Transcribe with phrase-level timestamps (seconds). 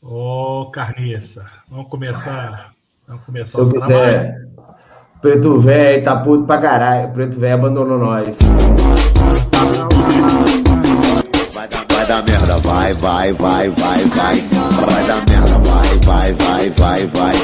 [0.00, 2.72] Ô, oh, Carniça, vamos começar.
[3.06, 4.36] Vamos começar Se eu quiser.
[5.20, 7.12] Preto Velho tá puto pra caralho.
[7.12, 8.38] Preto Velho abandonou nós.
[11.52, 14.36] Vai dar, vai dar merda, vai, vai, vai, vai, vai.
[14.40, 17.34] Vai dar merda, vai, vai, vai, vai, vai.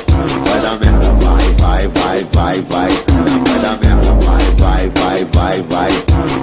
[0.45, 2.91] Vai dar merda, vai, vai, vai, vai, vai.
[3.47, 5.91] Vai dar merda, vai, vai, vai, vai, vai.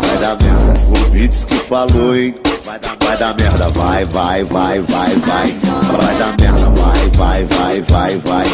[0.01, 1.07] Vai dar merda.
[1.07, 2.44] O Beats que falou, hein?
[2.75, 5.47] Vai dar, vai dar merda, vai, vai, vai, vai, vai.
[5.97, 8.45] Vai dar merda, vai, vai, vai, vai, vai.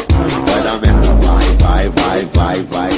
[0.45, 2.91] Vai dar merda, vai, vai, vai, vai, vai.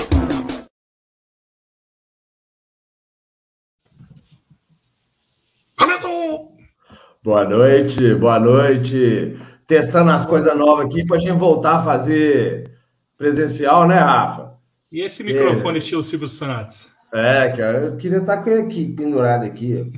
[7.24, 9.40] Boa noite, boa noite.
[9.66, 12.70] Testando as coisas novas aqui para a gente voltar a fazer
[13.18, 14.56] presencial, né, Rafa?
[14.92, 15.80] E esse microfone é.
[15.80, 16.93] estilo Silvio Santos?
[17.14, 19.94] É, cara, eu queria estar com ele aqui, pendurado aqui.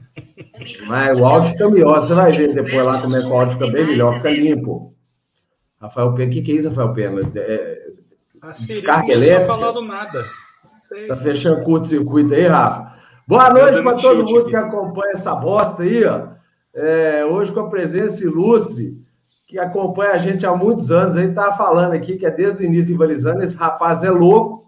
[0.85, 3.57] Mas o áudio fica melhor, você vai ver depois lá como é que o áudio
[3.57, 4.93] fica bem melhor, fica limpo.
[5.79, 7.21] Rafael Pena, o que, que é isso, Rafael Pena?
[7.35, 7.87] É,
[8.59, 9.39] descarga elétrica?
[9.39, 10.25] Não falando nada.
[11.07, 12.93] Tá fechando curto-circuito aí, Rafa?
[13.25, 14.49] Boa noite para todo mundo aqui.
[14.49, 16.27] que acompanha essa bosta aí, ó.
[16.73, 19.01] É, hoje com a presença ilustre,
[19.47, 22.65] que acompanha a gente há muitos anos, aí tá falando aqui que é desde o
[22.65, 24.64] início rivalizando, esse rapaz é louco,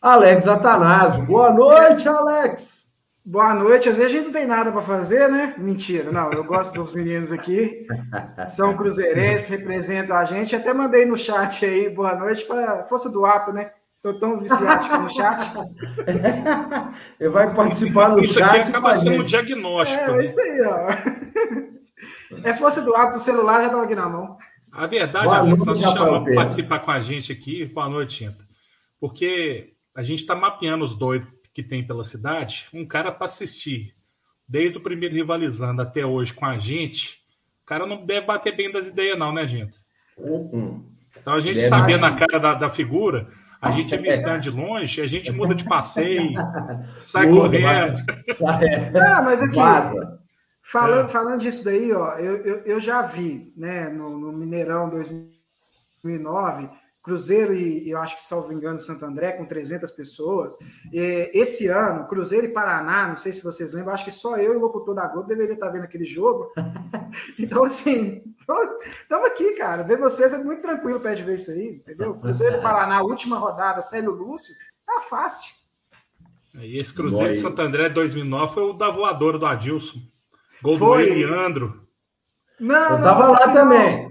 [0.00, 1.26] Alex Atanásio.
[1.26, 2.88] Boa noite, Alex.
[3.26, 3.88] Boa noite.
[3.88, 5.54] Às vezes a gente não tem nada para fazer, né?
[5.58, 6.32] Mentira, não.
[6.32, 7.84] Eu gosto dos meninos aqui.
[8.46, 10.54] São cruzeirenses, representam a gente.
[10.54, 13.72] Até mandei no chat aí, boa noite, para Força do Ato, né?
[13.96, 15.50] Estou tão viciado no chat.
[17.18, 18.46] Ele vai participar no isso chat.
[18.46, 20.00] Isso aqui acaba sendo um diagnóstico.
[20.00, 20.24] É, né?
[20.24, 20.88] isso aí, ó.
[22.44, 24.38] É Força do Ato, o celular já estava aqui na mão.
[24.70, 27.64] A verdade, boa Alex, nós chamamos para participar com a gente aqui.
[27.64, 28.46] Boa noite, Tinta.
[29.00, 33.96] Porque a gente está mapeando os doidos que tem pela cidade, um cara para assistir,
[34.46, 37.20] desde o primeiro rivalizando até hoje com a gente,
[37.64, 39.76] o cara não deve bater bem das ideias, não, né, gente?
[40.16, 40.88] Uhum.
[41.20, 43.26] Então a gente sabendo a cara da, da figura,
[43.60, 46.32] a gente avistando de longe, a gente muda de passeio,
[47.02, 47.98] sai correndo.
[48.92, 49.56] Não, mas aqui,
[50.62, 51.08] falando, é.
[51.08, 56.68] falando disso daí, ó, eu, eu, eu já vi, né, no, no Mineirão 2009
[57.02, 60.56] Cruzeiro e eu acho que, salvo engano, Santo André, com 300 pessoas.
[60.92, 64.54] E, esse ano, Cruzeiro e Paraná, não sei se vocês lembram, acho que só eu
[64.54, 66.52] e o locutor da Globo deveria estar vendo aquele jogo.
[67.38, 69.82] então, assim, estamos aqui, cara.
[69.82, 72.14] Ver vocês é muito tranquilo para de ver isso aí, entendeu?
[72.14, 74.54] Cruzeiro e Paraná, última rodada, Célio Lúcio,
[74.84, 75.54] tá fácil.
[76.54, 79.98] E esse Cruzeiro e Santo André 2009 foi o da voadora do Adilson.
[80.62, 81.06] Gol foi.
[81.06, 81.88] do Leandro.
[82.58, 84.07] Não, eu tava lá também.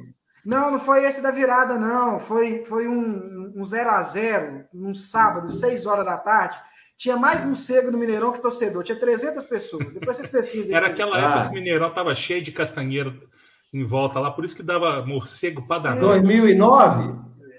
[0.48, 2.22] Não, não foi esse da virada, não.
[2.22, 6.58] Foi, foi um, um 0 a 0 um sábado, 6 horas da tarde.
[6.98, 8.82] Tinha mais morcego no Mineirão que torcedor.
[8.82, 9.94] Tinha 300 pessoas.
[9.94, 10.74] Depois vocês pesquisem.
[10.74, 13.28] Era aquela época que o Mineirão estava cheio de castanheiro
[13.74, 16.00] em volta lá, por isso que dava morcego para dar.
[16.00, 17.14] 2009?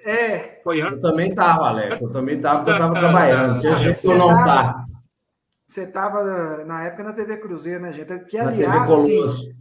[0.06, 0.58] É.
[0.64, 0.94] Foi antes.
[0.94, 2.00] Eu também estava, Alex.
[2.00, 3.60] Eu também estava, porque eu estava trabalhando.
[3.60, 4.86] Tinha gente que eu não tá.
[5.66, 8.18] Você estava na época na TV Cruzeiro, né, gente?
[8.20, 9.54] Que, aliás, assim,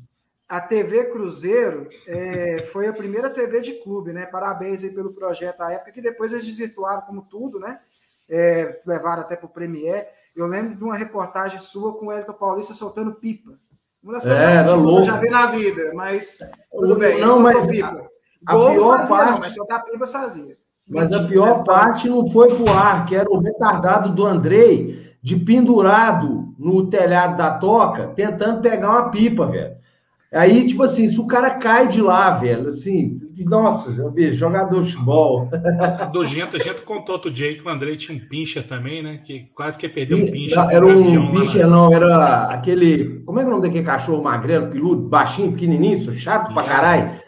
[0.47, 4.25] a TV Cruzeiro é, foi a primeira TV de clube, né?
[4.25, 7.79] Parabéns aí pelo projeto à época, que depois eles desvirtuaram como tudo, né?
[8.29, 10.07] É, levaram até para o Premier.
[10.35, 13.51] Eu lembro de uma reportagem sua com o Elton Paulista soltando pipa.
[14.01, 16.39] Uma das é, que eu já vi na vida, mas
[16.71, 17.19] tudo bem.
[17.19, 18.09] Não, mas pipa.
[18.45, 19.31] a, pior fazia, parte...
[19.31, 20.57] Não, mas soltar pipa fazia.
[20.89, 25.35] Mas a pior parte não foi pro ar, que era o retardado do Andrei de
[25.35, 29.76] pendurado no telhado da toca, tentando pegar uma pipa, velho.
[30.33, 33.15] Aí, tipo assim, se o cara cai de lá, velho, assim,
[33.45, 35.49] nossa, bicho, jogador de futebol.
[36.11, 39.21] Do Gento, a gente contou outro dia que o André tinha um pincher também, né?
[39.25, 40.59] Que quase que perdeu um pincher.
[40.69, 43.21] Era um pincher, não, era aquele.
[43.21, 47.21] Como é que é o nome daquele cachorro magrelo, peludo, baixinho, pequenininho, chato pra caralho?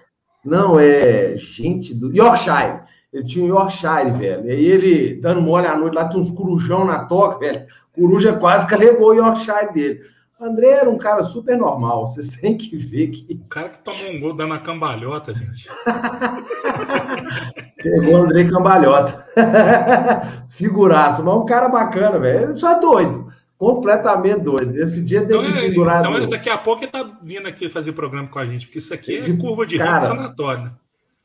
[0.43, 1.37] Não, é.
[1.37, 2.13] Gente do.
[2.13, 2.81] Yorkshire.
[3.13, 4.45] Ele tinha um Yorkshire, velho.
[4.45, 7.65] E aí ele, dando mole à noite, lá tem uns corujão na toca, velho.
[7.95, 10.01] Coruja quase carregou o Yorkshire dele.
[10.39, 13.33] André era um cara super normal, vocês têm que ver que.
[13.33, 15.67] O cara que tomou um gol dando a cambalhota, gente.
[17.81, 19.25] Pegou o André cambalhota.
[20.49, 22.43] Figuraço, mas um cara bacana, velho.
[22.43, 23.29] Ele só é doido.
[23.57, 24.77] Completamente doido.
[24.77, 26.05] Esse dia tem então, que pendurar.
[26.05, 28.93] Então, daqui a pouco ele tá vindo aqui fazer programa com a gente, porque isso
[28.93, 30.65] aqui é de curva de cara, sanatório.
[30.65, 30.71] Né?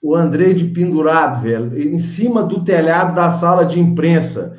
[0.02, 4.58] O André de pendurado, velho, em cima do telhado da sala de imprensa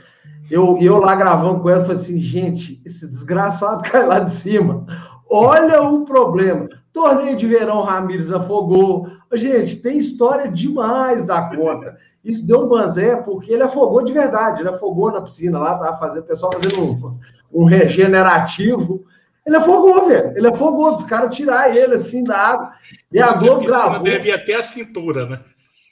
[0.50, 4.86] eu, eu lá gravando com ela, falei assim, gente, esse desgraçado cai lá de cima.
[5.30, 6.70] Olha o problema.
[6.94, 9.10] Torneio de verão, Ramires afogou.
[9.34, 11.98] Gente, tem história demais da conta.
[12.24, 14.62] Isso deu um banzé porque ele afogou de verdade.
[14.62, 17.20] Ele afogou na piscina lá, tava fazendo, o pessoal fazendo um,
[17.54, 19.06] um regenerativo.
[19.46, 20.38] Ele afogou, velho.
[20.38, 22.72] Ele afogou, os caras tirar ele assim da água.
[23.12, 24.04] E a Globo gravou.
[24.04, 25.40] Deve até a cintura, né?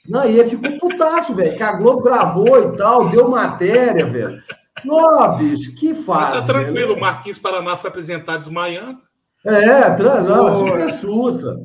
[0.08, 1.56] Não, e ele ficou putaço, velho.
[1.56, 4.42] Que a Globo gravou e tal, deu matéria, velho.
[4.84, 6.40] Não, bicho, que faz.
[6.40, 8.98] Tá tranquilo, o Marquinhos Paraná foi apresentado desmaiando.
[9.44, 11.60] É, não, super sussa.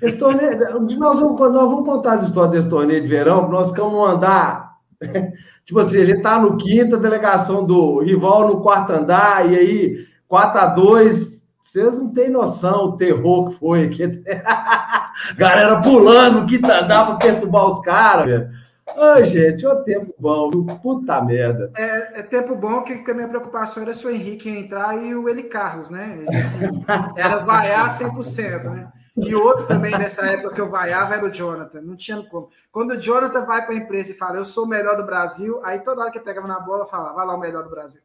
[0.00, 0.58] Esse torneio,
[0.96, 4.76] nós, vamos, nós vamos contar as histórias desse torneio de verão, nós vamos andar.
[5.66, 10.06] tipo assim, a gente tá no quinta, delegação do rival no quarto andar, e aí
[10.28, 11.31] 4 a 2
[11.62, 14.02] vocês não têm noção o terror que foi aqui.
[15.38, 18.50] Galera pulando, que andar para perturbar os caras, velho.
[18.96, 20.50] Ai, gente, o tempo bom?
[20.82, 21.70] Puta merda.
[21.76, 25.28] É, é, tempo bom que, a minha preocupação era se o Henrique entrar e o
[25.28, 26.26] Eli Carlos, né?
[27.16, 28.92] Era vaiar 100%, né?
[29.16, 32.48] E outro também nessa época que eu vaiava era o Jonathan, não tinha como.
[32.70, 35.60] Quando o Jonathan vai para a empresa e fala, eu sou o melhor do Brasil,
[35.64, 38.00] aí toda hora que pegava na bola, falava, vai lá o melhor do Brasil.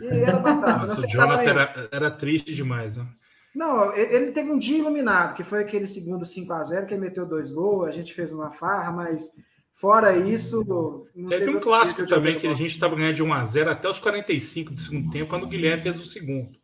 [0.00, 0.86] E era batata.
[0.86, 3.06] Nossa, o Jonathan era, era, triste demais, né?
[3.54, 7.00] Não, ele teve um dia iluminado, que foi aquele segundo 5 a 0 que ele
[7.00, 9.30] meteu dois gols, a gente fez uma farra, mas
[9.74, 11.04] fora isso.
[11.14, 13.88] Teve, teve um clássico também que a gente estava ganhando de 1 a 0 até
[13.88, 16.60] os 45 do segundo tempo, quando o Guilherme fez o segundo.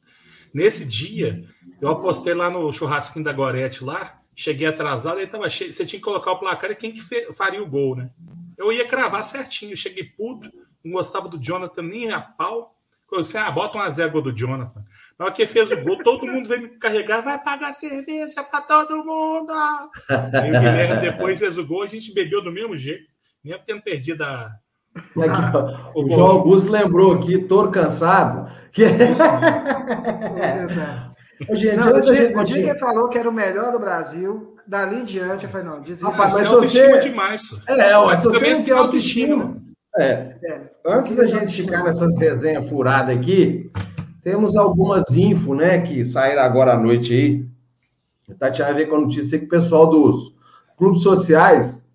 [0.54, 1.44] Nesse dia,
[1.80, 5.98] eu apostei lá no churrasquinho da Gorete lá, cheguei atrasado, aí tava cheio, você tinha
[5.98, 7.02] que colocar o placar e quem que
[7.34, 8.10] faria o gol, né?
[8.56, 10.50] Eu ia cravar certinho, cheguei puto,
[10.84, 12.75] não gostava do Jonathan nem a pau.
[13.12, 14.82] Eu disse, ah, bota um a zero do Jonathan.
[15.18, 18.60] Na hora que fez o gol, todo mundo veio me carregar, vai pagar cerveja para
[18.60, 19.52] todo mundo.
[20.10, 23.04] E o Guilherme depois fez o gol, a gente bebeu do mesmo jeito,
[23.42, 24.50] mesmo tendo perdido a.
[24.96, 25.56] Aqui,
[25.94, 28.50] o, o João Augusto lembrou aqui, touro cansado.
[28.72, 28.84] Que...
[31.52, 34.56] gente, não, o, dia, o dia que ele falou que era o melhor do Brasil,
[34.66, 36.08] dali em diante, eu falei, não, desista.
[36.08, 37.00] Rapaz, mas é você...
[37.00, 37.42] demais.
[37.68, 39.56] É, ó, se você não tem autoestima...
[39.62, 39.65] É.
[39.98, 40.36] é.
[40.84, 43.70] Antes da gente ficar nessas resenhas furadas aqui,
[44.22, 48.36] temos algumas info, né, que saíram agora à noite aí.
[48.38, 50.34] Tá tinha a ver com a notícia que o pessoal dos
[50.76, 51.86] clubes sociais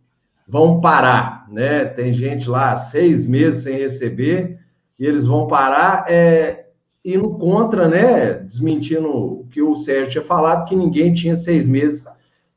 [0.48, 1.86] vão parar, né?
[1.86, 4.60] Tem gente lá seis meses sem receber
[4.98, 6.68] e eles vão parar é,
[7.04, 8.34] indo contra, né?
[8.34, 12.06] Desmentindo o que o Sérgio tinha falado, que ninguém tinha seis meses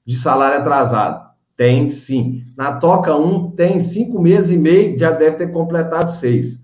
[0.05, 1.24] de salário atrasado.
[1.57, 2.45] Tem sim.
[2.57, 6.63] Na Toca 1 tem cinco meses e meio, já deve ter completado seis.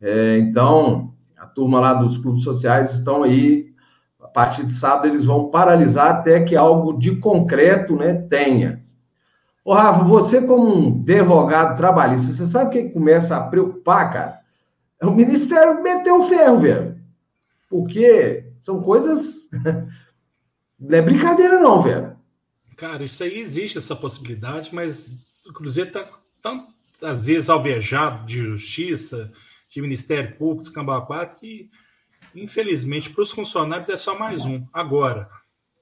[0.00, 3.72] É, então, a turma lá dos clubes sociais estão aí,
[4.20, 8.82] a partir de sábado eles vão paralisar até que algo de concreto né, tenha.
[9.64, 14.40] Ô, Rafa, você como um advogado trabalhista, você sabe o que começa a preocupar, cara?
[15.00, 16.96] É o Ministério meteu o ferro, velho.
[17.70, 19.48] Porque são coisas...
[20.80, 22.11] Não é brincadeira não, velho.
[22.82, 25.08] Cara, isso aí existe, essa possibilidade, mas
[25.46, 26.66] o Cruzeiro está tão,
[27.00, 29.32] às vezes, alvejado de justiça,
[29.70, 31.70] de Ministério Público, Escambau 4, que,
[32.34, 34.66] infelizmente, para os funcionários é só mais um.
[34.72, 35.30] Agora,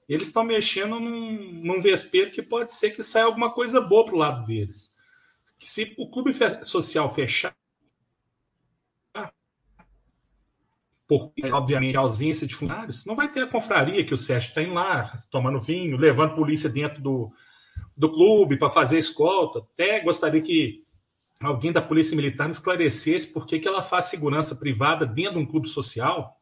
[0.07, 4.13] eles estão mexendo num, num vespeiro que pode ser que saia alguma coisa boa para
[4.13, 4.93] o lado deles.
[5.59, 6.31] Se o clube
[6.63, 7.55] social fechar,
[11.11, 14.71] por, obviamente, a ausência de funcionários, não vai ter a confraria que o Sérgio tem
[14.71, 17.29] lá, tomando vinho, levando polícia dentro do,
[17.97, 19.59] do clube para fazer escolta.
[19.59, 20.85] Até gostaria que
[21.41, 25.39] alguém da Polícia Militar me esclarecesse por que, que ela faz segurança privada dentro de
[25.39, 26.37] um clube social,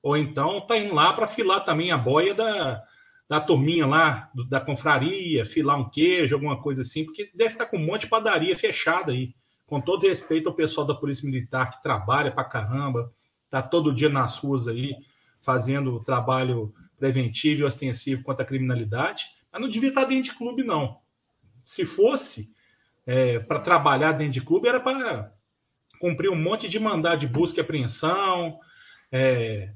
[0.00, 2.84] ou então está indo lá para filar também a boia da,
[3.28, 7.64] da turminha lá, do, da confraria, filar um queijo, alguma coisa assim, porque deve estar
[7.64, 9.34] tá com um monte de padaria fechada aí.
[9.66, 13.12] Com todo respeito ao pessoal da Polícia Militar que trabalha para caramba,
[13.58, 14.94] está todo dia nas ruas aí,
[15.40, 20.62] fazendo trabalho preventivo e ostensivo contra a criminalidade, mas não devia estar dentro de clube,
[20.62, 20.98] não.
[21.64, 22.54] Se fosse
[23.06, 25.32] é, para trabalhar dentro de clube, era para
[26.00, 28.58] cumprir um monte de mandado de busca e apreensão,
[29.10, 29.72] é,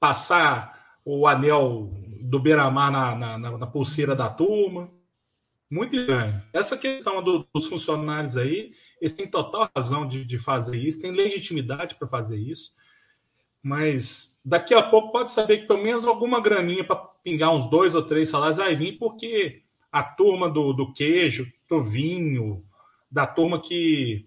[0.00, 1.90] passar o anel
[2.22, 4.90] do Beira-Mar na, na, na, pulseira da turma.
[5.70, 6.42] Muito estranho.
[6.52, 8.72] Essa questão do, dos funcionários aí,
[9.04, 12.72] eles têm total razão de, de fazer isso, têm legitimidade para fazer isso.
[13.62, 17.94] Mas daqui a pouco pode saber que pelo menos alguma graninha para pingar uns dois
[17.94, 22.64] ou três salários vai vir, porque a turma do, do queijo, do vinho,
[23.10, 24.26] da turma que,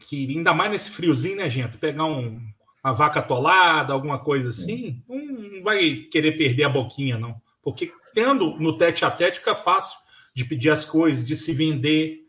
[0.00, 1.78] que ainda mais nesse friozinho, né, gente?
[1.78, 2.40] Pegar um,
[2.82, 7.40] uma vaca atolada, alguma coisa assim, não, não vai querer perder a boquinha, não.
[7.62, 9.96] Porque tendo no tete a tete fica fácil
[10.34, 12.25] de pedir as coisas, de se vender,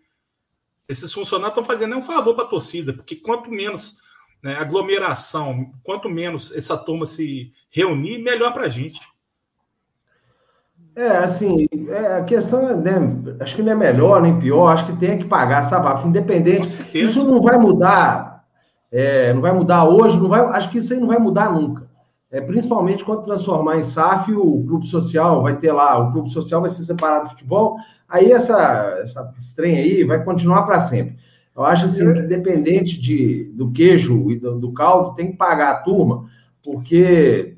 [0.87, 3.97] esses funcionários estão fazendo um favor para a torcida, porque quanto menos
[4.41, 9.01] né, aglomeração, quanto menos essa turma se reunir, melhor para a gente.
[10.95, 14.87] É, assim, é, a questão é, né, acho que não é melhor nem pior, acho
[14.87, 16.75] que tem que pagar, sabe, independente.
[16.93, 18.43] Isso não vai mudar,
[18.91, 21.86] é, não vai mudar hoje, não vai, acho que isso aí não vai mudar nunca.
[22.31, 26.61] É, principalmente quando transformar em SAF o clube social, vai ter lá, o clube social
[26.61, 31.17] vai ser separado do futebol, aí essa, essa estranha aí vai continuar para sempre.
[31.55, 35.71] Eu acho assim que independente de, do queijo e do, do caldo, tem que pagar
[35.71, 36.25] a turma,
[36.63, 37.55] porque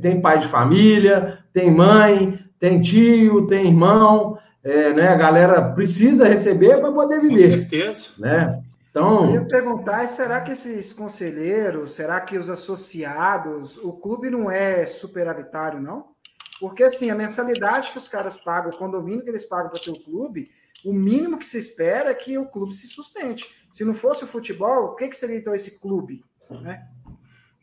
[0.00, 5.08] tem pai de família, tem mãe, tem tio, tem irmão, é, né?
[5.08, 7.50] A galera precisa receber para poder viver.
[7.50, 8.08] Com certeza.
[8.18, 8.60] Né?
[8.96, 9.26] Então.
[9.26, 14.86] Eu ia perguntar: será que esses conselheiros, será que os associados, o clube não é
[14.86, 16.14] superavitário, não?
[16.58, 19.90] Porque assim, a mensalidade que os caras pagam, o condomínio que eles pagam para ter
[19.90, 20.50] o clube,
[20.82, 23.44] o mínimo que se espera é que o clube se sustente.
[23.70, 26.24] Se não fosse o futebol, o que, que seria então esse clube?
[26.50, 26.82] Né?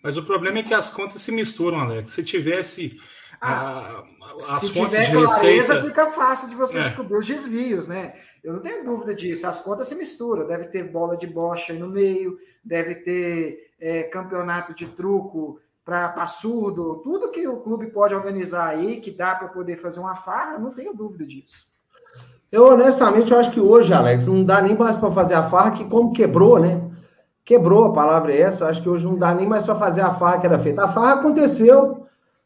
[0.04, 2.12] Mas o problema é que as contas se misturam, Alex.
[2.12, 3.00] Se tivesse
[3.44, 4.04] ah,
[4.50, 5.82] as se tiver de clareza, receita...
[5.82, 6.84] fica fácil de você é.
[6.84, 8.14] descobrir os desvios, né?
[8.44, 9.48] Eu não tenho dúvida disso.
[9.48, 10.48] As contas se misturam.
[10.48, 16.26] Deve ter bola de bocha aí no meio, deve ter é, campeonato de truco para
[16.28, 20.58] surdo, tudo que o clube pode organizar aí, que dá para poder fazer uma farra,
[20.58, 21.68] não tenho dúvida disso.
[22.50, 25.72] Eu, honestamente, eu acho que hoje, Alex, não dá nem mais para fazer a farra,
[25.72, 26.82] que como quebrou, né?
[27.44, 28.68] Quebrou, a palavra é essa.
[28.68, 30.86] Acho que hoje não dá nem mais para fazer a farra que era feita.
[30.86, 32.03] A farra aconteceu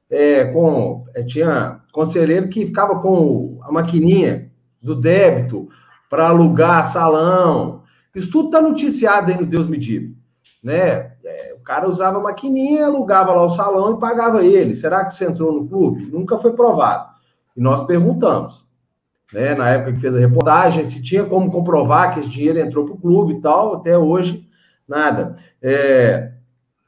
[0.09, 1.05] é, com.
[1.13, 5.67] É, tinha conselheiro que ficava com a maquininha do débito
[6.09, 7.83] para alugar salão.
[8.15, 10.13] Isso tudo está noticiado aí no Deus Me Diga.
[10.63, 11.11] Né?
[11.23, 14.73] É, o cara usava a maquininha, alugava lá o salão e pagava ele.
[14.73, 16.09] Será que você entrou no clube?
[16.11, 17.09] Nunca foi provado.
[17.55, 18.65] E nós perguntamos.
[19.33, 22.85] Né, na época que fez a reportagem, se tinha como comprovar que esse dinheiro entrou
[22.85, 24.47] para o clube e tal, até hoje
[24.87, 25.35] nada.
[25.61, 26.31] É,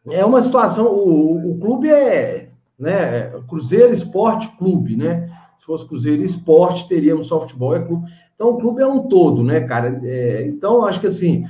[0.09, 2.48] é uma situação, o, o clube é,
[2.79, 5.29] né, Cruzeiro Esporte Clube, né?
[5.57, 8.09] Se fosse Cruzeiro Esporte, teríamos só futebol é clube.
[8.33, 9.99] Então, o clube é um todo, né, cara?
[10.03, 11.45] É, então, acho que assim,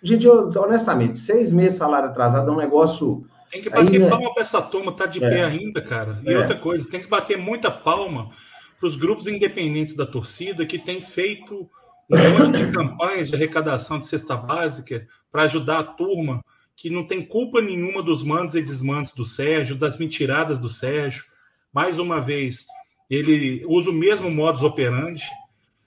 [0.00, 3.26] gente, eu, honestamente, seis meses salário atrasado é um negócio.
[3.50, 4.08] Tem que bater aí, né?
[4.08, 5.28] palma para essa turma, tá de é.
[5.28, 6.20] pé ainda, cara.
[6.24, 6.38] E é.
[6.38, 8.30] outra coisa, tem que bater muita palma
[8.78, 11.68] para os grupos independentes da torcida que têm feito
[12.10, 16.44] um monte de campanhas de arrecadação de cesta básica para ajudar a turma
[16.76, 21.24] que não tem culpa nenhuma dos mandos e desmandos do Sérgio, das mentiradas do Sérgio.
[21.72, 22.66] Mais uma vez,
[23.08, 25.24] ele usa o mesmo modus operandi.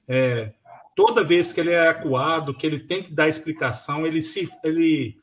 [0.08, 0.53] É,
[0.96, 5.17] toda vez que ele é acuado, que ele tem que dar explicação, ele se ele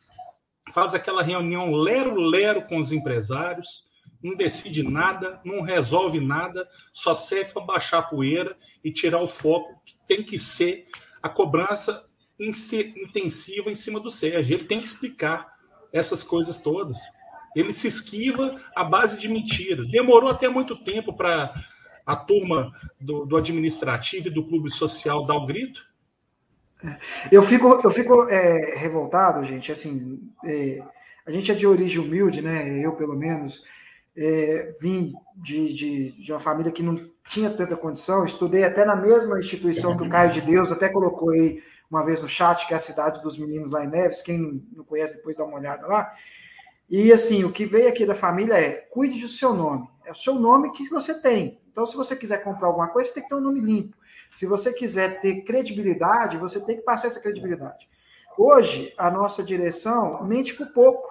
[0.72, 3.84] faz aquela reunião lero-lero com os empresários,
[4.22, 9.28] não decide nada, não resolve nada, só serve para baixar a poeira e tirar o
[9.28, 10.86] foco que tem que ser
[11.22, 12.04] a cobrança
[12.38, 14.56] intensiva em cima do Sérgio.
[14.56, 15.53] Ele tem que explicar
[15.94, 16.98] essas coisas todas.
[17.54, 19.84] Ele se esquiva à base de mentira.
[19.84, 21.54] Demorou até muito tempo para
[22.04, 25.80] a turma do, do, administrativo e do clube social dar o grito.
[27.30, 29.70] Eu fico, eu fico é, revoltado, gente.
[29.70, 30.82] Assim, é,
[31.24, 32.84] a gente é de origem humilde, né?
[32.84, 33.64] Eu, pelo menos,
[34.16, 38.24] é, vim de, de, de, uma família que não tinha tanta condição.
[38.24, 41.62] Estudei até na mesma instituição que o Caio de Deus até colocou aí
[41.94, 44.20] uma vez no chat, que é a cidade dos meninos lá em Neves.
[44.20, 46.12] Quem não conhece, depois dá uma olhada lá.
[46.90, 49.88] E assim, o que veio aqui da família é cuide do seu nome.
[50.04, 51.60] É o seu nome que você tem.
[51.70, 53.96] Então, se você quiser comprar alguma coisa, você tem que ter um nome limpo.
[54.34, 57.88] Se você quiser ter credibilidade, você tem que passar essa credibilidade.
[58.36, 61.08] Hoje, a nossa direção mente por pouco.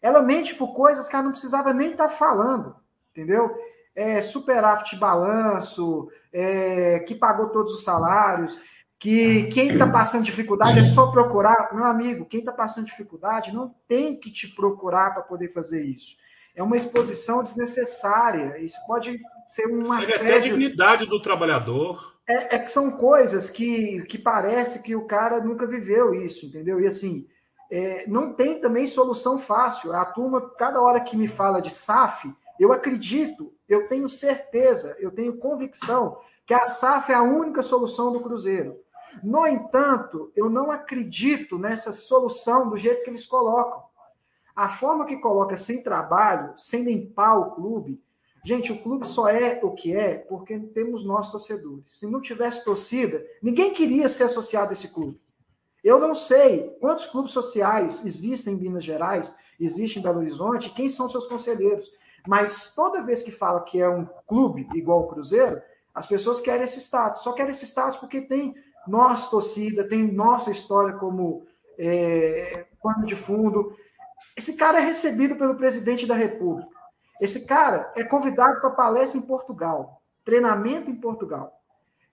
[0.00, 2.74] Ela mente por coisas que ela não precisava nem estar tá falando,
[3.12, 3.56] entendeu?
[3.94, 8.58] É, superávit balanço, é, que pagou todos os salários,
[9.02, 11.74] que quem está passando dificuldade é só procurar.
[11.74, 16.14] Meu amigo, quem está passando dificuldade não tem que te procurar para poder fazer isso.
[16.54, 18.58] É uma exposição desnecessária.
[18.58, 22.14] Isso pode ser uma Seria até a dignidade do trabalhador.
[22.28, 26.80] É, é, que são coisas que, que parece que o cara nunca viveu isso, entendeu?
[26.80, 27.26] E assim,
[27.72, 29.92] é, não tem também solução fácil.
[29.92, 35.10] A turma, cada hora que me fala de SAF, eu acredito, eu tenho certeza, eu
[35.10, 38.76] tenho convicção que a SAF é a única solução do Cruzeiro.
[39.22, 43.82] No entanto, eu não acredito nessa solução do jeito que eles colocam.
[44.54, 48.00] A forma que coloca sem trabalho, sem limpar o clube,
[48.44, 51.84] gente, o clube só é o que é porque temos nós torcedores.
[51.86, 55.20] Se não tivesse torcida, ninguém queria ser associado a esse clube.
[55.82, 60.88] Eu não sei quantos clubes sociais existem em Minas Gerais, existem em Belo Horizonte, quem
[60.88, 61.90] são seus conselheiros.
[62.26, 65.60] Mas toda vez que fala que é um clube igual o Cruzeiro,
[65.94, 67.22] as pessoas querem esse status.
[67.22, 68.54] Só querem esse status porque tem
[68.86, 71.46] nossa torcida, tem nossa história como
[71.78, 73.76] é, pano de fundo.
[74.36, 76.70] Esse cara é recebido pelo presidente da República.
[77.20, 81.52] Esse cara é convidado para palestra em Portugal, treinamento em Portugal.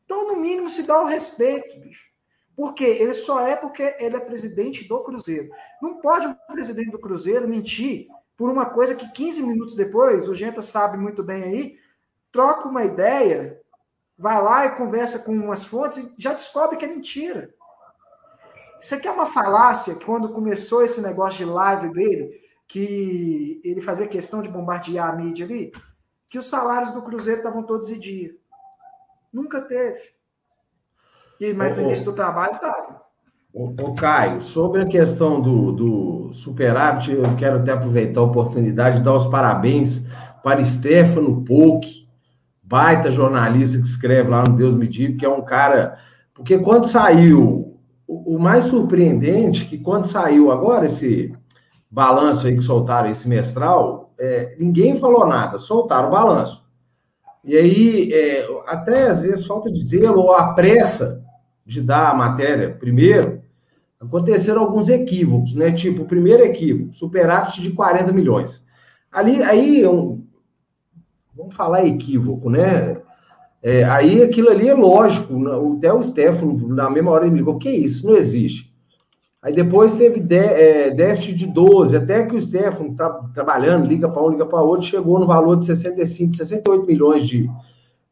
[0.05, 2.07] Então, no mínimo, se dá o respeito, bicho.
[2.55, 5.49] Porque ele só é porque ele é presidente do Cruzeiro.
[5.81, 10.35] Não pode o presidente do Cruzeiro mentir por uma coisa que 15 minutos depois, o
[10.35, 11.77] Genta sabe muito bem aí,
[12.31, 13.58] troca uma ideia,
[14.19, 17.49] vai lá e conversa com umas fontes e já descobre que é mentira.
[18.81, 24.07] Isso aqui é uma falácia, quando começou esse negócio de live dele, que ele fazia
[24.07, 25.71] questão de bombardear a mídia ali,
[26.29, 28.35] que os salários do Cruzeiro estavam todos em dia.
[29.31, 29.99] Nunca teve.
[31.39, 33.01] E, mas no início do trabalho estava.
[33.51, 39.03] O, Caio, sobre a questão do, do superávit, eu quero até aproveitar a oportunidade de
[39.03, 40.03] dar os parabéns
[40.43, 41.98] para Stefano Polk,
[42.69, 45.97] baita jornalista que escreve lá no Deus Me Diga, que é um cara.
[46.35, 51.33] Porque quando saiu, o, mais surpreendente é que quando saiu agora esse
[51.89, 56.63] balanço aí que soltaram esse mestral, é, ninguém falou nada, soltaram o balanço.
[57.43, 61.23] E aí, é, até às vezes falta de zelo ou a pressa
[61.65, 63.41] de dar a matéria primeiro,
[63.99, 65.71] aconteceram alguns equívocos, né?
[65.71, 68.63] Tipo, o primeiro equívoco, superávit de 40 milhões.
[69.11, 70.23] Ali, aí, um,
[71.39, 72.97] vamos falar equívoco, né?
[73.63, 75.51] É, aí aquilo ali é lógico, né?
[75.77, 78.69] até o Stefano, na mesma hora, ele me ligou, que isso, não existe.
[79.41, 84.21] Aí depois teve é, déficit de 12, até que o Stefano, tra, trabalhando, liga para
[84.21, 87.49] um, liga para outro, chegou no valor de 65, 68 milhões de,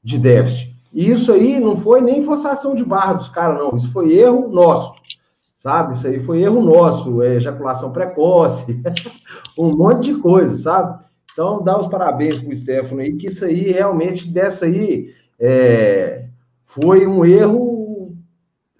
[0.02, 0.74] de déficit.
[0.94, 3.76] E isso aí não foi nem forçação de barra dos caras, não.
[3.76, 4.94] Isso foi erro nosso,
[5.54, 5.96] sabe?
[5.96, 8.82] Isso aí foi erro nosso, é, ejaculação precoce,
[9.58, 11.07] um monte de coisa, sabe?
[11.38, 16.26] Então, dá os parabéns para o Stefano aí, que isso aí, realmente, dessa aí, é,
[16.66, 18.18] foi um erro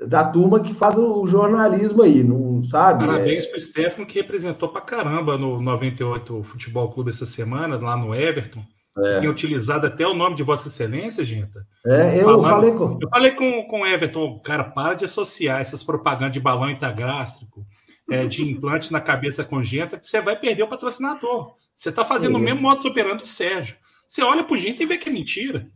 [0.04, 3.06] da turma que faz o jornalismo aí, não sabe?
[3.06, 3.50] Parabéns é...
[3.50, 8.16] para o Stefano, que representou para caramba no 98 Futebol Clube essa semana, lá no
[8.16, 8.64] Everton.
[8.98, 9.20] É.
[9.20, 11.52] Tem utilizado até o nome de Vossa Excelência, gente.
[11.86, 13.00] É, eu Falando, falei com.
[13.00, 17.64] Eu falei com, com o Everton, cara, para de associar essas propagandas de balão intragástrico,
[18.10, 21.56] é, de implante na cabeça congênita, que você vai perder o patrocinador.
[21.78, 23.76] Você está fazendo o mesmo modo operando do Sérgio.
[24.08, 25.68] Você olha pro gente e vê que é mentira.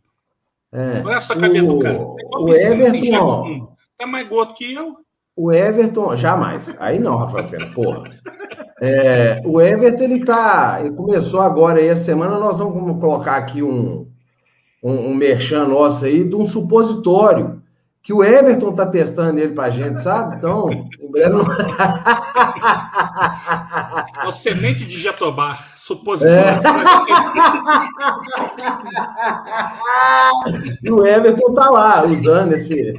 [0.74, 1.04] É.
[1.06, 2.00] Olha a sua cabeça o, do cara.
[2.00, 3.78] O Everton.
[4.00, 4.98] Tá mais gordo que eu.
[5.36, 6.76] O Everton, jamais.
[6.80, 8.10] Aí não, Rafael porra.
[8.82, 10.78] É, o Everton, ele tá.
[10.80, 14.10] Ele começou agora aí a semana, nós vamos colocar aqui um,
[14.82, 17.62] um, um merchan nosso aí de um supositório
[18.02, 20.38] que o Everton tá testando ele pra gente, sabe?
[20.38, 21.46] Então, em breve não...
[24.24, 26.38] É o semente de Jatobá, supositório.
[26.38, 26.60] É.
[30.84, 32.94] e o Everton tá lá, usando esse,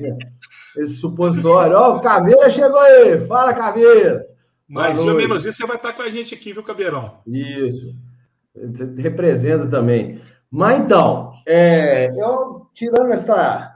[0.76, 1.76] esse supositório.
[1.76, 4.26] Ó, oh, o Caveira chegou aí, fala, Caveira.
[4.68, 7.18] Mas ou menos isso, você vai estar com a gente aqui, viu, Caveirão?
[7.26, 7.94] Isso.
[8.98, 10.20] Representa também.
[10.50, 13.70] Mas então, é, eu tirando essa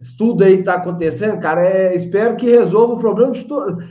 [0.00, 3.82] estudo aí que está acontecendo, cara, é, espero que resolva o problema de todo.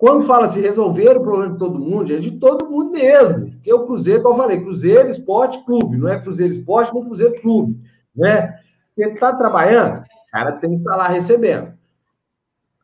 [0.00, 3.50] Quando fala se resolver o problema de todo mundo, é de todo mundo mesmo.
[3.52, 7.40] Porque o Cruzeiro, como eu falei, Cruzeiro Esporte Clube, não é Cruzeiro Esporte, nem Cruzeiro
[7.40, 7.78] Clube,
[8.16, 8.58] né?
[8.96, 11.78] Ele está trabalhando, o cara tem que estar tá lá recebendo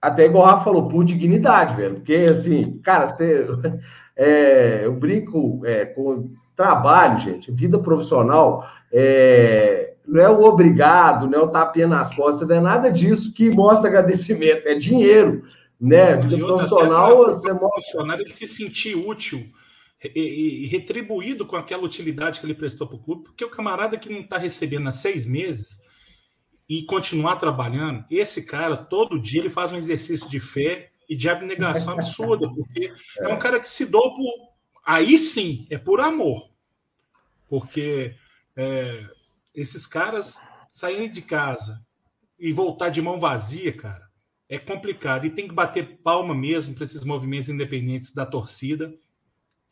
[0.06, 1.96] até igual o Rafa falou, por dignidade, velho.
[1.96, 3.46] Porque, assim, cara, você.
[4.18, 8.66] É, eu brinco é, com trabalho, gente, vida profissional.
[8.90, 13.34] É, não é o obrigado, não é o tapinha nas costas, não é nada disso
[13.34, 15.42] que mostra agradecimento, é dinheiro,
[15.80, 16.16] né?
[16.16, 18.24] Vida profissional, você mostra.
[18.24, 19.46] que se sentir útil
[20.02, 23.98] e, e, retribuído com aquela utilidade que ele prestou para o clube, porque o camarada
[23.98, 25.84] que não está recebendo há seis meses
[26.68, 31.28] e continuar trabalhando, esse cara, todo dia, ele faz um exercício de fé e de
[31.28, 34.56] abnegação absurda, porque é, é um cara que se doa por.
[34.84, 36.50] Aí sim, é por amor.
[37.48, 38.14] Porque
[38.56, 39.04] é,
[39.54, 41.80] esses caras saírem de casa
[42.38, 44.05] e voltar de mão vazia, cara,
[44.48, 45.26] é complicado.
[45.26, 48.94] E tem que bater palma mesmo para esses movimentos independentes da torcida,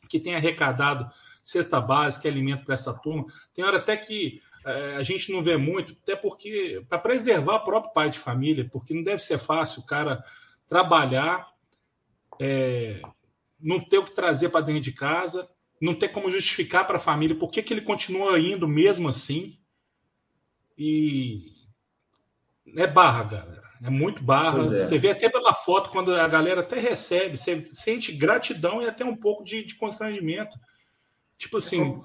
[0.09, 1.09] que tem arrecadado
[1.41, 3.25] cesta básica, alimento para essa turma.
[3.53, 7.63] Tem hora até que é, a gente não vê muito, até porque para preservar o
[7.63, 10.23] próprio pai de família, porque não deve ser fácil o cara
[10.67, 11.47] trabalhar,
[12.41, 13.01] é,
[13.59, 17.01] não ter o que trazer para dentro de casa, não ter como justificar para a
[17.01, 19.59] família por que, que ele continua indo mesmo assim.
[20.77, 21.53] E
[22.75, 23.64] é barra, galera.
[23.83, 24.59] É muito barra.
[24.59, 24.83] É.
[24.83, 29.03] Você vê até pela foto, quando a galera até recebe, você sente gratidão e até
[29.03, 30.57] um pouco de, de constrangimento.
[31.37, 32.01] Tipo assim,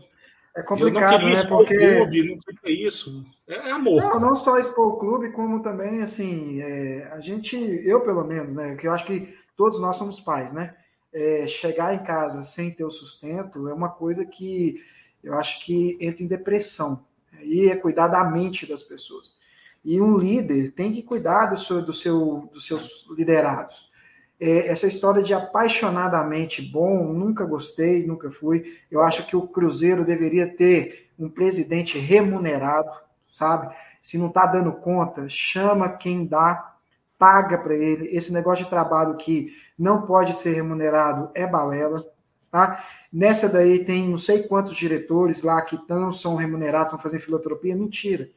[0.57, 1.45] é complicado, né?
[1.45, 3.25] Porque clube, não queria isso.
[3.47, 4.03] É amor.
[4.03, 8.55] Não, não só expor o clube, como também assim, é, a gente, eu pelo menos,
[8.55, 8.75] né?
[8.75, 10.75] Que eu acho que todos nós somos pais, né?
[11.13, 14.81] É, chegar em casa sem ter o sustento é uma coisa que
[15.23, 17.05] eu acho que entra em depressão.
[17.43, 19.39] E é cuidar da mente das pessoas.
[19.85, 23.91] E um líder tem que cuidar do seu, do seu, dos seus liderados.
[24.39, 28.79] É, essa história de apaixonadamente bom, nunca gostei, nunca fui.
[28.91, 32.91] Eu acho que o Cruzeiro deveria ter um presidente remunerado,
[33.31, 33.75] sabe?
[34.01, 36.75] Se não está dando conta, chama quem dá,
[37.19, 38.09] paga para ele.
[38.17, 42.03] Esse negócio de trabalho que não pode ser remunerado é balela,
[42.51, 42.83] tá?
[43.13, 47.77] Nessa daí tem não sei quantos diretores lá que tão, são remunerados, estão fazendo filantropia.
[47.77, 48.31] Mentira.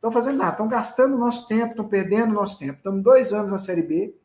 [0.00, 2.78] Estão fazendo nada, estão gastando nosso tempo, estão perdendo nosso tempo.
[2.78, 4.16] Estamos dois anos na Série B,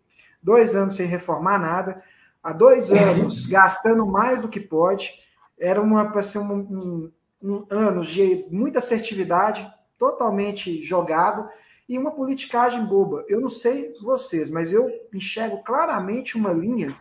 [0.41, 2.01] dois anos sem reformar nada,
[2.41, 5.11] há dois anos gastando mais do que pode.
[5.59, 7.11] Era uma para ser um, um,
[7.43, 11.45] um anos de muita assertividade, totalmente jogado
[11.89, 13.25] e uma politicagem boba.
[13.27, 16.95] Eu não sei vocês, mas eu enxergo claramente uma linha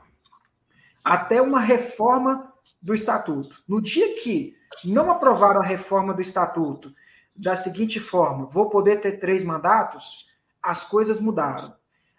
[1.05, 3.63] até uma reforma do estatuto.
[3.69, 6.93] No dia que não aprovaram a reforma do estatuto
[7.35, 10.27] da seguinte forma: vou poder ter três mandatos,
[10.63, 11.75] as coisas mudaram.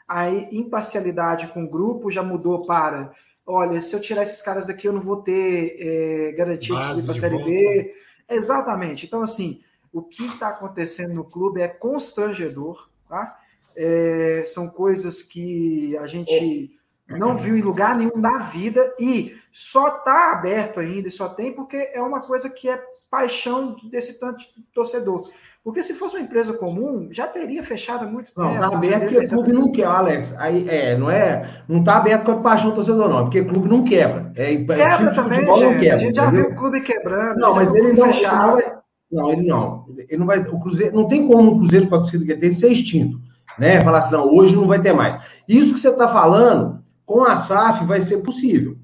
[0.07, 3.11] A imparcialidade com o grupo já mudou para:
[3.45, 7.03] olha, se eu tirar esses caras daqui, eu não vou ter é, garantia de subir
[7.03, 7.95] para a Série B.
[8.29, 9.05] Exatamente.
[9.05, 9.61] Então, assim,
[9.93, 13.39] o que está acontecendo no clube é constrangedor, tá?
[13.75, 19.97] É, são coisas que a gente não viu em lugar nenhum da vida e só
[19.97, 24.45] está aberto ainda e só tem porque é uma coisa que é paixão desse tanto
[24.73, 25.29] torcedor.
[25.63, 28.59] Porque se fosse uma empresa comum, já teria fechado há muito não, tempo.
[28.59, 30.35] Não, está aberto porque o clube não quer, Alex.
[30.37, 33.47] Aí, é, não é, não está aberto com a paixão do torcedor, não, porque o
[33.47, 34.31] clube não quebra.
[34.35, 35.47] É, quebra também, gente.
[35.47, 37.39] Não quebra, a gente já viu o clube quebrando.
[37.39, 38.77] Não, mas ele não, ele não vai.
[39.11, 39.85] Não, ele não.
[39.97, 40.39] Ele não vai.
[40.39, 43.19] O Cruzeiro não tem como um Cruzeiro com a torcida que tem ser extinto,
[43.57, 43.81] né?
[43.81, 45.17] Falar assim, não, hoje não vai ter mais.
[45.47, 48.77] Isso que você está falando, com a SAF vai ser possível,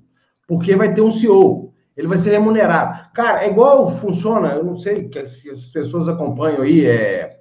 [0.48, 3.01] porque vai ter um CEO ele vai ser remunerado.
[3.14, 7.40] Cara, é igual funciona, eu não sei se as pessoas acompanham aí, é,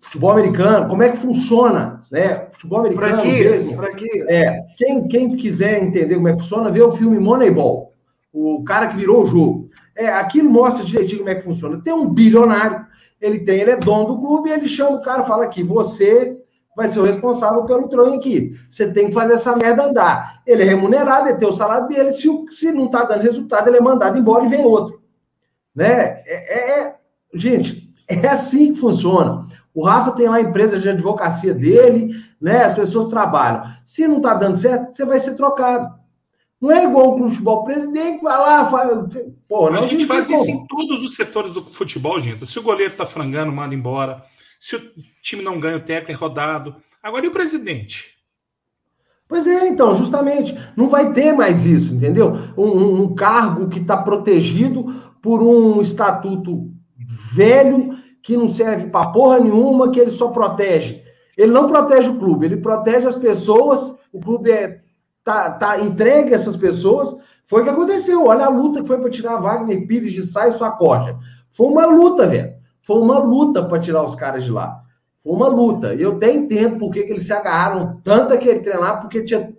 [0.00, 2.48] futebol americano, como é que funciona, né?
[2.52, 3.20] Futebol americano.
[3.20, 4.28] Franquias, franquias.
[4.28, 7.92] É, quem, quem quiser entender como é que funciona, vê o filme Moneyball,
[8.32, 9.70] o cara que virou o jogo.
[9.94, 11.80] É, aquilo mostra direitinho como é que funciona.
[11.82, 12.84] Tem um bilionário,
[13.20, 16.36] ele tem, ele é dono do clube, ele chama o cara e fala aqui, você
[16.76, 18.54] vai ser o responsável pelo trem aqui.
[18.68, 20.42] Você tem que fazer essa merda andar.
[20.46, 22.12] Ele é remunerado, ele tem o salário dele.
[22.12, 25.00] Se, se não está dando resultado, ele é mandado embora e vem outro.
[25.74, 26.22] Né?
[26.26, 26.96] É, é, é,
[27.34, 29.46] gente, é assim que funciona.
[29.74, 32.64] O Rafa tem lá a empresa de advocacia dele, né?
[32.64, 33.62] As pessoas trabalham.
[33.84, 35.94] Se não está dando certo, você vai ser trocado.
[36.58, 37.64] Não é igual o futebol.
[37.64, 38.90] Presidente vai lá, faz.
[39.46, 40.50] Pô, a gente faz isso como.
[40.50, 42.46] em todos os setores do futebol, gente.
[42.46, 44.24] Se o goleiro está frangando, manda embora
[44.60, 44.80] se o
[45.22, 46.76] time não ganha, o técnico é rodado.
[47.02, 48.16] Agora, e o presidente?
[49.28, 52.32] Pois é, então, justamente, não vai ter mais isso, entendeu?
[52.56, 56.70] Um, um cargo que está protegido por um estatuto
[57.32, 61.02] velho que não serve para porra nenhuma, que ele só protege.
[61.36, 64.80] Ele não protege o clube, ele protege as pessoas, o clube é,
[65.22, 67.16] tá, tá entregue a essas pessoas.
[67.46, 68.24] Foi o que aconteceu.
[68.26, 71.16] Olha a luta que foi para tirar Wagner Pires de Sai e sua corja.
[71.50, 72.55] Foi uma luta, velho.
[72.86, 74.80] Foi uma luta para tirar os caras de lá.
[75.20, 75.92] Foi uma luta.
[75.92, 78.62] E eu até entendo por que, eles se agarraram tanto a querer
[79.00, 79.52] porque tinha,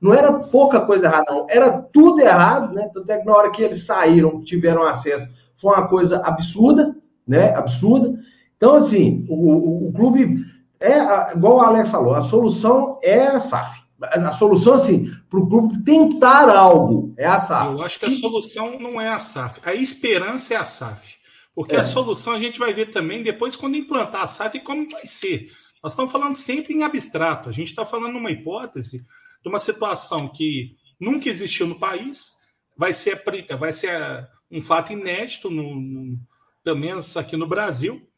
[0.00, 1.46] não era pouca coisa errada, não.
[1.50, 2.88] Era tudo errado, né?
[2.94, 6.96] Tanto é que na hora que eles saíram, tiveram acesso, foi uma coisa absurda,
[7.28, 7.54] né?
[7.54, 8.18] Absurda.
[8.56, 10.42] Então, assim, o, o, o clube
[10.80, 13.84] é, igual o Alex falou, a solução é a SAF.
[14.00, 17.72] A solução, assim, para o clube tentar algo é a SAF.
[17.72, 19.60] Eu acho que a solução não é a SAF.
[19.62, 21.23] A esperança é a SAF.
[21.54, 21.80] Porque é.
[21.80, 25.52] a solução a gente vai ver também depois quando implantar a SAF como vai ser.
[25.82, 27.48] Nós estamos falando sempre em abstrato.
[27.48, 29.06] A gente está falando uma hipótese
[29.42, 32.36] de uma situação que nunca existiu no país,
[32.76, 33.22] vai ser,
[33.58, 36.18] vai ser um fato inédito, no, no,
[36.62, 38.08] pelo menos aqui no Brasil,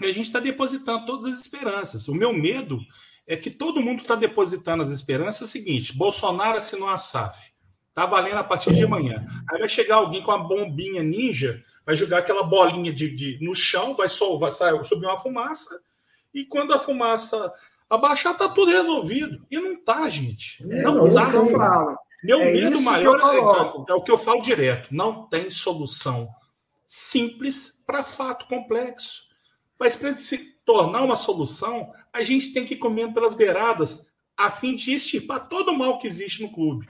[0.00, 2.08] e a gente está depositando todas as esperanças.
[2.08, 2.78] O meu medo
[3.26, 5.42] é que todo mundo está depositando as esperanças.
[5.42, 7.38] É o seguinte: Bolsonaro assinou a SAF,
[7.96, 9.26] está valendo a partir de amanhã.
[9.50, 13.54] Aí vai chegar alguém com a bombinha ninja vai jogar aquela bolinha de, de no
[13.54, 15.80] chão, vai, sol, vai sair, subir uma fumaça,
[16.34, 17.54] e quando a fumaça
[17.88, 19.46] abaixar, tá tudo resolvido.
[19.48, 20.62] E não tá, gente.
[20.68, 21.32] É, não, não tá.
[21.32, 24.88] Não Meu é medo maior é, é, o que eu falo direto.
[24.92, 26.28] Não tem solução
[26.84, 29.24] simples para fato complexo.
[29.78, 34.50] Mas para se tornar uma solução, a gente tem que ir comendo pelas beiradas a
[34.50, 36.86] fim de extirpar todo o mal que existe no clube.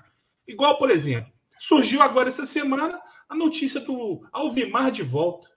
[0.47, 5.49] Igual, por exemplo, surgiu agora essa semana a notícia do Alvimar de volta.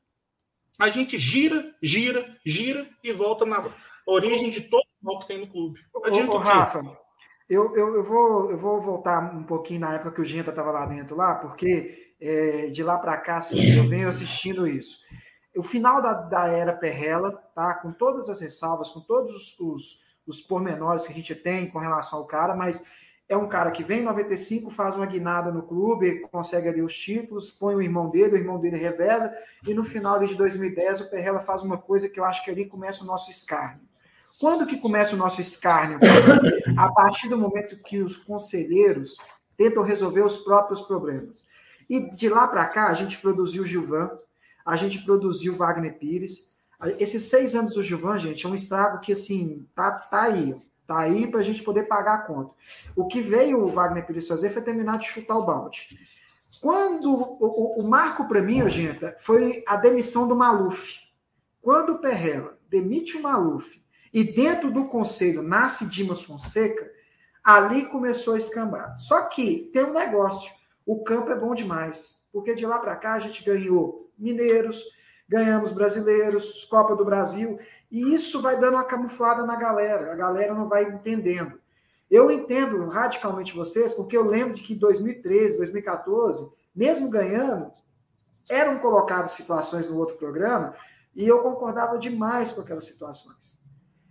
[0.79, 3.69] A gente gira, gira, gira e volta na
[4.05, 5.79] origem de todo o mal que tem no clube.
[5.93, 6.81] Ô, ô, Rafa,
[7.49, 10.71] eu, eu, eu, vou, eu vou voltar um pouquinho na época que o Ginta estava
[10.71, 14.99] lá dentro, lá, porque é, de lá para cá, assim, eu venho assistindo isso.
[15.55, 17.73] O final da, da era Perrela, tá?
[17.75, 21.79] com todas as ressalvas, com todos os, os, os pormenores que a gente tem com
[21.79, 22.83] relação ao cara, mas
[23.29, 26.97] é um cara que vem em 95, faz uma guinada no clube, consegue ali os
[26.97, 29.31] títulos, põe o irmão dele, o irmão dele reveza,
[29.67, 32.65] e no final de 2010 o Perrela faz uma coisa que eu acho que ali
[32.65, 33.87] começa o nosso escárnio.
[34.39, 35.99] Quando que começa o nosso escárnio?
[36.75, 39.15] A partir do momento que os conselheiros
[39.55, 41.45] tentam resolver os próprios problemas.
[41.89, 44.09] E de lá para cá, a gente produziu o Gilvan,
[44.65, 46.49] a gente produziu o Wagner Pires.
[46.97, 50.55] Esses seis anos do Gilvan, gente, é um estrago que, assim, tá, tá aí.
[50.89, 52.51] Tá aí para a gente poder pagar a conta.
[52.95, 55.87] O que veio o Wagner Pires fazer foi terminar de chutar o balde.
[56.59, 60.99] Quando o, o, o marco para mim, gente, foi a demissão do Maluf.
[61.61, 63.79] Quando o Perrella demite o Maluf
[64.11, 66.89] e dentro do conselho nasce Dimas Fonseca,
[67.43, 68.97] ali começou a escambar.
[68.97, 70.51] Só que tem um negócio:
[70.87, 74.83] o campo é bom demais, porque de lá para cá a gente ganhou mineiros,
[75.27, 77.59] ganhamos brasileiros, Copa do Brasil,
[77.91, 81.59] e isso vai dando uma camuflada na galera, a galera não vai entendendo.
[82.09, 87.71] Eu entendo radicalmente vocês, porque eu lembro de que em 2013, 2014, mesmo ganhando,
[88.49, 90.75] eram colocadas situações no outro programa
[91.15, 93.59] e eu concordava demais com aquelas situações.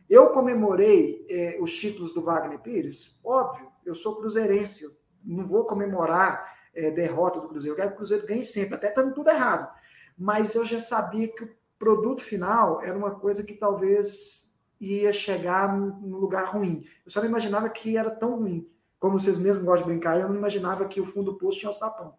[0.08, 4.90] Eu comemorei eh, os títulos do Wagner Pires, óbvio, eu sou cruzeirense, eu
[5.24, 8.88] não vou comemorar eh, derrota do Cruzeiro, eu quero que o Cruzeiro ganhe sempre, até
[8.88, 9.68] estando tudo errado.
[10.16, 15.76] Mas eu já sabia que o produto final era uma coisa que talvez ia chegar
[15.76, 16.84] num lugar ruim.
[17.04, 18.66] Eu só não imaginava que era tão ruim.
[18.98, 21.70] Como vocês mesmos gostam de brincar, eu não imaginava que o fundo do poço tinha
[21.70, 22.14] o sapão.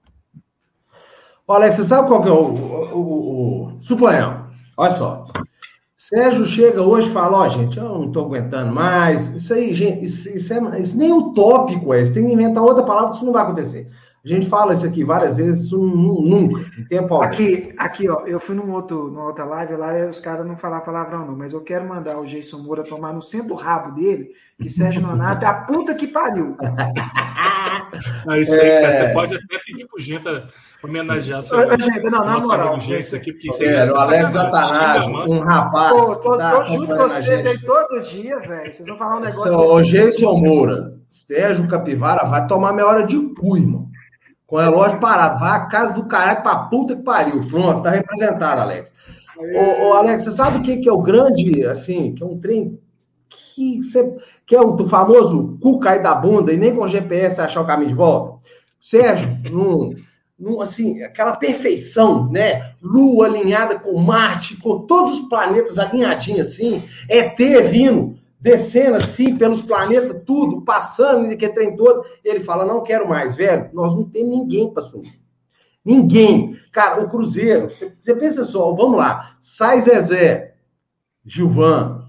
[1.48, 3.82] Alex, você sabe qual que é o, o, o, o...
[3.82, 5.26] Suponhamos, olha só.
[5.98, 9.28] Sérgio chega hoje e fala, ó, oh, gente, eu não estou aguentando mais.
[9.30, 12.04] Isso aí, gente, isso, isso, é, isso nem utópico é.
[12.04, 13.92] Você tem que inventar outra palavra que isso não vai acontecer.
[14.24, 17.26] A gente fala isso aqui várias vezes, isso nunca, em tempo algum.
[17.26, 20.58] Aqui, aqui, ó, eu fui num outro, numa outra live lá e os caras não
[20.58, 23.96] falaram palavrão, não, mas eu quero mandar o Jason Moura tomar no centro do rabo
[23.96, 26.58] dele, que Sérgio Nonato é a puta que pariu.
[28.26, 28.82] Não, isso aí, é...
[28.82, 30.48] cara, você pode até pedir pro Genta
[30.84, 32.78] homenagear essa Não, na moral.
[32.90, 35.92] Esse aqui, porque isso é, o Alex Atanás, um rapaz.
[35.92, 38.72] Pô, tô, tá tô junto com vocês aí todo dia, velho.
[38.72, 39.54] Vocês vão falar um negócio.
[39.54, 43.89] O Jason Moura, Sérgio Capivara, vai tomar minha hora de cu, irmão
[44.50, 45.40] com o relógio parado.
[45.40, 47.48] Vai à casa do caralho pra puta que pariu.
[47.48, 48.94] Pronto, tá representado, Alex.
[49.38, 52.38] Ô, ô, Alex, você sabe o que, que é o grande, assim, que é um
[52.40, 52.78] trem
[53.30, 57.62] que, você, que é o famoso cu cair da bunda e nem com GPS achar
[57.62, 58.40] o caminho de volta?
[58.82, 59.92] Sérgio, num,
[60.38, 62.74] num, assim, aquela perfeição, né?
[62.82, 67.38] Lua alinhada com Marte, com todos os planetas alinhadinhos assim, ET
[67.70, 72.04] vindo descendo assim pelos planetas, tudo, passando, que trem todo.
[72.24, 73.70] Ele fala: não quero mais, velho.
[73.74, 75.20] Nós não temos ninguém para assumir.
[75.84, 76.58] Ninguém.
[76.72, 77.70] Cara, o Cruzeiro,
[78.02, 79.36] você pensa só, vamos lá.
[79.42, 80.56] Sai Zezé,
[81.26, 82.06] Gilvan.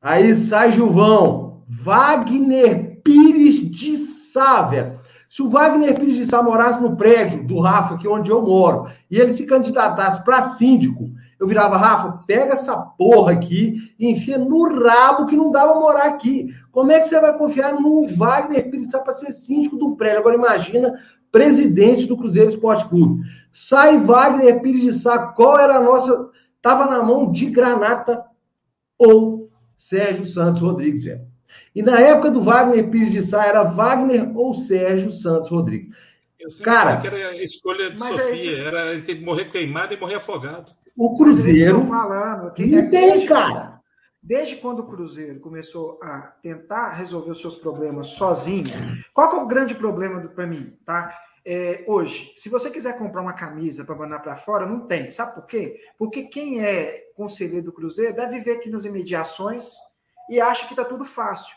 [0.00, 1.62] Aí sai Gilvão.
[1.68, 4.98] Wagner Pires de Sá, velho.
[5.28, 8.90] Se o Wagner Pires de Sá morasse no prédio do Rafa, aqui onde eu moro,
[9.10, 14.38] e ele se candidatasse para síndico, eu virava, Rafa, pega essa porra aqui e enfia
[14.38, 16.48] no rabo que não dava morar aqui.
[16.72, 20.18] Como é que você vai confiar no Wagner Pires para ser síndico do prédio?
[20.18, 23.22] Agora imagina, presidente do Cruzeiro Esporte Clube.
[23.52, 26.30] Sai Wagner Pires de Sá, qual era a nossa...
[26.60, 28.24] Tava na mão de Granata
[28.98, 31.24] ou Sérgio Santos Rodrigues, velho.
[31.72, 35.88] E na época do Wagner Pires de Sá, era Wagner ou Sérgio Santos Rodrigues.
[36.38, 39.96] Eu Cara, que era a escolha de é Sofia, é era entre morrer queimado e
[39.96, 40.72] morrer afogado.
[40.98, 41.86] O Cruzeiro.
[41.86, 43.80] Falando, que não é tem, cara.
[44.20, 48.66] Desde quando o Cruzeiro começou a tentar resolver os seus problemas sozinho,
[49.14, 51.16] qual é o grande problema para mim, tá?
[51.46, 55.08] É, hoje, se você quiser comprar uma camisa para mandar para fora, não tem.
[55.12, 55.80] Sabe por quê?
[55.96, 59.74] Porque quem é conselheiro do Cruzeiro deve viver aqui nas imediações
[60.28, 61.54] e acha que está tudo fácil.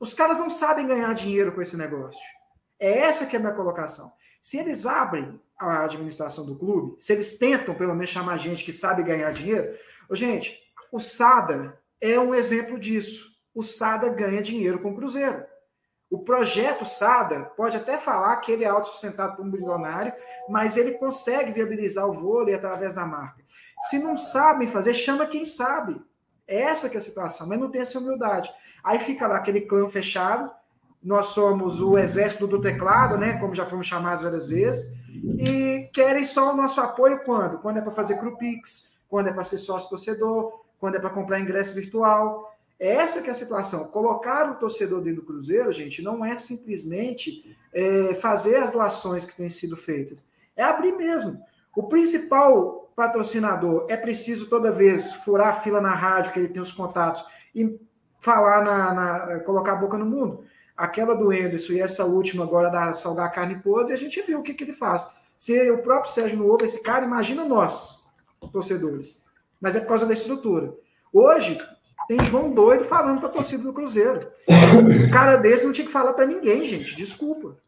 [0.00, 2.20] Os caras não sabem ganhar dinheiro com esse negócio.
[2.78, 4.12] É essa que é a minha colocação.
[4.42, 8.72] Se eles abrem a administração do clube, se eles tentam pelo menos chamar gente que
[8.72, 9.74] sabe ganhar dinheiro,
[10.08, 10.58] ô, gente,
[10.90, 13.30] o Sada é um exemplo disso.
[13.54, 15.44] O Sada ganha dinheiro com o Cruzeiro.
[16.10, 20.12] O projeto Sada pode até falar que ele é autossustentado por um bilionário,
[20.48, 23.44] mas ele consegue viabilizar o vôlei através da marca.
[23.82, 26.00] Se não sabem fazer, chama quem sabe.
[26.48, 28.50] É essa que é a situação, mas não tem essa humildade.
[28.82, 30.50] Aí fica lá aquele clã fechado,
[31.02, 33.38] nós somos o exército do teclado, né?
[33.38, 34.92] Como já fomos chamados várias vezes,
[35.38, 37.58] e querem só o nosso apoio quando?
[37.58, 41.40] Quando é para fazer Crupix, quando é para ser sócio torcedor, quando é para comprar
[41.40, 42.56] ingresso virtual.
[42.78, 43.88] É essa que é a situação.
[43.88, 49.36] Colocar o torcedor dentro do Cruzeiro, gente, não é simplesmente é, fazer as doações que
[49.36, 50.24] têm sido feitas.
[50.56, 51.42] É abrir mesmo.
[51.76, 56.62] O principal patrocinador é preciso toda vez furar a fila na rádio, que ele tem
[56.62, 57.78] os contatos, e
[58.18, 60.44] falar na, na colocar a boca no mundo.
[60.80, 64.42] Aquela do Enderson e essa última agora da salgar carne podre, a gente viu o
[64.42, 65.06] que, que ele faz.
[65.38, 68.02] Se o próprio Sérgio ouve esse cara, imagina nós,
[68.50, 69.20] torcedores.
[69.60, 70.72] Mas é por causa da estrutura.
[71.12, 71.58] Hoje,
[72.08, 74.26] tem João doido falando para a torcida do Cruzeiro.
[74.48, 76.96] Um cara desse não tinha que falar para ninguém, gente.
[76.96, 77.58] Desculpa.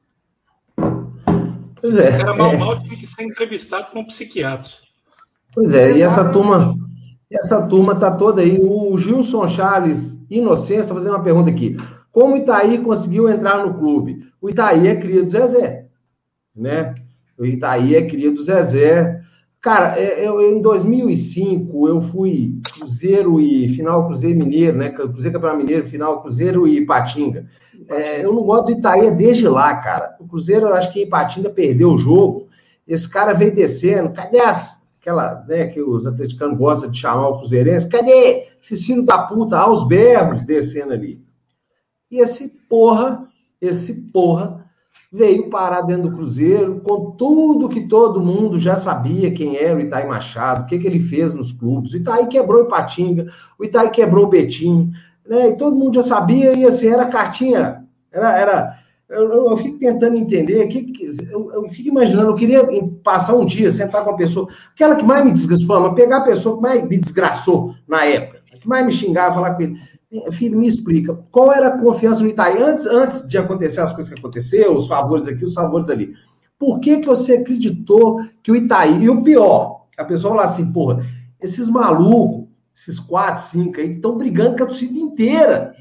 [1.81, 2.09] Pois é.
[2.09, 2.57] Esse cara mal, é.
[2.57, 4.71] mal tinha que ser entrevistado por um psiquiatra.
[5.53, 6.75] Pois é, e essa turma,
[7.31, 8.59] essa turma tá toda aí.
[8.59, 11.77] O Gilson Charles Inocência está fazendo uma pergunta aqui.
[12.13, 14.27] Como o Itaí conseguiu entrar no clube?
[14.41, 15.87] O Itaí é cria do Zezé,
[16.55, 16.95] né?
[17.39, 19.23] O Itaí é cria do Zezé.
[19.63, 24.91] Cara, é, eu, em 2005 eu fui Cruzeiro e final Cruzeiro Mineiro, né?
[24.91, 27.47] Cruzeiro Campeonato Mineiro, final Cruzeiro e Patinga.
[27.89, 30.15] É, eu não gosto do Itaí desde lá, cara.
[30.21, 32.49] O Cruzeiro, eu acho que Ipatinga perdeu o jogo.
[32.87, 34.13] Esse cara veio descendo.
[34.13, 37.89] Cadê as, aquela, né, que os atleticanos gostam de chamar o Cruzeirense?
[37.89, 41.23] Cadê esses filhos da puta aos berros descendo ali?
[42.13, 43.27] E esse porra,
[43.59, 44.63] esse porra,
[45.11, 49.81] veio parar dentro do Cruzeiro com tudo que todo mundo já sabia quem era o
[49.81, 51.95] Itaí Machado, o que, que ele fez nos clubes.
[51.95, 54.93] O Itaí quebrou o Ipatinga, o Itaí quebrou o Betim,
[55.27, 55.49] né?
[55.49, 58.39] E todo mundo já sabia, e assim, era cartinha, era.
[58.39, 60.91] era eu, eu, eu fico tentando entender, que,
[61.31, 62.63] eu, eu, fico imaginando, eu queria
[63.03, 66.57] passar um dia, sentar com a pessoa, aquela que mais me desgraçou, pegar a pessoa
[66.57, 69.92] que mais me desgraçou na época, que mais me xingava, falar com ele.
[70.33, 74.13] Filho, me explica, qual era a confiança no Itaí antes, antes de acontecer as coisas
[74.13, 76.15] que aconteceram, os favores aqui, os favores ali?
[76.59, 80.71] Por que, que você acreditou que o Itaí, e o pior, a pessoa fala assim,
[80.71, 81.05] porra,
[81.41, 85.75] esses malucos, esses quatro, cinco aí, estão brigando com a torcida inteira.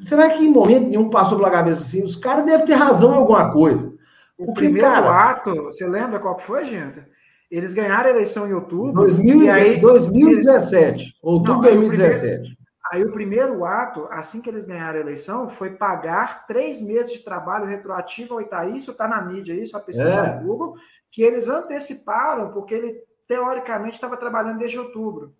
[0.00, 2.02] Será que em momento nenhum passou pela cabeça assim?
[2.02, 3.94] Os caras devem ter razão em alguma coisa.
[4.38, 7.00] O primeiro cara, ato, você lembra qual foi, gente?
[7.50, 8.92] Eles ganharam a eleição em outubro.
[8.92, 11.02] 2000, e aí, 2017.
[11.02, 12.58] Eles, outubro de 2017.
[12.92, 17.18] Aí o primeiro ato, assim que eles ganharam a eleição, foi pagar três meses de
[17.18, 20.38] trabalho retroativo ao Itaí, isso está na mídia, isso a pesquisa é.
[20.38, 20.74] do Google,
[21.10, 25.34] que eles anteciparam, porque ele teoricamente estava trabalhando desde outubro.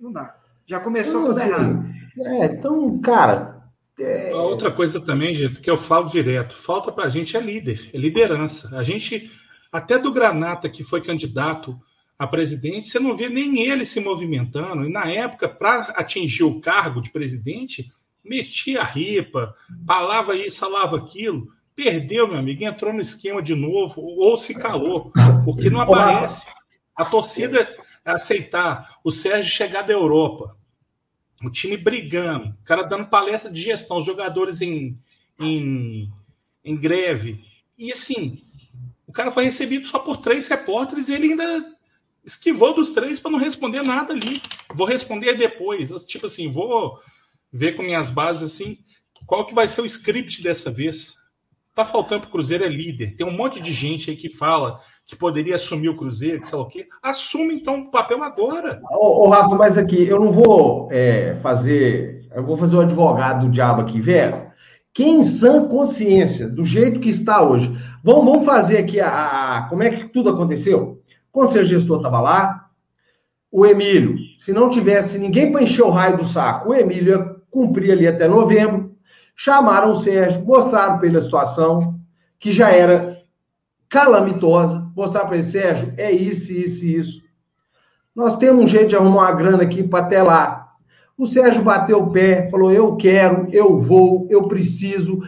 [0.00, 0.34] Não dá.
[0.66, 1.84] Já começou então, assim, errado.
[2.18, 3.62] É, então, cara.
[3.98, 4.34] É...
[4.34, 7.98] Outra coisa também, gente, que eu falo direto: falta para a gente é líder, é
[7.98, 8.76] liderança.
[8.76, 9.30] A gente,
[9.70, 11.78] até do Granata, que foi candidato
[12.18, 14.86] a presidente, você não vê nem ele se movimentando.
[14.86, 17.92] E na época, para atingir o cargo de presidente,
[18.24, 19.54] metia a ripa,
[19.86, 21.48] falava isso, falava aquilo.
[21.74, 25.12] Perdeu, meu amigo, entrou no esquema de novo, ou se calou,
[25.44, 26.46] porque não aparece.
[26.94, 27.68] A torcida
[28.04, 30.56] aceitar o Sérgio chegar da Europa,
[31.42, 34.96] o time brigando, o cara dando palestra de gestão, os jogadores em,
[35.40, 36.10] em,
[36.64, 37.44] em greve.
[37.76, 38.40] E assim,
[39.06, 41.73] o cara foi recebido só por três repórteres e ele ainda
[42.24, 44.42] esquivou dos três para não responder nada ali.
[44.74, 45.90] Vou responder depois.
[46.04, 46.98] Tipo assim, vou
[47.52, 48.78] ver com minhas bases assim,
[49.26, 51.14] qual que vai ser o script dessa vez.
[51.74, 53.16] Tá faltando para o Cruzeiro é líder.
[53.16, 56.56] Tem um monte de gente aí que fala que poderia assumir o Cruzeiro, que sei
[56.56, 56.86] lá o quê.
[57.02, 58.80] Assume então o papel agora.
[58.90, 62.28] Ô, ô Rafa, mas aqui eu não vou é, fazer.
[62.32, 64.52] Eu vou fazer o advogado do diabo aqui, velho.
[64.92, 69.68] Quem em sã consciência, do jeito que está hoje, vamos, vamos fazer aqui a, a
[69.68, 71.02] como é que tudo aconteceu?
[71.34, 72.66] Conselho gestor estava lá,
[73.50, 77.36] o Emílio, se não tivesse ninguém para encher o raio do saco, o Emílio ia
[77.50, 78.94] cumprir ali até novembro.
[79.34, 81.98] Chamaram o Sérgio, mostraram para ele a situação,
[82.38, 83.20] que já era
[83.88, 87.22] calamitosa, mostrar para ele, Sérgio, é isso, isso e isso.
[88.14, 90.68] Nós temos um jeito de arrumar uma grana aqui para até lá.
[91.18, 95.20] O Sérgio bateu o pé, falou: eu quero, eu vou, eu preciso,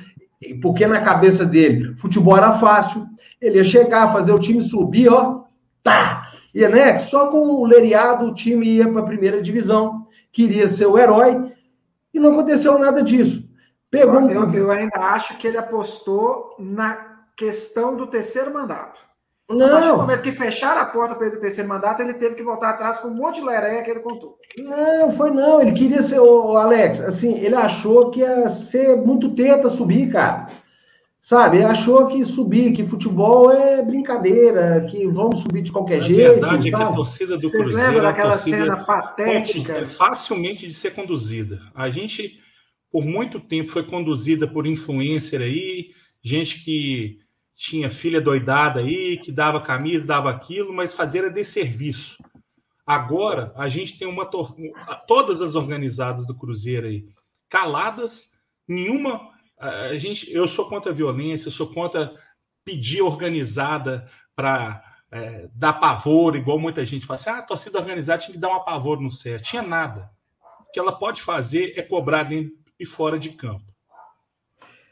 [0.63, 3.05] porque na cabeça dele, futebol era fácil,
[3.41, 5.46] ele ia chegar, fazer o time subir, ó,
[5.87, 6.33] tá!
[6.55, 10.87] E né, só com o Leriado o time ia para a primeira divisão, queria ser
[10.87, 11.53] o herói,
[12.13, 13.47] e não aconteceu nada disso.
[13.91, 14.53] Pegou eu, um...
[14.53, 16.99] eu ainda acho que ele apostou na
[17.37, 19.07] questão do terceiro mandato.
[19.49, 19.67] Não.
[19.67, 22.35] A partir do momento que fecharam a porta para ele do terceiro mandato, ele teve
[22.35, 24.37] que voltar atrás com um monte de lereia que ele contou.
[24.59, 25.61] Não, foi não.
[25.61, 30.49] Ele queria ser, o Alex, assim, ele achou que ia ser muito teta subir, cara.
[31.21, 31.65] Sabe?
[31.65, 36.33] Achou que subir, que futebol é brincadeira, que vamos subir de qualquer a jeito.
[36.35, 36.83] verdade sabe?
[36.83, 37.91] é que a torcida do Vocês Cruzeiro.
[37.91, 39.73] Lembram é daquela cena patética?
[39.73, 41.61] É facilmente de ser conduzida.
[41.75, 42.39] A gente,
[42.93, 45.91] por muito tempo, foi conduzida por influencer aí,
[46.23, 47.19] gente que
[47.57, 52.19] tinha filha doidada aí, que dava camisa, dava aquilo, mas fazia de serviço.
[52.87, 54.25] Agora, a gente tem uma.
[55.09, 57.05] Todas as organizadas do Cruzeiro aí,
[57.49, 58.31] caladas,
[58.69, 59.35] nenhuma.
[59.59, 62.15] A gente, eu sou contra a violência, sou contra
[62.65, 68.23] pedir organizada para é, dar pavor, igual muita gente fala assim: ah, a torcida organizada
[68.23, 69.41] tinha que dar um pavor no céu.
[69.41, 70.11] Tinha nada.
[70.61, 73.65] O que ela pode fazer é cobrar dentro e fora de campo.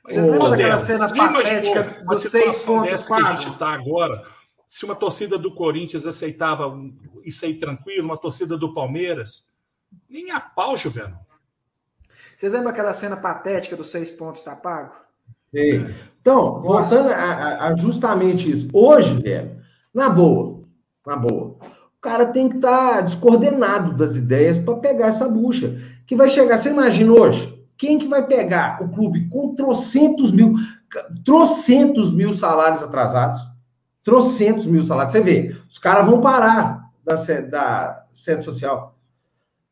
[0.05, 4.23] Vocês lembram daquela cena patética dos seis pontos que a gente está agora?
[4.69, 6.75] Se uma torcida do Corinthians aceitava
[7.23, 9.51] isso aí tranquilo, uma torcida do Palmeiras,
[10.09, 11.25] nem a pau, Juvenal.
[12.37, 14.93] Vocês lembram aquela cena patética dos seis pontos tá pago?
[15.55, 15.87] Sim.
[16.21, 18.69] Então, voltando a, a, justamente isso.
[18.73, 19.57] Hoje, velho,
[19.93, 20.63] na boa,
[21.07, 25.81] na boa, o cara tem que estar tá descoordenado das ideias para pegar essa bucha.
[26.07, 30.55] Que vai chegar, você imagina hoje, quem que vai pegar o clube com trocentos mil,
[31.25, 33.41] trocentos mil salários atrasados?
[34.03, 35.13] Trocentos mil salários.
[35.13, 38.94] Você vê, os caras vão parar da, da sede social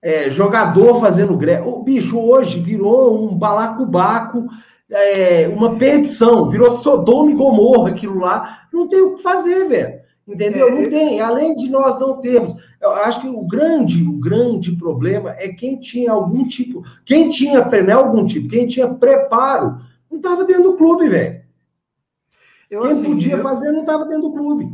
[0.03, 1.62] é, jogador fazendo greve.
[1.68, 4.46] O bicho hoje virou um balacobaco,
[4.90, 8.66] é, uma perdição, virou Sodoma e Gomorra aquilo lá.
[8.72, 10.03] Não tem o que fazer, velho.
[10.26, 10.70] Entendeu?
[10.70, 11.20] Não é, tem.
[11.20, 12.55] Além de nós não termos.
[12.80, 17.64] Eu acho que o grande, o grande problema é quem tinha algum tipo, quem tinha,
[17.64, 19.80] não é algum tipo, quem tinha preparo,
[20.11, 21.42] não estava dentro do clube, velho.
[22.68, 23.42] Quem assim, podia eu...
[23.42, 24.68] fazer não estava dentro do clube.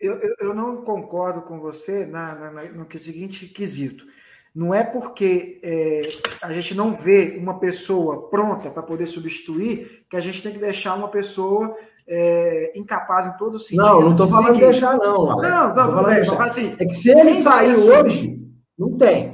[0.00, 4.04] Eu, eu, eu, não concordo com você na, na, no seguinte quesito.
[4.54, 6.02] Não é porque é,
[6.40, 10.60] a gente não vê uma pessoa pronta para poder substituir que a gente tem que
[10.60, 11.76] deixar uma pessoa
[12.06, 13.82] é, incapaz em todo sentido.
[13.82, 15.30] Não, não estou falando de deixar, não.
[15.30, 15.52] Alex.
[15.52, 16.44] Não, não, não, bem, deixar.
[16.44, 18.38] Assim, é que se ele sair hoje,
[18.78, 19.32] não tem.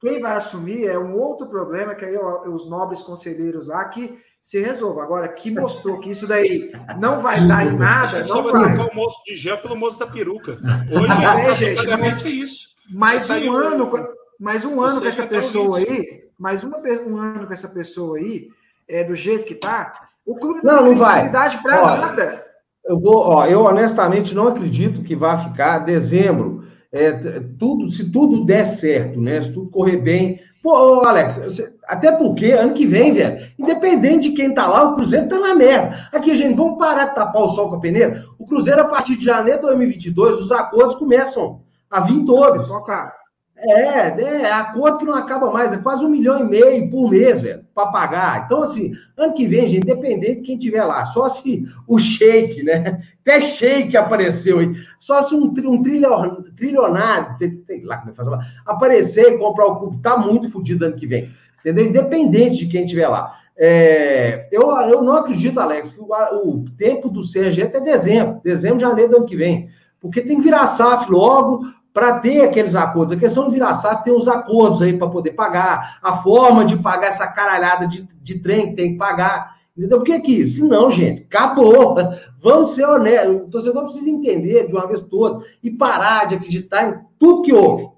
[0.00, 4.60] Quem vai assumir é um outro problema que aí os nobres conselheiros lá que se
[4.60, 5.02] resolva.
[5.02, 8.52] Agora, que mostrou que isso daí não vai dar em nada, não vai.
[8.52, 10.58] vai trocar o moço de gel pelo moço da peruca.
[10.90, 12.68] Hoje é, gente, mas, isso.
[12.90, 13.90] Mais um ano,
[14.38, 18.48] mas um ano com essa pessoa aí, mais uma, um ano com essa pessoa aí,
[18.88, 22.46] é, do jeito que tá, o clube não, não, não vai para nada.
[22.84, 26.64] Eu vou, ó, eu honestamente não acredito que vá ficar dezembro.
[26.92, 27.12] É,
[27.58, 29.42] tudo, se tudo der certo, né?
[29.42, 30.40] Se tudo correr bem.
[30.62, 35.28] Pô, Alex, até porque ano que vem, velho, independente de quem tá lá, o Cruzeiro
[35.28, 36.08] tá na merda.
[36.12, 38.24] Aqui, gente, vamos parar de tapar o sol com a peneira.
[38.38, 41.60] O Cruzeiro, a partir de janeiro de 2022, os acordos começam
[41.90, 42.68] a vir todos.
[42.68, 43.14] Tocar.
[43.58, 47.40] É, é, acordo que não acaba mais, é quase um milhão e meio por mês,
[47.40, 48.44] velho, para pagar.
[48.44, 52.62] Então, assim, ano que vem, gente, independente de quem tiver lá, só se o shake,
[52.62, 53.02] né?
[53.22, 58.16] Até shake apareceu aí, só se um, um trilhon, trilionário, tem, lá como é que
[58.16, 58.28] faz
[58.66, 61.30] aparecer e comprar o clube, tá muito fodido ano que vem,
[61.60, 61.86] entendeu?
[61.86, 63.38] Independente de quem tiver lá.
[63.56, 68.38] É, eu, eu não acredito, Alex, que o, o tempo do CRG é até dezembro,
[68.44, 71.64] dezembro, janeiro do ano que vem, porque tem que virar SAF logo,
[71.96, 73.16] para ter aqueles acordos.
[73.16, 77.06] A questão do virar-saco tem os acordos aí para poder pagar, a forma de pagar
[77.06, 79.56] essa caralhada de, de trem que tem que pagar.
[79.74, 79.96] Entendeu?
[79.96, 81.96] Porque aqui, se não, gente, acabou.
[82.42, 83.36] Vamos ser honestos.
[83.36, 87.54] O torcedor precisa entender de uma vez toda e parar de acreditar em tudo que
[87.54, 87.88] houve.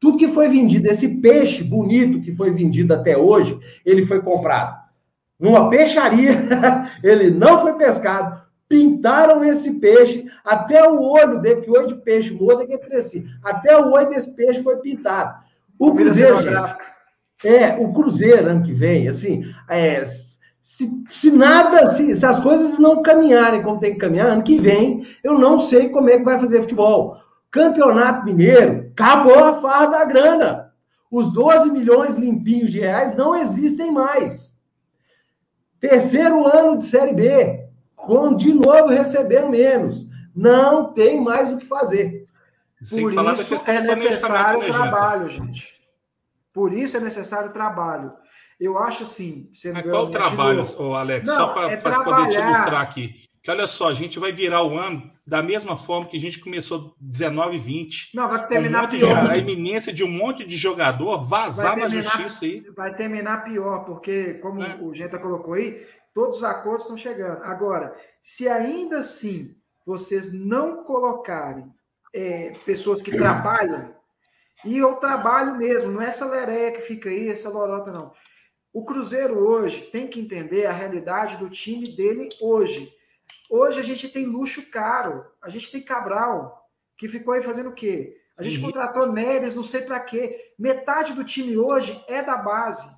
[0.00, 4.76] Tudo que foi vendido, esse peixe bonito que foi vendido até hoje, ele foi comprado
[5.38, 6.32] numa peixaria,
[7.02, 12.32] ele não foi pescado, pintaram esse peixe, até o olho dele, que olho de peixe
[12.32, 15.44] muda é que cresci, até o olho desse peixe foi pintado.
[15.78, 16.76] O Cruzeiro, gente,
[17.44, 20.02] é, o Cruzeiro ano que vem, assim, é,
[20.66, 24.58] se, se nada, se, se as coisas não caminharem como tem que caminhar, ano que
[24.58, 27.18] vem, eu não sei como é que vai fazer futebol.
[27.50, 30.72] Campeonato Mineiro, acabou a farra da grana.
[31.10, 34.54] Os 12 milhões limpinhos de reais não existem mais.
[35.78, 37.65] Terceiro ano de Série B,
[38.06, 40.06] com de novo recebendo menos.
[40.34, 42.24] Não tem mais o que fazer.
[42.78, 45.74] Por isso é necessário trabalho, gente.
[46.52, 48.10] Por isso é necessário trabalho.
[48.58, 49.50] Eu acho assim.
[49.72, 51.26] Mas qual o trabalho, oh, Alex?
[51.26, 53.26] Não, só para é poder te ilustrar aqui.
[53.42, 56.40] Que olha só, a gente vai virar o ano da mesma forma que a gente
[56.40, 58.10] começou 19 e 20.
[58.14, 59.22] Não, vai terminar um pior.
[59.22, 62.64] De, a iminência de um monte de jogador vazar terminar, na justiça aí.
[62.74, 64.76] Vai terminar pior, porque, como é.
[64.80, 65.84] o Genta colocou aí,
[66.16, 67.44] Todos os acordos estão chegando.
[67.44, 69.54] Agora, se ainda assim
[69.84, 71.70] vocês não colocarem
[72.14, 73.94] é, pessoas que trabalham,
[74.64, 78.14] e eu trabalho mesmo, não é essa lereia que fica aí, essa lorota, não.
[78.72, 82.90] O Cruzeiro hoje tem que entender a realidade do time dele hoje.
[83.50, 87.74] Hoje a gente tem luxo caro, a gente tem Cabral, que ficou aí fazendo o
[87.74, 88.18] quê?
[88.38, 88.64] A gente uhum.
[88.64, 90.54] contratou Neres, não sei para quê.
[90.58, 92.88] Metade do time hoje é da base.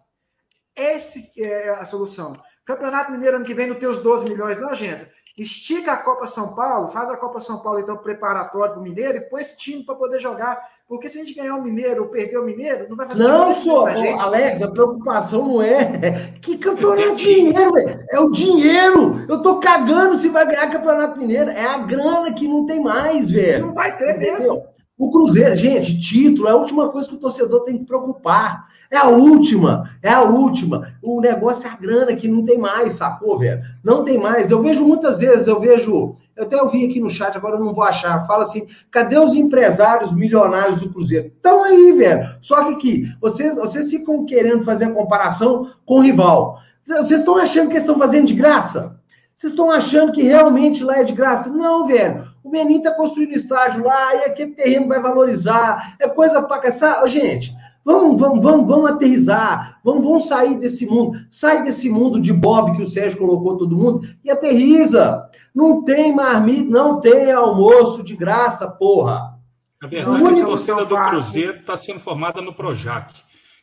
[0.77, 2.41] Essa é a solução.
[2.69, 5.09] Campeonato Mineiro ano que vem não tem os 12 milhões, não, gente.
[5.39, 9.17] Estica a Copa São Paulo, faz a Copa São Paulo, então, preparatório para o Mineiro
[9.17, 10.61] e põe esse time para poder jogar.
[10.87, 13.55] Porque se a gente ganhar o Mineiro ou perder o Mineiro, não vai fazer Não,
[13.55, 13.89] senhor,
[14.21, 16.35] Alex, a preocupação não é.
[16.43, 18.05] Que campeonato mineiro, velho?
[18.11, 19.25] É o dinheiro.
[19.27, 21.51] Eu tô cagando se vai ganhar campeonato mineiro.
[21.51, 23.69] É a grana que não tem mais, velho.
[23.69, 24.35] Não vai ter Entendeu?
[24.35, 24.67] mesmo.
[24.99, 28.67] O Cruzeiro, gente, título é a última coisa que o torcedor tem que preocupar.
[28.91, 30.95] É a última, é a última.
[31.03, 33.63] O negócio é a grana que não tem mais, sacou, velho?
[33.85, 34.51] Não tem mais.
[34.51, 37.75] Eu vejo muitas vezes, eu vejo, eu até ouvi aqui no chat, agora eu não
[37.75, 38.27] vou achar.
[38.27, 41.27] Fala assim: cadê os empresários milionários do Cruzeiro?
[41.27, 42.29] Estão aí, velho.
[42.41, 46.59] Só que aqui, vocês, vocês ficam querendo fazer a comparação com o rival.
[46.87, 48.97] Vocês estão achando que eles estão fazendo de graça?
[49.37, 51.51] Vocês estão achando que realmente lá é de graça?
[51.51, 52.27] Não, velho.
[52.43, 55.95] O Menin está construindo estádio lá e aquele terreno vai valorizar.
[56.01, 57.07] É coisa para caçar.
[57.07, 59.81] Gente, vamos, vamos, vamos, vamos aterrizar.
[59.85, 61.19] Vamos, vamos sair desse mundo.
[61.31, 65.29] Sai desse mundo de Bob que o Sérgio colocou todo mundo e aterriza.
[65.55, 69.39] Não tem marmita, não tem almoço de graça, porra.
[69.83, 73.15] A verdade é a torcida do Cruzeiro está sendo formada no Projac.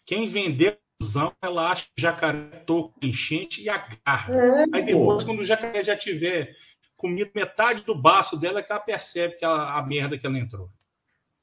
[0.05, 0.76] Quem vendeu
[1.41, 4.34] ela acha que o jacaré toco enchente e agarra.
[4.34, 6.55] É, Aí depois, quando o jacaré já tiver
[6.95, 10.39] comido metade do baço dela, é que ela percebe que ela, a merda que ela
[10.39, 10.70] entrou.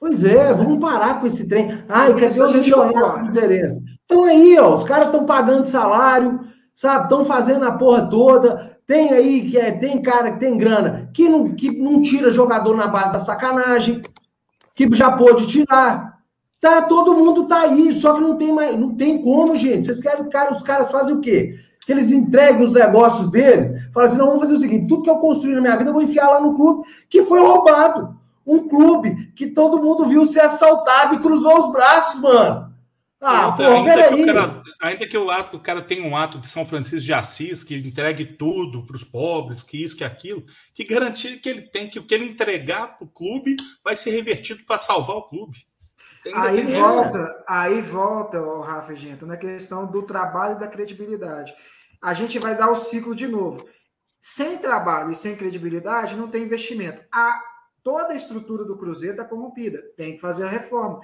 [0.03, 1.81] Pois é, vamos parar com esse trem.
[1.89, 3.85] Ai, cadê os milionários cruzeirenses?
[4.05, 6.41] Então aí, ó, os caras estão pagando salário,
[6.75, 7.05] sabe?
[7.05, 8.81] Estão fazendo a porra toda.
[8.85, 12.77] Tem aí, que é, tem cara que tem grana, que não, que não tira jogador
[12.77, 14.03] na base da sacanagem,
[14.75, 16.19] que já pôde tirar.
[16.61, 19.87] Tá, todo mundo tá aí, só que não tem mais, não tem como, gente.
[19.87, 21.55] Vocês querem, cara, os caras fazem o quê?
[21.87, 25.11] Que eles entreguem os negócios deles, falam assim: não, vamos fazer o seguinte: tudo que
[25.11, 28.21] eu construí na minha vida, eu vou enfiar lá no clube que foi roubado.
[28.47, 32.73] Um clube que todo mundo viu ser assaltado e cruzou os braços, mano.
[33.21, 34.25] Ah, pô, peraí.
[34.83, 37.77] Ainda que o, ato, o cara tenha um ato de São Francisco de Assis, que
[37.77, 42.01] entregue tudo para os pobres, que isso, que aquilo, que garantia que ele tem que
[42.01, 45.57] o que ele entregar para o clube vai ser revertido para salvar o clube.
[46.35, 51.53] Aí volta, aí volta, o Rafa Gento, na questão do trabalho e da credibilidade.
[52.01, 53.69] A gente vai dar o ciclo de novo.
[54.21, 57.03] Sem trabalho e sem credibilidade, não tem investimento.
[57.13, 57.41] A,
[57.83, 59.83] toda a estrutura do Cruzeiro está corrompida.
[59.97, 61.01] Tem que fazer a reforma.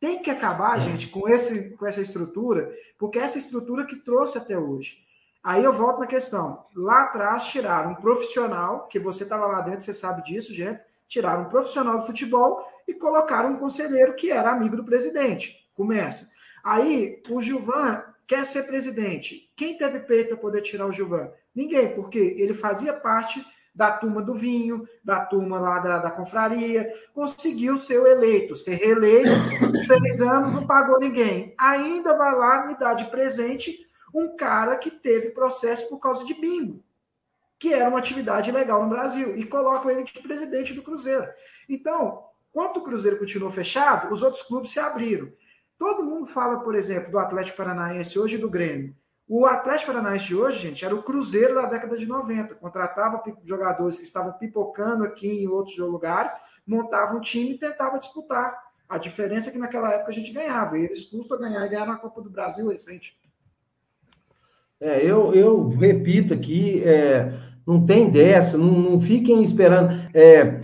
[0.00, 4.38] Tem que acabar, gente, com, esse, com essa estrutura, porque é essa estrutura que trouxe
[4.38, 4.98] até hoje.
[5.42, 6.64] Aí eu volto na questão.
[6.74, 11.42] Lá atrás tiraram um profissional, que você estava lá dentro, você sabe disso, gente tiraram
[11.42, 15.68] um profissional de futebol e colocaram um conselheiro que era amigo do presidente.
[15.74, 16.30] Começa.
[16.62, 19.50] Aí o Gilvan quer ser presidente.
[19.56, 21.30] Quem teve peito para poder tirar o Gilvan?
[21.54, 23.44] Ninguém, porque ele fazia parte
[23.74, 29.30] da turma do vinho, da turma lá da, da confraria, conseguiu ser eleito, ser reeleito,
[29.86, 31.54] seis anos, não pagou ninguém.
[31.58, 36.34] Ainda vai lá me dar de presente um cara que teve processo por causa de
[36.34, 36.84] bingo
[37.64, 41.26] que era uma atividade legal no Brasil, e colocam ele de presidente do Cruzeiro.
[41.66, 42.22] Então,
[42.52, 45.32] quando o Cruzeiro continuou fechado, os outros clubes se abriram.
[45.78, 48.94] Todo mundo fala, por exemplo, do Atlético Paranaense hoje e do Grêmio.
[49.26, 52.56] O Atlético Paranaense de hoje, gente, era o Cruzeiro da década de 90.
[52.56, 56.32] Contratava jogadores que estavam pipocando aqui em outros lugares,
[56.66, 58.54] montava um time e tentava disputar.
[58.86, 60.78] A diferença é que naquela época a gente ganhava.
[60.78, 63.18] E eles custam ganhar e ganhar na Copa do Brasil recente.
[64.78, 67.32] É, eu, eu repito aqui, é,
[67.66, 69.88] não tem dessa, não, não fiquem esperando.
[70.12, 70.60] É,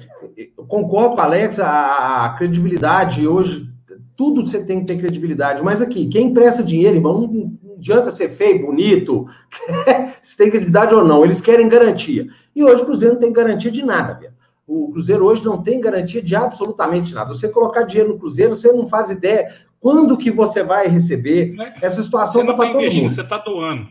[0.68, 3.66] concordo com Alex, a, a, credibilidade hoje,
[4.14, 5.62] tudo você tem que ter credibilidade.
[5.62, 9.26] Mas aqui, quem empresta dinheiro, irmão, adianta ser feio, bonito,
[10.22, 12.28] se tem credibilidade ou não, eles querem garantia.
[12.54, 14.34] E hoje o Cruzeiro não tem garantia de nada, velho.
[14.66, 17.32] O Cruzeiro hoje não tem garantia de absolutamente nada.
[17.32, 21.56] Você colocar dinheiro no Cruzeiro, você não faz ideia quando que você vai receber.
[21.58, 23.14] É Essa situação está para todo mundo.
[23.14, 23.88] Você está doando.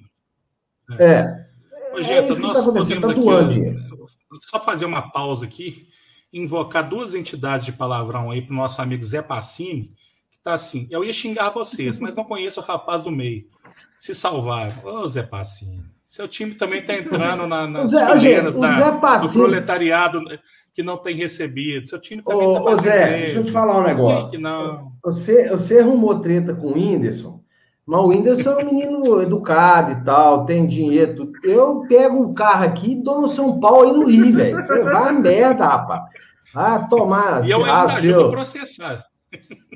[0.97, 1.05] É.
[1.05, 1.49] é.
[1.93, 3.55] Ô, Geta, é isso que está acontecendo, está doando
[4.41, 5.87] Só fazer uma pausa aqui,
[6.31, 9.91] invocar duas entidades de palavrão aí para o nosso amigo Zé Passini,
[10.39, 13.45] está assim, eu ia xingar vocês, mas não conheço o rapaz do meio.
[13.97, 14.83] Se salvaram.
[14.83, 19.31] Ô, Zé Passini, seu time também está entrando na, nas Zé, fileiras da, Passini...
[19.31, 20.21] do proletariado
[20.73, 21.89] que não tem recebido.
[21.89, 24.39] Seu time também está fazendo Ô, Zé, deixa eu te falar um negócio.
[24.39, 24.93] Não.
[25.03, 27.43] Você, você arrumou treta com o Whindersson,
[27.85, 31.31] mas o Whindersson é um menino educado e tal, tem dinheiro.
[31.43, 34.55] Eu pego o carro aqui e dou no São Paulo aí no Rio, velho.
[34.55, 36.03] Você vai merda, rapaz.
[36.55, 37.45] Ah, tomar.
[37.45, 39.08] E eu ainda ajudo processar.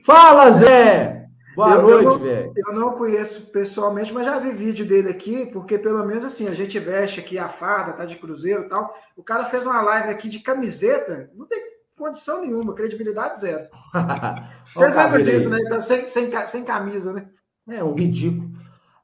[0.04, 1.24] Fala, Zé!
[1.56, 2.54] Boa eu, noite, velho.
[2.56, 6.54] Eu não conheço pessoalmente, mas já vi vídeo dele aqui, porque pelo menos assim, a
[6.54, 8.94] gente veste aqui a farda, tá de cruzeiro e tal.
[9.16, 11.62] O cara fez uma live aqui de camiseta, não tem
[11.96, 13.68] condição nenhuma, credibilidade zero.
[14.74, 15.60] Vocês lembram disso, né?
[15.70, 17.28] Tá sem, sem, sem camisa, né?
[17.70, 18.52] É um ridículo.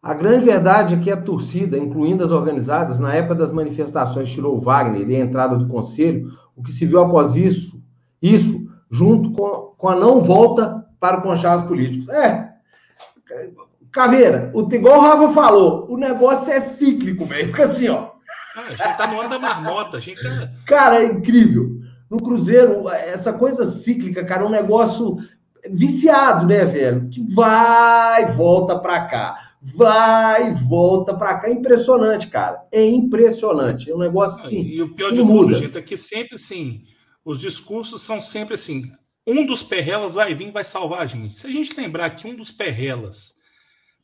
[0.01, 4.57] A grande verdade é que a torcida, incluindo as organizadas, na época das manifestações, tirou
[4.57, 7.79] o Wagner e a entrada do conselho, o que se viu após isso,
[8.21, 12.09] isso junto com, com a não volta para conchavos políticos.
[12.09, 12.49] É,
[13.91, 17.47] Caveira, o, igual o Rafa falou, o negócio é cíclico, velho.
[17.47, 18.11] Fica assim, ó.
[18.55, 20.51] Ah, a gente tá no ano da marmota, a gente tá...
[20.65, 21.79] Cara, é incrível.
[22.09, 25.17] No Cruzeiro, essa coisa cíclica, cara, é um negócio
[25.69, 27.07] viciado, né, velho?
[27.09, 29.37] Que vai, volta pra cá.
[29.61, 31.47] Vai, volta pra cá.
[31.47, 32.63] É impressionante, cara.
[32.71, 33.91] É impressionante.
[33.91, 34.61] É um negócio assim.
[34.61, 36.81] E o pior de tudo, gente, é que sempre assim,
[37.23, 38.91] os discursos são sempre assim.
[39.25, 41.35] Um dos perrelas vai vir, vai salvar a gente.
[41.35, 43.39] Se a gente lembrar que um dos perrelas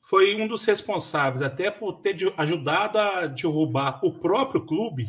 [0.01, 5.07] foi um dos responsáveis até por ter ajudado a derrubar o próprio clube,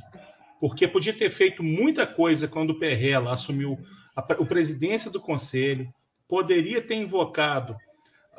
[0.59, 3.79] porque podia ter feito muita coisa quando o Perrella assumiu
[4.15, 5.93] a, a presidência do conselho,
[6.27, 7.77] poderia ter invocado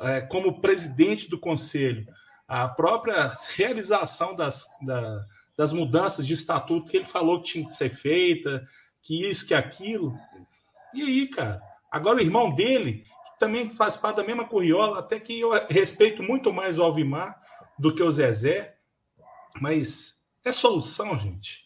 [0.00, 2.06] é, como presidente do conselho
[2.46, 5.24] a própria realização das, da,
[5.56, 8.66] das mudanças de estatuto que ele falou que tinha que ser feita,
[9.08, 10.14] que isso, que aquilo.
[10.92, 11.62] E aí, cara?
[11.90, 16.22] Agora o irmão dele, que também faz parte da mesma curriola, até que eu respeito
[16.22, 17.40] muito mais o Alvimar
[17.78, 18.76] do que o Zezé,
[19.58, 21.64] mas é solução, gente.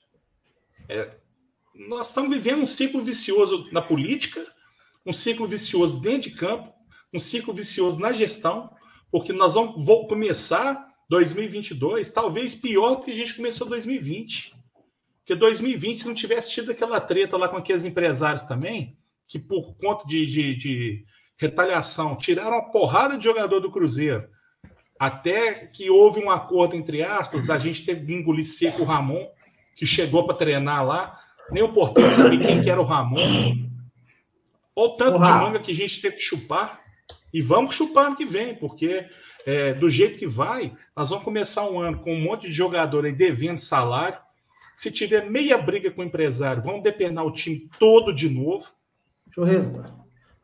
[0.89, 1.17] É,
[1.75, 4.47] nós estamos vivendo um ciclo vicioso na política,
[5.05, 6.73] um ciclo vicioso dentro de campo,
[7.13, 8.73] um ciclo vicioso na gestão,
[9.11, 14.62] porque nós vamos, vamos começar 2022 talvez pior do que a gente começou 2020.
[15.23, 18.97] Porque 2020, se não tivesse tido aquela treta lá com aqueles empresários também,
[19.29, 21.05] que por conta de, de, de
[21.39, 24.29] retaliação tiraram uma porrada de jogador do Cruzeiro,
[24.99, 29.27] até que houve um acordo entre aspas, a gente teve que engolir seco o Ramon,
[29.77, 31.19] que chegou para treinar lá,
[31.51, 33.73] nem o porteiro sabia quem que era o Ramon.
[34.75, 36.81] Olha o tanto de manga que a gente teve que chupar.
[37.33, 39.07] E vamos chupar ano que vem, porque
[39.47, 43.05] é, do jeito que vai, nós vamos começar um ano com um monte de jogador
[43.05, 44.19] aí devendo salário.
[44.75, 48.65] Se tiver meia briga com o empresário, vamos depenar o time todo de novo.
[49.27, 49.91] Deixa eu responder.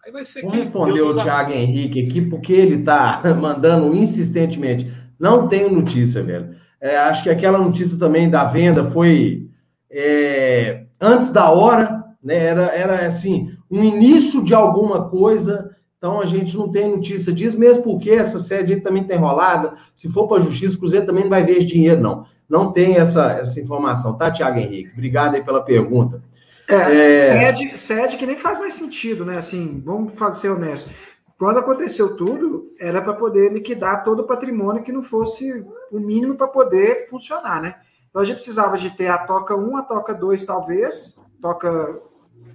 [0.05, 4.91] Aí vai ser Vamos responder o Thiago Henrique aqui, porque ele está mandando insistentemente.
[5.18, 6.57] Não tenho notícia, velho.
[6.81, 9.49] É, acho que aquela notícia também da venda foi
[9.91, 12.37] é, antes da hora, né?
[12.37, 15.76] Era, era assim, um início de alguma coisa.
[15.97, 19.74] Então a gente não tem notícia disso, mesmo porque essa sede também está enrolada.
[19.95, 22.24] Se for para a justiça, o Cruzeiro também não vai ver esse dinheiro, não.
[22.49, 24.92] Não tem essa, essa informação, tá, Tiago Henrique?
[24.92, 26.22] Obrigado aí pela pergunta.
[26.66, 27.18] É, é...
[27.18, 29.36] Sede, sede que nem faz mais sentido, né?
[29.36, 30.92] Assim, vamos ser honestos.
[31.38, 36.34] Quando aconteceu tudo, era para poder liquidar todo o patrimônio que não fosse o mínimo
[36.34, 37.76] para poder funcionar, né?
[38.11, 42.01] Então a gente precisava de ter a toca 1, a toca 2, talvez, toca,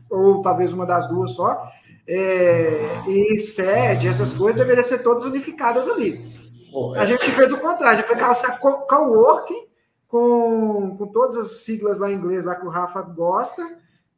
[0.10, 1.66] ou talvez uma das duas só,
[2.06, 6.34] é, e sede, essas coisas deveriam ser todas unificadas ali.
[6.98, 9.73] A gente fez o contrário, a gente fez aquela coworking
[10.14, 13.64] com, com todas as siglas lá em inglês lá que o Rafa gosta,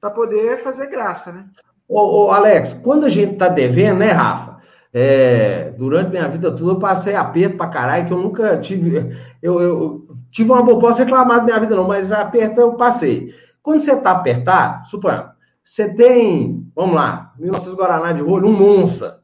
[0.02, 1.46] para poder fazer graça, né?
[1.88, 4.58] Ô, ô, Alex, quando a gente tá devendo, né, Rafa?
[4.94, 9.18] É, durante minha vida toda eu passei aperto pra caralho, que eu nunca tive.
[9.42, 13.34] Eu, eu tive uma boa, posso reclamar da minha vida, não, mas aperto eu passei.
[13.64, 15.32] Quando você tá apertado, suponha,
[15.64, 19.22] você tem, vamos lá, 1900 Guaraná de rolho, um Monza.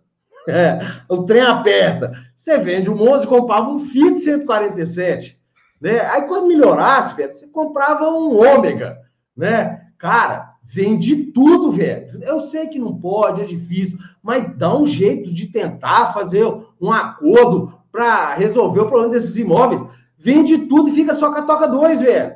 [0.48, 2.14] É, o trem aperta.
[2.34, 5.41] Você vende um Monza e comprava um Fiat 147.
[5.82, 6.00] Né?
[6.02, 9.00] Aí quando melhorasse, velho, você comprava um Ômega.
[9.36, 9.88] Né?
[9.98, 12.24] Cara, Vende tudo, velho.
[12.24, 16.46] Eu sei que não pode, é difícil, mas dá um jeito de tentar fazer
[16.80, 19.86] um acordo para resolver o problema desses imóveis.
[20.18, 22.36] Vende tudo e fica só com a toca 2, velho.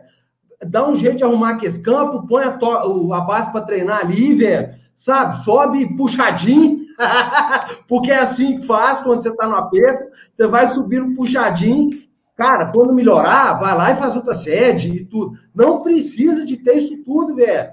[0.67, 4.33] Dá um jeito de arrumar aqui esse campo, põe a, a base para treinar ali,
[4.35, 4.73] velho.
[4.97, 5.41] Sabe?
[5.45, 6.87] Sobe puxadinho,
[7.87, 10.11] porque é assim que faz quando você tá no aperto.
[10.29, 11.89] Você vai subindo puxadinho.
[12.35, 15.37] Cara, quando melhorar, vai lá e faz outra sede e tudo.
[15.53, 17.71] Não precisa de ter isso tudo, velho.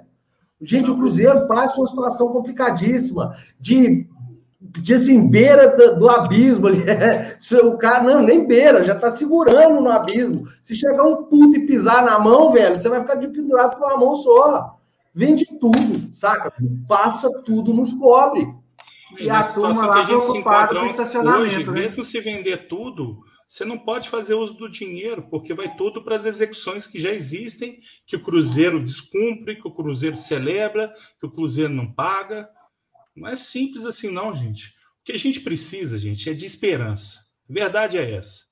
[0.60, 4.06] Gente, o Cruzeiro passa uma situação complicadíssima de,
[4.60, 6.68] de assim, beira do, do abismo.
[6.68, 6.84] Ali.
[7.64, 10.46] o cara, não, nem beira, já tá segurando no abismo.
[10.62, 13.84] Se chegar um puto e pisar na mão, velho, você vai ficar de pendurado com
[13.84, 14.78] uma mão só.
[15.12, 16.52] Vende tudo, saca?
[16.86, 18.46] Passa tudo nos cobre.
[19.18, 21.42] E, a turma lá preocupada com o estacionamento.
[21.42, 21.72] Hoje, né?
[21.72, 23.18] mesmo se vender tudo,
[23.52, 27.10] você não pode fazer uso do dinheiro, porque vai tudo para as execuções que já
[27.12, 30.90] existem, que o Cruzeiro descumpre, que o Cruzeiro celebra,
[31.20, 32.48] que o Cruzeiro não paga.
[33.14, 34.68] Não é simples assim, não, gente.
[34.68, 37.26] O que a gente precisa, gente, é de esperança.
[37.46, 38.44] Verdade é essa.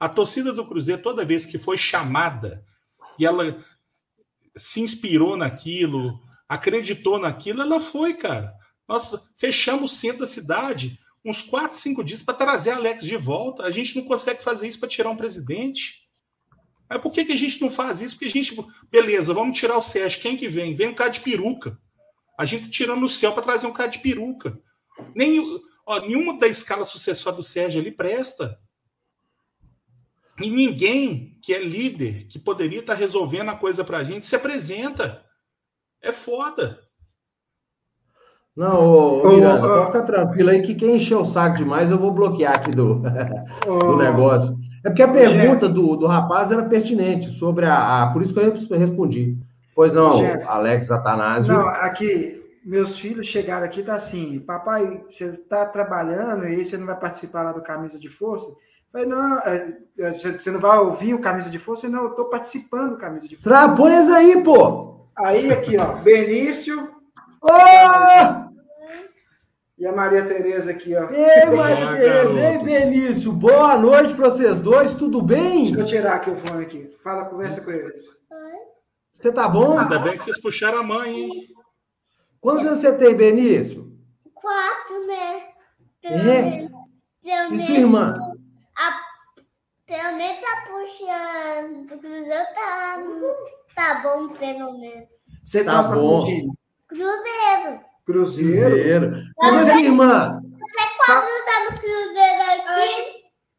[0.00, 2.64] A torcida do Cruzeiro, toda vez que foi chamada
[3.18, 3.62] e ela
[4.56, 8.54] se inspirou naquilo, acreditou naquilo, ela foi, cara.
[8.88, 13.64] Nós fechamos o centro da cidade uns 4, 5 dias para trazer Alex de volta.
[13.64, 16.06] A gente não consegue fazer isso para tirar um presidente.
[16.88, 18.14] Mas por que, que a gente não faz isso?
[18.14, 18.56] Porque a gente,
[18.88, 20.22] beleza, vamos tirar o Sérgio.
[20.22, 20.72] Quem que vem?
[20.72, 21.76] Vem um cara de peruca.
[22.38, 24.56] A gente tirando o céu para trazer um cara de peruca.
[25.14, 25.40] Nem,
[25.84, 28.60] ó, nenhuma da escala sucessória do Sérgio ali presta.
[30.40, 34.26] E ninguém que é líder, que poderia estar tá resolvendo a coisa para a gente,
[34.26, 35.24] se apresenta.
[36.00, 36.85] É foda.
[38.56, 41.98] Não, ô, ô, Miranda, pode ficar tranquilo aí que quem encheu o saco demais eu
[41.98, 43.02] vou bloquear aqui do,
[43.66, 44.56] do negócio.
[44.82, 48.40] É porque a pergunta do, do rapaz era pertinente sobre a, a, Por isso que
[48.40, 49.36] eu respondi.
[49.74, 51.52] Pois não, Alex Atanásio.
[51.52, 56.86] Não, aqui, meus filhos chegaram aqui tá assim, papai, você está trabalhando e você não
[56.86, 58.56] vai participar lá do Camisa de Força?
[58.90, 61.88] Falei, não, é, é, você não vai ouvir o Camisa de Força?
[61.88, 63.50] Não, eu estou participando do Camisa de Força.
[63.50, 65.08] Trapões aí, pô!
[65.18, 66.88] Aí, aqui, ó, Benício.
[67.42, 68.45] Oh!
[69.78, 71.10] E a Maria Tereza aqui, ó.
[71.10, 75.66] Ei, Maria Tereza, ei, Benício, boa noite para vocês dois, tudo bem?
[75.66, 76.96] Deixa eu tirar aqui o fone aqui.
[77.02, 78.04] Fala, conversa com eles.
[79.12, 79.78] Você tá bom?
[79.78, 81.30] Ainda bem que vocês puxaram a mãe, hein?
[82.40, 83.92] Quantos anos você tem, Benício?
[84.32, 85.42] Quatro, né?
[86.00, 86.42] Pelo é?
[86.42, 86.72] Menos,
[87.60, 88.16] e sua irmã?
[88.76, 89.00] A,
[89.84, 92.98] pelo menos a puxa do Cruzeiro tá,
[93.74, 95.26] tá bom, pelo menos.
[95.44, 96.20] Você tá bom.
[96.88, 97.85] Cruzeiro.
[98.06, 98.70] Cruzeiro?
[98.70, 99.12] Cruzeiro.
[99.40, 100.40] E sua irmã?
[100.40, 103.16] Você quatro anos no Cruzeiro aqui.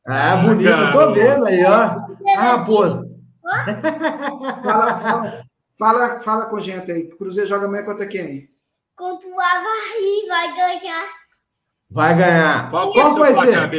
[0.08, 1.98] Ah, bonito, eu tô vendo aí, ó.
[2.38, 3.06] A raposa.
[4.64, 5.44] fala, fala,
[5.78, 7.10] fala, fala com gente aí.
[7.10, 8.50] Cruzeiro joga amanhã contra quem?
[8.98, 11.06] contra o Havaí, vai ganhar.
[11.92, 12.70] Vai ganhar.
[12.72, 13.70] Qual, qual vai ser?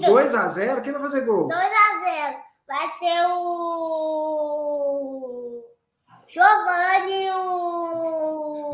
[0.00, 0.82] 2x0?
[0.82, 1.48] Quem vai fazer gol?
[1.48, 2.34] 2x0.
[2.68, 4.44] Vai ser o.
[6.28, 8.72] Giovanni e o.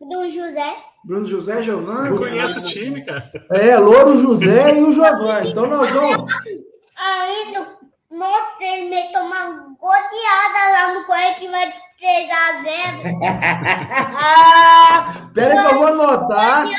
[0.00, 0.76] Do José.
[1.04, 2.08] Bruno José, Giovanni.
[2.08, 3.30] Eu conheço o time, cara.
[3.52, 5.50] É, Louro José e o Giovanni.
[5.50, 6.32] Então nós vamos.
[6.96, 7.78] Ainda
[8.10, 13.02] nossa, ele me tomar goleada lá no Corinthians vai de 3 a 0.
[15.34, 16.64] Pera aí que eu vou anotar.
[16.66, 16.70] O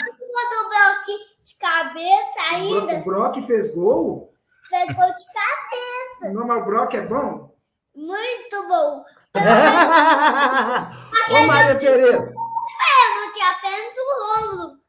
[0.69, 1.05] Brock
[1.45, 2.95] de cabeça ainda.
[2.95, 4.33] O Brock fez gol?
[4.69, 6.33] Fez gol de cabeça.
[6.33, 7.53] Não, mas o Brock é bom?
[7.95, 9.05] Muito bom.
[11.31, 12.33] Ô, Maria Tereza.
[12.79, 14.79] Eu não tinha apenas o Romulo.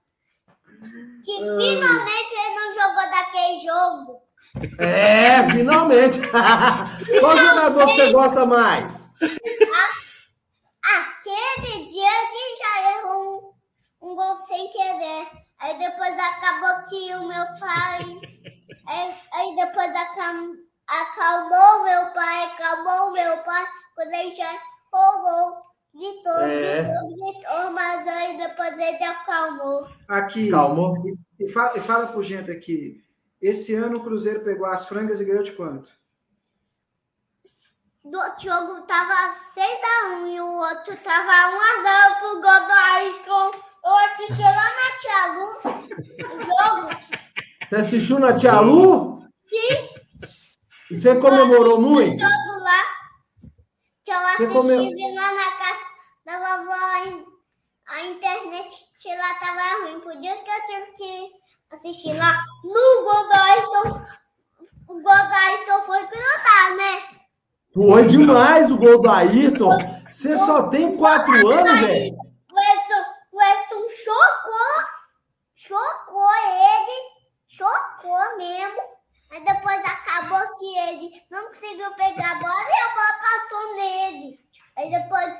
[1.25, 4.31] Que finalmente ele não jogou daquele jogo.
[4.79, 6.19] É, finalmente.
[7.21, 9.09] Qual jogador que você gosta mais?
[10.83, 13.55] Aquele dia que já errou
[14.01, 15.29] um, um gol sem querer.
[15.59, 18.01] Aí depois acabou que o meu pai.
[18.87, 20.57] Aí, aí depois acalmou,
[20.89, 24.59] acalmou meu pai, acalmou meu pai, quando ele já
[24.93, 25.70] rolou.
[25.93, 26.85] Gritou, é.
[26.85, 29.89] gritou, gritou, mas aí depois ele acalmou.
[30.09, 30.51] Aqui.
[30.51, 30.95] Calmou.
[31.39, 33.03] E fala, e fala pro gente aqui.
[33.41, 35.91] Esse ano o Cruzeiro pegou as frangas e ganhou de quanto?
[38.05, 43.51] Do jogo tava 6x1 e o outro tava 1x0 pro gol do Ayrton.
[43.85, 45.49] Eu assisti lá na Tia Lu
[46.27, 47.01] o jogo.
[47.69, 49.23] Você assistiu na Tia Lu?
[49.47, 49.89] Sim.
[50.91, 52.17] E você comemorou muito?
[52.17, 53.00] O jogo lá.
[54.37, 55.81] Que eu assisti lá na casa
[56.27, 56.75] da vovó.
[57.87, 61.31] A internet lá tava ruim, por isso que eu tive que
[61.71, 64.07] assistir lá no gol do Ayrton.
[64.89, 67.21] O gol do Ayrton foi pilotado, né?
[67.73, 69.77] Foi demais o gol do Ayrton.
[70.11, 72.17] Você só tem quatro anos, velho.
[72.51, 74.85] O Edson, o Edson chocou.
[75.55, 77.21] Chocou ele.
[77.49, 78.90] Chocou mesmo.
[79.31, 84.39] Aí depois acabou que ele não conseguiu pegar a bola e a bola passou nele.
[84.77, 85.37] Aí depois,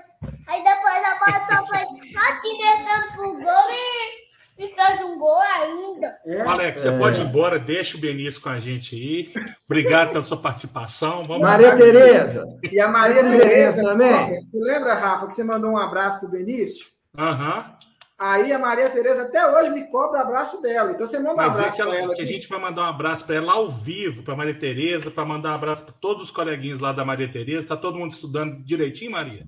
[0.47, 4.31] aí depois a bola só foi só direção pro gol e
[4.61, 6.19] e faz um gol ainda.
[6.27, 6.99] É, Alex, você é.
[6.99, 9.33] pode ir embora, deixa o Benício com a gente aí.
[9.65, 11.25] Obrigado pela sua participação.
[11.25, 12.47] Vamos Maria Tereza.
[12.71, 14.43] E a Maria Tereza também.
[14.43, 16.87] Você lembra, Rafa, que você mandou um abraço pro Benício?
[17.17, 17.57] Aham.
[17.57, 17.90] Uhum.
[18.21, 20.93] Aí a Maria Tereza até hoje me cobra abraço dela.
[20.93, 22.83] Então você manda um Mas abraço é que, ela, ela que a gente vai mandar
[22.83, 26.25] um abraço para ela ao vivo, para Maria Tereza, para mandar um abraço para todos
[26.25, 27.69] os coleguinhas lá da Maria Tereza.
[27.69, 29.47] Tá todo mundo estudando direitinho, Maria?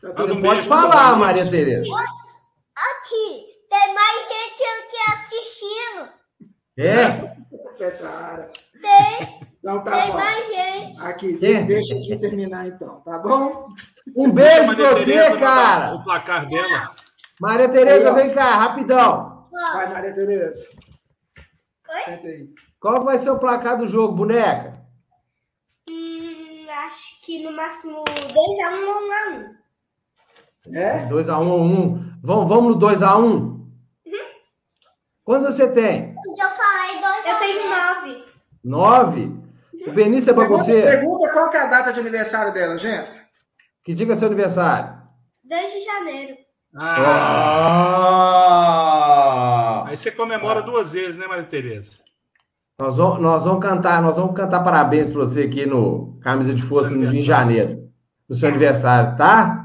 [0.00, 1.82] Tá um pode falar, Maria Tereza.
[1.82, 6.08] Aqui, tem mais gente aqui assistindo.
[6.76, 7.34] É?
[8.80, 9.42] Tem.
[9.58, 10.18] Então tá tem bom.
[10.18, 11.00] mais gente.
[11.00, 11.64] Aqui, é.
[11.64, 13.66] deixa aqui terminar então, tá bom?
[14.16, 15.94] Um beijo pra você, Tereza, cara.
[15.94, 16.90] O placar dela.
[17.40, 19.48] Maria Tereza, vem cá, rapidão.
[19.50, 20.66] Vai, Maria Tereza.
[21.88, 22.00] Oi?
[22.04, 22.48] Senta aí.
[22.80, 24.80] Qual vai ser o placar do jogo, boneca?
[25.88, 29.52] Hum, acho que no máximo 2x1 ou 1x1.
[30.74, 31.06] É?
[31.06, 32.12] 2x1 ou 1.
[32.22, 33.24] Vamos, vamos no 2x1?
[33.24, 33.62] Uhum.
[35.24, 36.14] Quantos você tem?
[36.38, 38.24] Eu falei 2 Eu tenho 9.
[38.64, 39.20] 9?
[39.20, 39.42] Uhum.
[39.86, 40.86] O Benício é bagunceiro?
[40.86, 43.21] Pergunta qual que é a data de aniversário dela, gente.
[43.82, 45.00] Que diga seu aniversário?
[45.44, 46.36] 2 de janeiro.
[46.74, 46.96] Ah!
[49.80, 49.84] ah.
[49.88, 50.62] Aí você comemora ah.
[50.62, 51.96] duas vezes, né, Maria Tereza?
[52.78, 56.62] Nós vamos, nós vamos cantar, nós vamos cantar parabéns para você aqui no Camisa de
[56.62, 57.92] Força em janeiro,
[58.28, 59.62] no seu aniversário, tá?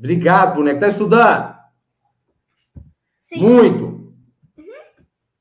[0.00, 0.80] Obrigado, boneco.
[0.80, 1.54] Tá estudando?
[3.20, 3.40] Sim.
[3.40, 3.84] Muito.
[4.56, 4.64] Uhum.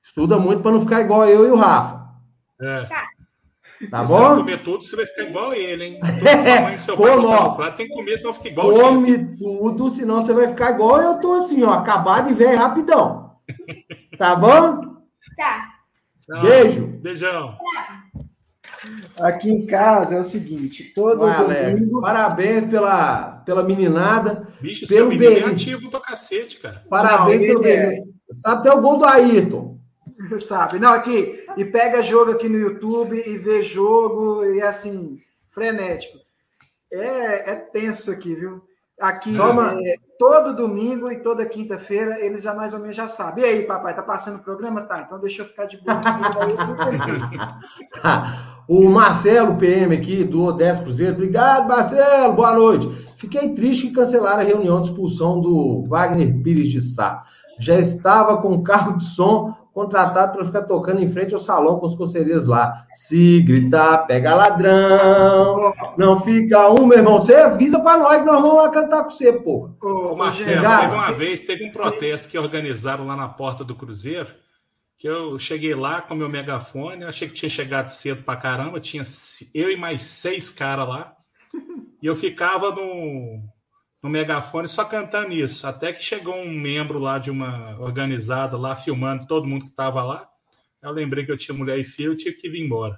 [0.04, 2.10] Estuda muito para não ficar igual eu e o Rafa.
[2.62, 2.86] É.
[2.86, 3.08] Tá.
[3.90, 4.32] Tá bom?
[4.32, 6.00] Se comer tudo, você vai ficar igual ele, hein?
[6.04, 6.98] É, seu
[7.56, 9.38] pai tem que comer, senão fica igual Come gente.
[9.38, 13.30] tudo, senão você vai ficar igual eu tô assim, ó, acabado e velho rapidão.
[14.18, 14.98] Tá bom?
[15.38, 15.70] Tá.
[16.42, 16.88] Beijo.
[17.02, 17.58] Beijão.
[19.18, 21.52] Aqui em casa é o seguinte, todo Vai, domingo...
[21.52, 24.50] Alex, parabéns pela, pela meninada.
[24.60, 26.84] Bicho, pelo seu menino é ativo do cacete, cara.
[26.90, 28.04] Parabéns Não, pelo é...
[28.36, 29.79] Sabe até o gol do Ayrton.
[30.40, 30.80] Sabe.
[30.80, 36.18] Não, aqui, e pega jogo aqui no YouTube e vê jogo e assim, frenético.
[36.92, 38.62] É, é tenso aqui, viu?
[39.00, 39.34] Aqui,
[39.86, 43.46] é, todo domingo e toda quinta-feira, eles já mais ou menos já sabem.
[43.46, 44.82] E aí, papai, tá passando o programa?
[44.82, 46.02] Tá, então deixa eu ficar de boa.
[48.68, 51.14] o Marcelo PM aqui, do 10 Cruzeiro.
[51.14, 52.90] Obrigado, Marcelo, boa noite.
[53.16, 57.24] Fiquei triste que cancelaram a reunião de expulsão do Wagner Pires de Sá.
[57.58, 61.86] Já estava com carro de som contratado para ficar tocando em frente ao salão com
[61.86, 62.86] os conselheiros lá.
[62.94, 67.20] Se gritar, pega ladrão, não fica um, meu irmão.
[67.20, 69.76] Você avisa para nós que nós vamos lá cantar com você, porra.
[69.82, 74.28] Ô, Marcelo, teve uma vez, teve um protesto que organizaram lá na porta do Cruzeiro,
[74.98, 79.04] que eu cheguei lá com meu megafone, achei que tinha chegado cedo pra caramba, tinha
[79.54, 81.14] eu e mais seis caras lá,
[82.02, 83.42] e eu ficava no
[84.02, 85.68] no megafone só cantando isso.
[85.68, 90.04] Até que chegou um membro lá de uma organizada lá filmando todo mundo que estava
[90.04, 90.28] lá.
[90.82, 92.98] Eu lembrei que eu tinha mulher e filho, eu tive que vir embora.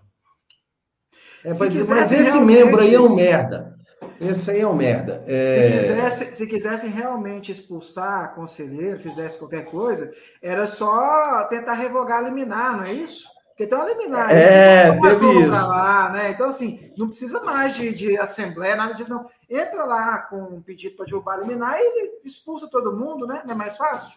[1.43, 3.75] É, mas, mas esse membro aí é um merda.
[4.19, 5.23] Esse aí é um merda.
[5.25, 5.81] É...
[5.81, 12.77] Se, quisesse, se quisesse realmente expulsar conselheiro, fizesse qualquer coisa, era só tentar revogar liminar,
[12.77, 13.27] não é isso?
[13.49, 14.31] Porque tem uma liminar.
[14.31, 15.49] É, teve isso.
[15.49, 16.31] Lá, né?
[16.31, 20.61] Então, assim, não precisa mais de, de assembleia, nada disso, não entra lá com um
[20.61, 23.41] pedido para derrubar a liminar e expulsa todo mundo, né?
[23.45, 24.15] Não é mais fácil?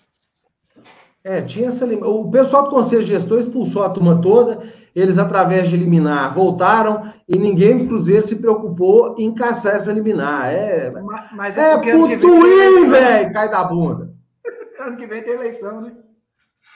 [1.23, 4.63] É, tinha essa O pessoal do Conselho de Gestor expulsou a turma toda,
[4.95, 10.53] eles, através de liminar, voltaram e ninguém do Cruzeiro se preocupou em caçar essa liminar.
[10.53, 14.13] É, mas, mas é, é putuim, velho, cai da bunda.
[14.79, 15.93] ano que vem tem eleição, né?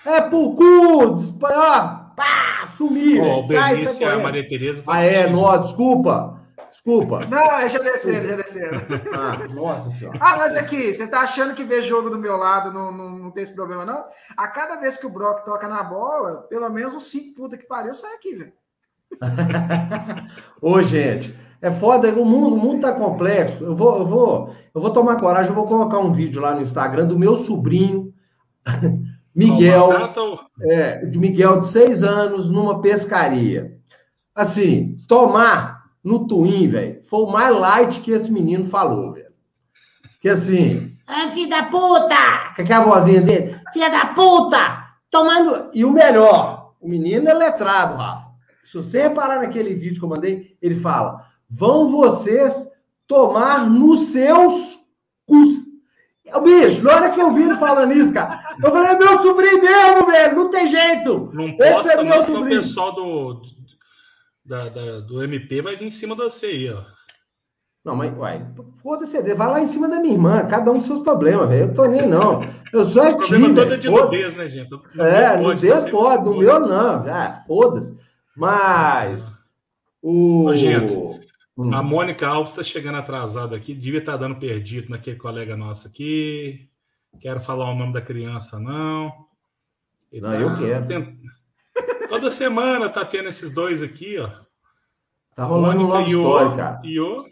[0.04, 0.64] É pro cu,
[1.42, 1.86] ó,
[2.16, 3.22] pá, sumir.
[3.22, 4.82] Oh, Bernice a Maria Tereza.
[4.86, 6.37] Ah, é, não, desculpa.
[6.68, 7.26] Desculpa.
[7.26, 8.80] Não, já desceram, já desceram.
[9.14, 10.18] Ah, nossa senhora.
[10.20, 13.30] Ah, mas aqui, você tá achando que ver jogo do meu lado não, não, não
[13.30, 14.04] tem esse problema, não?
[14.36, 17.66] A cada vez que o Brock toca na bola, pelo menos uns cinco puta que
[17.66, 18.52] pariu sai aqui, velho.
[20.60, 23.64] Ô, gente, é foda, o mundo, o mundo tá complexo.
[23.64, 26.62] Eu vou, eu vou, eu vou tomar coragem, eu vou colocar um vídeo lá no
[26.62, 28.12] Instagram do meu sobrinho,
[29.34, 29.90] Miguel,
[30.62, 33.78] é, Miguel de seis anos, numa pescaria.
[34.34, 39.28] Assim, tomar no Twin, velho, foi o mais light que esse menino falou, velho.
[40.20, 42.52] Que assim, ah, filho da puta!
[42.54, 44.86] Que é a vozinha dele, filha da puta!
[45.10, 45.70] Tomando.
[45.72, 48.28] E o melhor, o menino é letrado, Rafa.
[48.62, 52.68] Se você reparar naquele vídeo que eu mandei, ele fala: vão vocês
[53.06, 54.78] tomar nos seus
[55.26, 55.66] cus.
[56.42, 59.62] Bicho, na hora que eu vi ele falando isso, cara, eu falei, é meu sobrinho
[59.62, 61.30] mesmo, velho, não tem jeito.
[61.32, 62.60] Não Esse é meu sobrinho.
[62.60, 63.40] o pessoal do,
[64.48, 66.82] da, da, do MP vai vir em cima você aí, ó.
[67.84, 68.44] Não, mas, uai,
[68.82, 71.70] foda-se, vai lá em cima da minha irmã, cada um com seus problemas, velho.
[71.70, 72.42] Eu tô nem não.
[72.72, 73.48] Eu sou é time.
[73.48, 74.70] O todo é de nudez, né, gente?
[74.70, 77.06] No é, nudez pode, no meu não.
[77.06, 77.96] Ah, foda-se.
[78.36, 79.38] Mas.
[80.02, 80.46] O.
[80.46, 80.94] Ô, gente,
[81.56, 81.72] hum.
[81.72, 85.88] a Mônica Alves está chegando atrasada aqui, devia estar tá dando perdido naquele colega nosso
[85.88, 86.68] aqui.
[87.20, 89.12] Quero falar o nome da criança, não.
[90.12, 90.86] Ele não, tá eu quero.
[90.86, 91.16] Tent...
[92.08, 94.30] Toda semana tá tendo esses dois aqui, ó.
[95.36, 96.80] Tá rolando um love story, cara.
[96.82, 97.24] E o...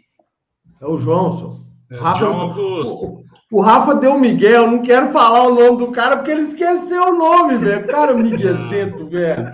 [0.79, 1.65] É o Johnson.
[1.89, 3.05] É, Rafa, João Augusto.
[3.51, 7.03] O, o, Rafa deu Miguel, não quero falar o nome do cara porque ele esqueceu
[7.03, 7.87] o nome, velho.
[7.87, 9.53] Cara, Miguelzento, velho.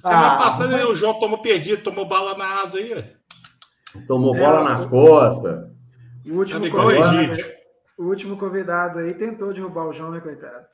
[0.00, 0.84] Semana ah, passada mas...
[0.84, 3.14] o João tomou perdido, tomou bala na asa aí, velho.
[4.08, 5.70] Tomou bola é, nas costas.
[6.26, 7.36] O último, convidado,
[7.98, 10.64] o último convidado aí tentou derrubar o João, né, coitado?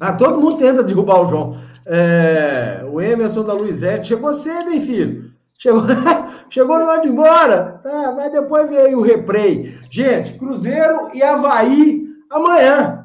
[0.00, 1.60] ah, todo mundo tenta derrubar o João.
[1.86, 5.32] É, o Emerson da Luizete chegou cedo, hein, filho?
[5.58, 5.82] Chegou,
[6.50, 7.80] chegou de ir embora.
[7.82, 9.78] Tá, mas depois veio o replay.
[9.90, 13.04] Gente, Cruzeiro e Havaí amanhã.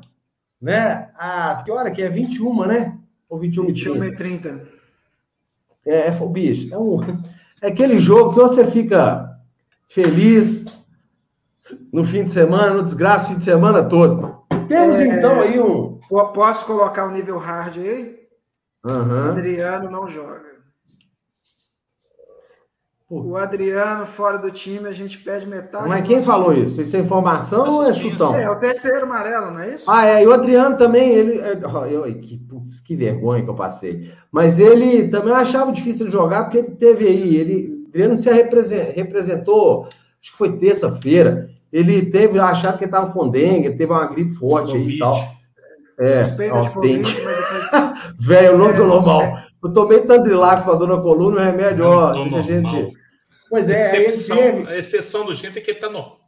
[0.62, 1.10] Né?
[1.18, 2.10] Às que hora que é?
[2.10, 2.98] 21, né?
[3.30, 4.68] Ou 21 21 e 30.
[5.86, 7.02] É, é, bicho, é, um,
[7.62, 9.38] é aquele jogo que você fica
[9.88, 10.66] feliz
[11.92, 14.40] no fim de semana, no desgraça fim de semana todo.
[14.68, 16.00] Temos é, então aí um.
[16.34, 18.19] Posso colocar o nível hard aí?
[18.86, 19.32] Uhum.
[19.32, 20.50] Adriano não joga.
[23.10, 25.90] O Adriano fora do time, a gente pede metade.
[25.90, 26.68] Mas quem falou time.
[26.68, 26.80] isso?
[26.80, 28.36] Isso é informação ou é chutão?
[28.36, 29.90] É, o terceiro amarelo, não é isso?
[29.90, 30.24] Ah, é.
[30.24, 31.40] E o Adriano também, ele.
[31.40, 31.60] É,
[31.90, 34.12] eu, que, putz, que vergonha que eu passei.
[34.32, 37.36] Mas ele também achava difícil de jogar, porque ele teve aí.
[37.36, 39.86] Ele, não se representou,
[40.22, 41.50] acho que foi terça-feira.
[41.74, 45.39] Ele teve, achava que estava com dengue, teve uma gripe forte aí e tal.
[46.00, 48.16] É, Suspeita de Covid, mas depois...
[48.20, 49.38] Velho, eu não tô normal.
[49.62, 52.94] Eu tomei Tandrilax para dona coluna, o remédio, ó, deixa a gente.
[53.50, 54.70] Pois é, exceção, teve...
[54.70, 56.20] a exceção do gente é que ele tá normal.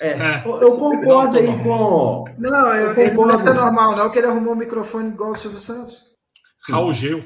[0.00, 0.42] É, é.
[0.46, 2.24] Eu concordo aí com.
[2.38, 5.36] Não, eu, eu ele não tá normal, não, que ele arrumou o microfone igual o
[5.36, 6.02] Silvio Santos.
[6.68, 7.24] Raul Geu.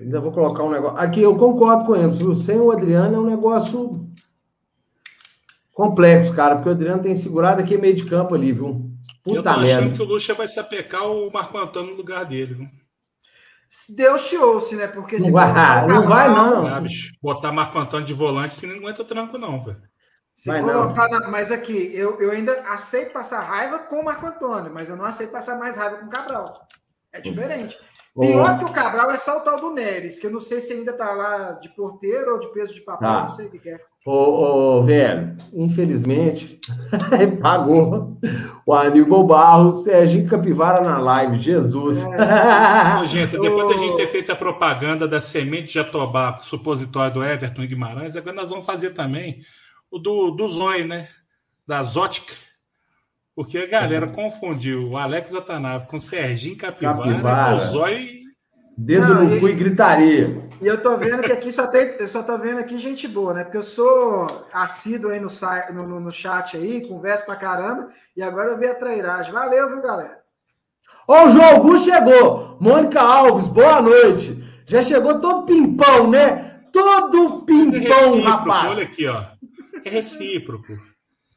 [0.00, 0.98] Ainda vou colocar um negócio.
[0.98, 2.34] Aqui eu concordo com ele.
[2.36, 4.06] Sem o Adriano é um negócio
[5.72, 8.87] complexo, cara, porque o Adriano tem segurado aqui meio de campo ali, viu?
[9.28, 9.96] Puta eu tô achando merda.
[9.96, 12.68] que o Lucha vai se apecar o Marco Antônio no lugar dele, viu?
[13.90, 14.86] Deus te ouça, né?
[14.86, 16.82] Porque não vai, não, vai, não.
[16.82, 19.82] Bicho, botar Marco Antônio de volante, que não aguenta tranco, não, velho.
[20.34, 21.28] Se vai colocar na...
[21.28, 25.04] Mas aqui, eu, eu ainda aceito passar raiva com o Marco Antônio, mas eu não
[25.04, 26.66] aceito passar mais raiva com o Cabral.
[27.12, 27.78] É diferente.
[28.18, 30.72] Pior que o Cabral é só o tal do Neres, que eu não sei se
[30.72, 33.20] ainda tá lá de porteiro ou de peso de papel, tá.
[33.22, 33.78] não sei o que, é.
[34.10, 36.58] Ô, ô, velho, infelizmente,
[37.42, 38.18] pagou
[38.64, 42.02] o Aníbal Barros, Serginho Capivara na live, Jesus.
[42.02, 43.06] É.
[43.06, 43.68] Gente, depois ô...
[43.68, 48.34] da gente ter feito a propaganda da semente de jatobá, supositório do Everton Guimarães, agora
[48.34, 49.42] nós vamos fazer também
[49.90, 51.08] o do, do Zóio, né?
[51.66, 52.32] Da Zótica.
[53.36, 54.12] Porque a galera uhum.
[54.12, 57.56] confundiu o Alex Atanave com o Serginho Capivara, Capivara.
[57.56, 58.18] o Zóio
[58.78, 60.47] Dedo Não, no e, cu e gritaria.
[60.60, 63.32] E eu tô vendo que aqui só tem, eu só tô vendo aqui gente boa,
[63.32, 63.44] né?
[63.44, 65.28] Porque eu sou assíduo aí no,
[65.72, 69.32] no, no chat aí, converso pra caramba, e agora eu vi a trairagem.
[69.32, 70.18] Valeu, viu, galera?
[71.06, 72.56] Ó, o João Augusto chegou.
[72.60, 74.44] Mônica Alves, boa noite.
[74.66, 76.60] Já chegou todo pimpão, né?
[76.72, 78.76] Todo pimpão, é rapaz.
[78.76, 79.24] Olha aqui, ó.
[79.84, 80.76] É recíproco.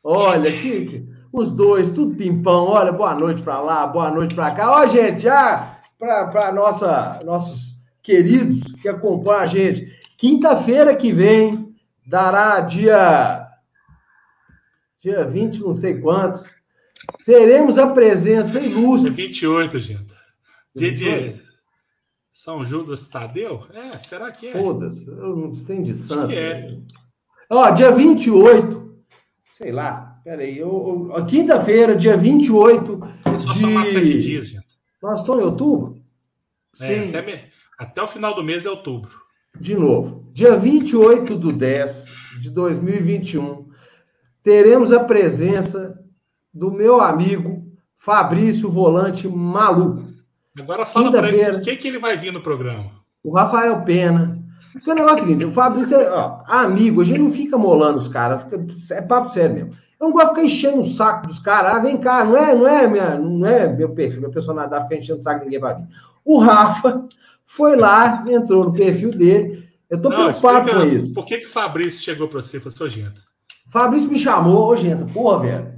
[0.03, 2.65] Olha, que, os dois, tudo pimpão.
[2.65, 4.71] Olha, boa noite pra lá, boa noite pra cá.
[4.81, 7.70] Ó, gente, já para nossa nossos
[8.01, 9.91] queridos que acompanham a gente.
[10.17, 11.75] Quinta-feira que vem
[12.05, 13.47] dará dia
[15.01, 16.55] dia 20, não sei quantos.
[17.25, 19.09] Teremos a presença ilustre.
[19.11, 20.13] 28, gente.
[20.75, 21.41] Dia de
[22.31, 23.65] São Judas Tadeu?
[23.73, 24.53] É, será que é?
[24.53, 26.31] Foda-se, eu não tenho de santo.
[26.31, 26.77] É.
[27.49, 28.95] Ó, dia 28,
[29.57, 33.59] sei lá, peraí, eu, eu, quinta-feira, dia 28 Só de...
[33.59, 34.65] Só de dias, gente.
[35.01, 36.01] Nós estamos em outubro?
[36.79, 37.09] É, Sim.
[37.09, 37.50] Até,
[37.81, 39.09] até, o final do mês é outubro.
[39.59, 42.05] De novo, dia 28 do 10
[42.39, 43.67] de 2021,
[44.43, 45.99] teremos a presença
[46.53, 47.65] do meu amigo
[47.97, 50.05] Fabrício Volante Maluco.
[50.59, 52.91] Agora fala para ele o que, que ele vai vir no programa.
[53.23, 54.39] O Rafael Pena.
[54.73, 57.57] Porque o negócio é o seguinte, o Fabrício é ó, amigo, a gente não fica
[57.57, 58.45] molando os caras,
[58.91, 59.73] é papo sério mesmo.
[59.99, 61.73] Eu não gosto de ficar enchendo o saco dos caras.
[61.73, 64.95] Ah, vem cá, não é, não é, minha, não é meu perfil, meu personagem ficar
[64.95, 65.87] enchendo o saco de ninguém para vir.
[66.23, 67.07] O Rafa
[67.55, 69.67] foi lá, entrou no perfil dele.
[69.89, 71.13] Eu estou preocupado explica, com isso.
[71.13, 73.21] Por que, que o Fabrício chegou para você e falou, Genta?
[73.69, 75.73] Fabrício me chamou, ô Genta, porra, velho.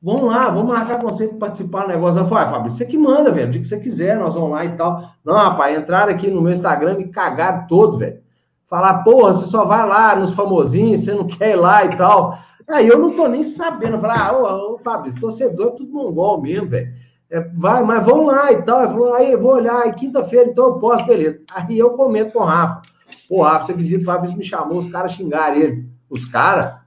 [0.00, 2.20] Vamos lá, vamos marcar com você para participar do negócio.
[2.20, 3.48] Eu falei, ah, Fabrício, você que manda, velho.
[3.48, 5.10] O dia que você quiser, nós vamos lá e tal.
[5.24, 8.20] Não, rapaz, entraram aqui no meu Instagram e cagaram todo, velho.
[8.68, 12.38] Falar, porra, você só vai lá nos famosinhos, você não quer ir lá e tal.
[12.68, 13.98] Aí eu não tô nem sabendo.
[13.98, 16.92] Falei, ah, ô, ô Fabrício, torcedor é tudo mongol mesmo, velho.
[17.30, 18.82] É, vai, mas vamos lá e tal.
[18.82, 21.40] Ele falou, aí eu vou olhar, e quinta-feira então eu posso, beleza.
[21.52, 22.82] Aí eu comento com o Rafa.
[23.28, 25.86] Pô, Rafa, você acredita que o Fabrício me chamou, os caras xingaram ele.
[26.08, 26.78] Os caras?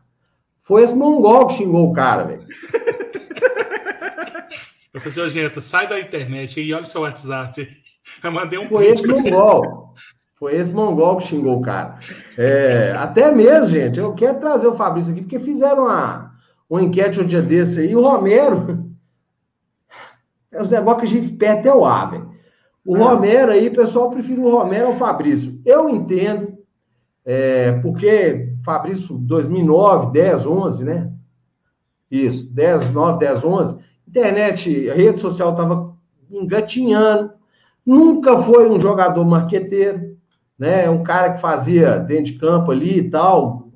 [0.64, 2.46] Foi esse mongol que xingou o cara, velho.
[4.92, 7.68] Professor Genta, sai da internet e olha o seu WhatsApp.
[8.24, 9.94] Eu mandei um Foi esse mongol.
[10.38, 12.00] Foi esse mongol que xingou o cara.
[12.36, 16.34] É, até mesmo, gente, eu quero trazer o Fabrício aqui, porque fizeram uma,
[16.70, 17.96] uma enquete um dia desse aí.
[17.96, 18.91] O Romero
[20.52, 22.32] é os negócios que a gente perde até o ar, velho.
[22.86, 23.00] O é.
[23.00, 25.60] Romero aí, pessoal prefere o Romero ao Fabrício.
[25.66, 26.58] Eu entendo,
[27.24, 31.12] é, porque Fabrício 2009, 10, 11, né?
[32.10, 33.78] Isso, 10, 9, 10, 11.
[34.08, 35.96] Internet, a rede social estava
[36.30, 37.32] engatinhando.
[37.86, 40.18] Nunca foi um jogador marqueteiro,
[40.60, 40.90] né?
[40.90, 43.70] Um cara que fazia dentro de campo ali e tal,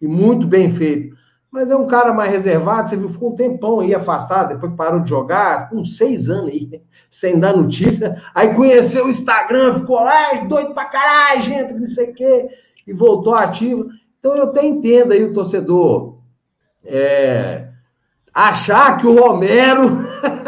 [0.00, 1.15] e muito bem feito
[1.50, 5.00] mas é um cara mais reservado, você viu, ficou um tempão aí afastado, depois parou
[5.00, 10.34] de jogar, com seis anos aí, sem dar notícia, aí conheceu o Instagram, ficou lá,
[10.46, 12.48] doido pra caralho, gente, não sei o quê,
[12.86, 13.88] e voltou ativo.
[14.18, 16.18] Então eu até entendo aí o torcedor
[16.84, 17.68] é,
[18.32, 20.04] achar que o Romero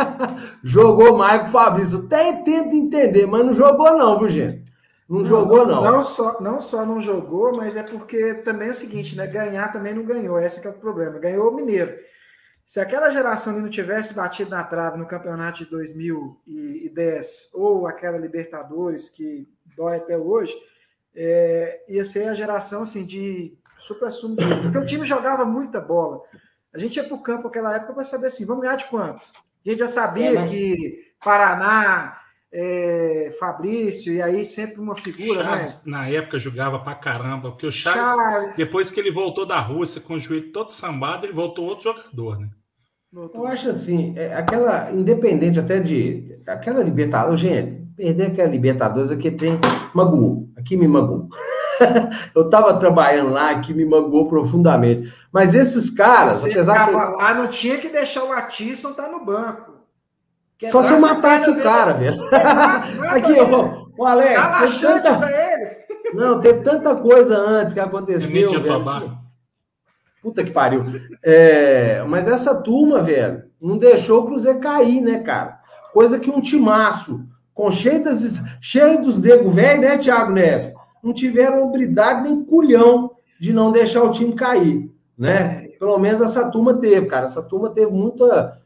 [0.63, 2.05] jogou mais que o Fabrício.
[2.05, 4.68] Até tento entender, mas não jogou não, viu, gente?
[5.09, 5.83] Não, não jogou, não.
[5.83, 9.27] Não só, não só não jogou, mas é porque também é o seguinte, né?
[9.27, 10.39] Ganhar também não ganhou.
[10.39, 11.19] Esse é o problema.
[11.19, 11.97] Ganhou o Mineiro.
[12.67, 19.09] Se aquela geração não tivesse batido na trave no campeonato de 2010 ou aquela Libertadores
[19.09, 20.55] que dói até hoje,
[21.17, 26.21] é, ia ser a geração assim de super sumo porque o time jogava muita bola.
[26.75, 29.27] A gente ia para o campo naquela época para saber assim, vamos ganhar de quanto?
[29.65, 30.51] A gente já sabia é, mas...
[30.51, 32.18] que Paraná,
[32.53, 35.51] é, Fabrício, e aí sempre uma figura, né?
[35.51, 35.81] Chaves, né?
[35.85, 40.01] Na época jogava pra caramba, porque o Chaves, Chaves, depois que ele voltou da Rússia
[40.01, 42.49] com o joelho todo sambado, ele voltou outro jogador, né?
[43.13, 46.39] Eu acho assim, é, aquela, independente até de.
[46.47, 49.59] Aquela Libertadores, gente, perder aquela Libertadores aqui tem
[49.95, 51.29] magoou, aqui me magoou.
[52.35, 55.13] eu estava trabalhando lá, aqui me magoou profundamente.
[55.33, 56.93] Mas esses caras, Você apesar que.
[56.93, 59.78] lá, não tinha que deixar o Matisson estar tá no banco.
[60.71, 62.19] Só se eu matasse o cara, velho.
[63.11, 64.81] Aqui, ó, o Alex.
[64.81, 65.17] Dá tanta...
[65.19, 65.79] pra ele.
[66.15, 68.51] Não, teve tanta coisa antes que aconteceu.
[68.51, 69.19] É velho.
[70.23, 70.85] Puta que pariu.
[71.25, 75.61] É, mas essa turma, velho, não deixou o Cruzeiro cair, né, cara?
[75.93, 80.75] Coisa que um timaço, com cheio, das, cheio dos nego velho, né, Thiago Neves?
[81.03, 85.65] Não tiveram obridade nem culhão de não deixar o time cair, né?
[85.65, 85.69] É.
[85.79, 87.27] Pelo menos essa turma teve, cara.
[87.27, 88.61] Essa turma teve muita,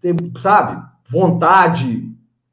[0.00, 0.82] teve, sabe,
[1.14, 2.12] vontade.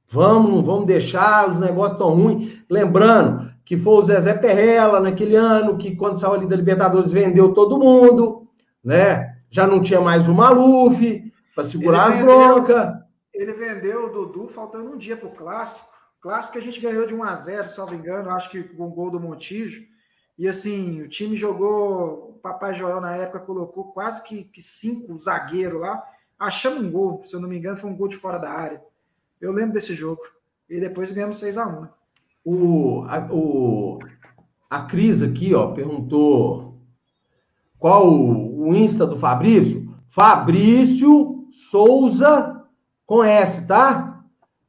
[0.10, 2.60] Vamos, não vamos deixar, os negócios tão ruins.
[2.70, 7.54] Lembrando, que foi o Zezé Perrella naquele ano, que quando saiu ali da Libertadores vendeu
[7.54, 8.48] todo mundo,
[8.84, 9.38] né?
[9.50, 13.02] Já não tinha mais o Maluf para segurar ele as broncas.
[13.34, 15.88] Ele vendeu o Dudu faltando um dia para o clássico.
[16.22, 18.64] Clássico que a gente ganhou de 1 a 0 se não me engano, acho que
[18.64, 19.84] com o gol do Montijo.
[20.38, 25.18] E assim, o time jogou, o Papai Joel na época colocou quase que, que cinco
[25.18, 26.04] zagueiros lá.
[26.42, 28.82] Achamos um gol, se eu não me engano, foi um gol de fora da área.
[29.40, 30.22] Eu lembro desse jogo.
[30.68, 31.88] E depois ganhamos 6 a 1
[32.44, 34.00] o, a, o,
[34.70, 36.80] a Cris aqui, ó, perguntou
[37.78, 39.96] qual o, o Insta do Fabrício.
[40.08, 42.64] Fabrício Souza
[43.06, 44.24] com S, tá?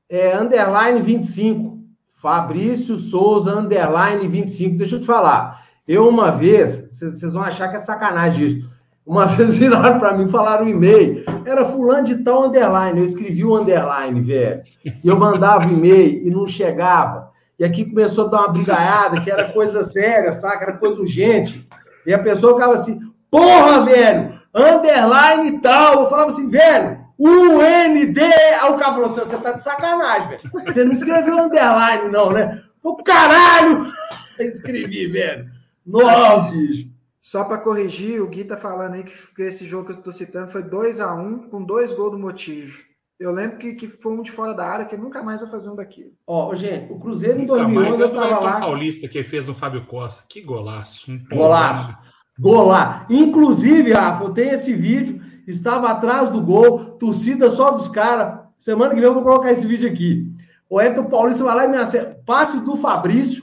[0.09, 1.81] É underline 25.
[2.13, 4.77] Fabrício Souza underline 25.
[4.77, 5.67] Deixa eu te falar.
[5.87, 8.72] Eu uma vez, vocês vão achar que é sacanagem isso.
[9.07, 11.25] Uma vez viraram para mim, falaram o e-mail.
[11.45, 12.99] Era fulano de tal underline.
[12.99, 14.63] Eu escrevi o underline, velho.
[14.85, 17.31] E eu mandava o e-mail e não chegava.
[17.59, 20.65] E aqui começou a dar uma brigaiada, que era coisa séria, saca?
[20.65, 21.69] Era coisa urgente.
[22.07, 22.99] E a pessoa ficava assim,
[23.31, 26.03] porra, velho, underline e tal.
[26.03, 28.19] Eu falava assim, velho, UND.
[28.21, 30.41] Aí o cara falou assim, você tá de sacanagem, velho.
[30.67, 32.63] Você não escreveu underline, não, né?
[32.83, 33.93] O caralho!
[34.39, 35.47] Eu escrevi, velho.
[35.87, 36.89] Nossa, bicho.
[37.23, 40.51] Só para corrigir, o Gui tá falando aí que esse jogo que eu estou citando
[40.51, 42.83] foi 2 a 1 um, com dois gols do Motijo.
[43.19, 45.71] Eu lembro que, que foi um de fora da área que nunca mais vai fazer
[45.71, 46.11] um daquilo.
[46.27, 48.59] Ó, gente, o Cruzeiro em 2011 eu tava lá.
[48.59, 50.25] Paulista que fez no Fábio Costa.
[50.29, 51.13] Que golaço.
[51.13, 51.97] Um golaço.
[52.37, 53.07] Golaço.
[53.09, 55.23] Inclusive, Rafa, eu tenho esse vídeo.
[55.47, 58.41] Estava atrás do gol, torcida só dos caras.
[58.59, 60.29] Semana que vem eu vou colocar esse vídeo aqui.
[60.69, 62.21] O Elton Paulista vai lá e me acerta.
[62.27, 63.42] Passe do Fabrício.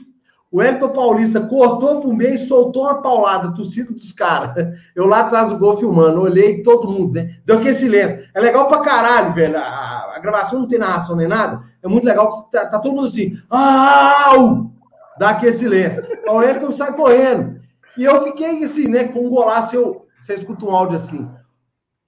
[0.51, 4.67] O Elton Paulista cortou pro meio e soltou uma paulada, torcida dos caras.
[4.95, 7.35] Eu lá atrás do gol filmando, olhei todo mundo, né?
[7.45, 8.27] Deu aquele silêncio.
[8.33, 9.57] É legal pra caralho, velho.
[9.57, 11.61] A, a gravação não tem narração nem nada.
[11.83, 13.37] É muito legal tá, tá todo mundo assim.
[13.47, 14.71] Au!
[15.19, 16.03] Dá aquele silêncio.
[16.27, 17.59] O Elton sai correndo.
[17.95, 19.03] E eu fiquei assim, né?
[19.03, 21.29] Com um golaço, eu, você escuta um áudio assim.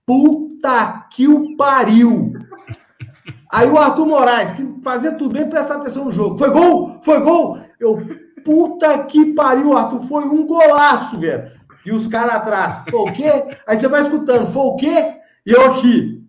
[0.07, 2.33] Puta que o pariu!
[3.51, 6.37] Aí o Arthur Moraes, que fazia tudo bem, prestar atenção no jogo.
[6.37, 6.99] Foi gol?
[7.03, 7.59] Foi gol?
[7.79, 8.01] Eu,
[8.43, 10.01] Puta que pariu, Arthur.
[10.01, 11.51] Foi um golaço, velho.
[11.85, 12.81] E os caras atrás.
[12.89, 13.57] Foi o quê?
[13.67, 14.51] Aí você vai escutando.
[14.51, 15.15] Foi o quê?
[15.45, 16.21] E eu aqui.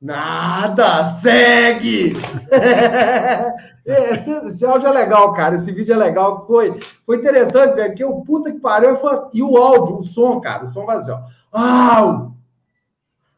[0.00, 2.12] Nada, segue!
[3.84, 5.54] esse, esse, áudio é legal, cara.
[5.54, 6.46] Esse vídeo é legal.
[6.46, 7.88] Foi, foi interessante, velho.
[7.88, 9.18] Porque o puta que pariu foi...
[9.32, 10.66] E o áudio, o som, cara.
[10.66, 11.18] O som vazio.
[11.50, 12.36] Au!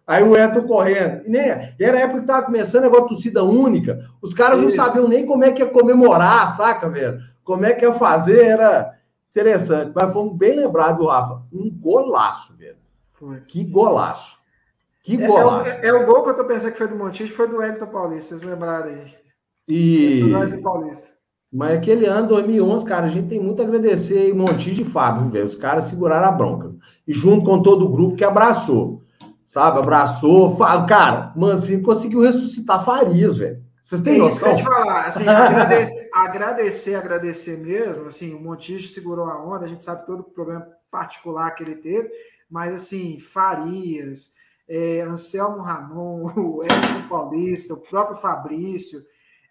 [0.09, 1.27] Aí o Eto correndo.
[1.27, 4.07] E, nem, e era a época que tava começando a negócio de torcida única.
[4.23, 4.69] Os caras Isso.
[4.69, 7.21] não sabiam nem como é que ia comemorar, saca, velho?
[7.49, 8.95] Como é que ia fazer, era
[9.31, 9.91] interessante.
[9.95, 11.43] Mas foi bem lembrado, Rafa.
[11.51, 12.77] Um golaço, velho.
[13.15, 13.41] Foi.
[13.41, 14.37] Que golaço.
[15.03, 15.71] Que golaço.
[15.71, 17.63] É, é, é, o gol que eu tô pensando que foi do Montijo, foi do
[17.63, 19.15] Elton Paulista, vocês lembraram aí.
[19.67, 20.21] E...
[20.25, 21.09] Do Elton Paulista.
[21.51, 25.31] Mas aquele ano, 2011, cara, a gente tem muito a agradecer aí Montijo e Fábio,
[25.31, 25.47] velho.
[25.47, 26.75] Os caras seguraram a bronca.
[27.07, 29.03] E junto com todo o grupo que abraçou.
[29.47, 29.79] Sabe?
[29.79, 30.55] Abraçou.
[30.87, 33.67] Cara, Mancinho conseguiu ressuscitar Farias, velho.
[33.89, 34.55] Vocês têm é noção?
[34.55, 35.07] Isso que eu falar.
[35.07, 38.05] Assim, agradecer, agradecer, agradecer mesmo.
[38.05, 41.77] Assim, o Montijo segurou a onda, a gente sabe todo o problema particular que ele
[41.77, 42.11] teve,
[42.51, 44.35] mas assim, Farias,
[44.69, 49.03] é, Anselmo Ramon, o Edson Paulista, o próprio Fabrício,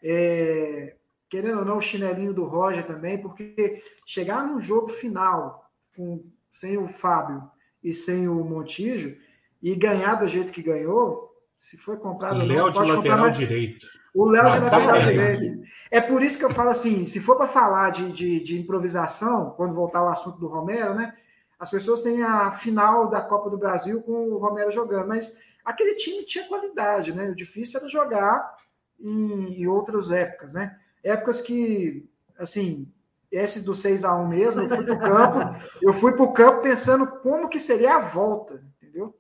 [0.04, 0.96] é,
[1.28, 6.24] querendo ou não, o chinelinho do Roger também, porque chegar num jogo final com,
[6.54, 7.42] sem o Fábio
[7.84, 9.18] e sem o Montijo
[9.64, 11.28] e ganhar do jeito que ganhou,
[11.60, 12.40] se foi comprado.
[12.40, 13.36] O Léo de lateral mais...
[13.36, 13.97] direito.
[14.14, 15.68] O Léo de lateral direito.
[15.90, 19.52] É por isso que eu falo assim: se for para falar de, de, de, improvisação,
[19.52, 21.14] quando voltar o assunto do Romero, né?
[21.60, 25.36] As pessoas têm a final da Copa do Brasil com o Romero jogando, mas
[25.66, 27.30] aquele time tinha qualidade, né?
[27.30, 28.56] O difícil era jogar
[29.00, 30.78] em, em outras épocas, né?
[31.04, 32.08] Épocas que,
[32.38, 32.88] assim,
[33.32, 37.08] esse do 6 a 1 mesmo, eu fui pro campo, eu fui pro campo pensando
[37.08, 39.16] como que seria a volta, entendeu?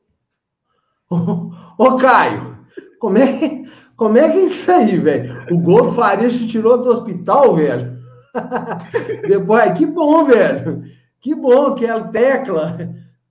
[1.09, 2.65] Ô, ô Caio,
[2.99, 3.63] como é,
[3.97, 5.43] como é que é isso aí, velho?
[5.51, 7.97] O gol do Farias te tirou do hospital, velho?
[9.27, 10.83] depois, que bom, velho.
[11.19, 12.77] Que bom que a tecla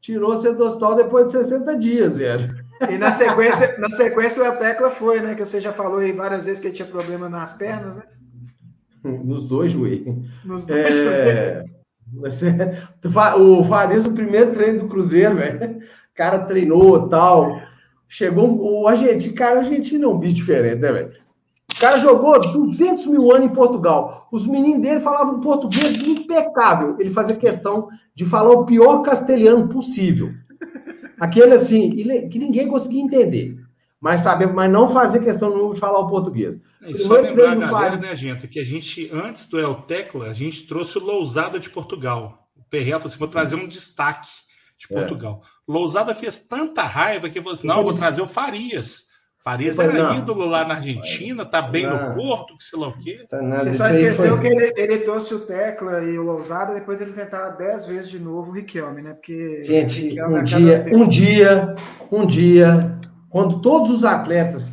[0.01, 2.53] tirou você do hospital depois de 60 dias, velho.
[2.91, 5.37] E na sequência, na sequência a tecla foi, né?
[5.37, 8.03] Que você já falou aí várias vezes que ele tinha problema nas pernas, né?
[9.05, 10.17] Nos dois joelhos.
[10.45, 11.65] Nos dois é...
[13.39, 15.79] O Farias, o primeiro treino do Cruzeiro, velho.
[15.79, 17.61] O cara treinou tal.
[18.09, 21.13] Chegou o argentino, cara, o argentino é um bicho diferente, né, velho?
[21.77, 24.29] O cara jogou 200 mil anos em Portugal.
[24.33, 26.97] Os meninos dele falavam português impecável.
[26.99, 30.33] Ele fazia questão de falar o pior castelhano possível.
[31.21, 31.91] Aquele assim,
[32.31, 33.59] que ninguém conseguia entender.
[34.01, 36.59] Mas saber, mas não fazer questão de falar o português.
[36.83, 40.33] É, só lembrar a galera, né, gente, que a gente, antes do El Tecla, a
[40.33, 42.47] gente trouxe o Lousada de Portugal.
[42.57, 44.29] O Perreira falou assim: vou trazer um destaque
[44.79, 44.99] de é.
[44.99, 45.43] Portugal.
[45.43, 45.56] É.
[45.69, 49.07] Lousada fez tanta raiva que falou assim: não, vou trazer o Farias.
[49.47, 50.19] Farias era não.
[50.19, 52.09] ídolo lá na Argentina, tá bem não.
[52.09, 53.25] no Porto, que sei lá o quê.
[53.31, 54.41] Tá Você só esqueceu foi...
[54.41, 58.19] que ele, ele trouxe o Tecla e o Lousada, depois ele tentar dez vezes de
[58.19, 59.13] novo o Riquelme, né?
[59.13, 61.75] Porque Gente, um dia, um dia,
[62.11, 62.99] um dia,
[63.31, 64.73] quando todos os atletas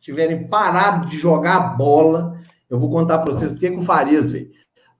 [0.00, 2.40] tiverem parado de jogar bola,
[2.70, 4.48] eu vou contar para vocês por que o Farias veio.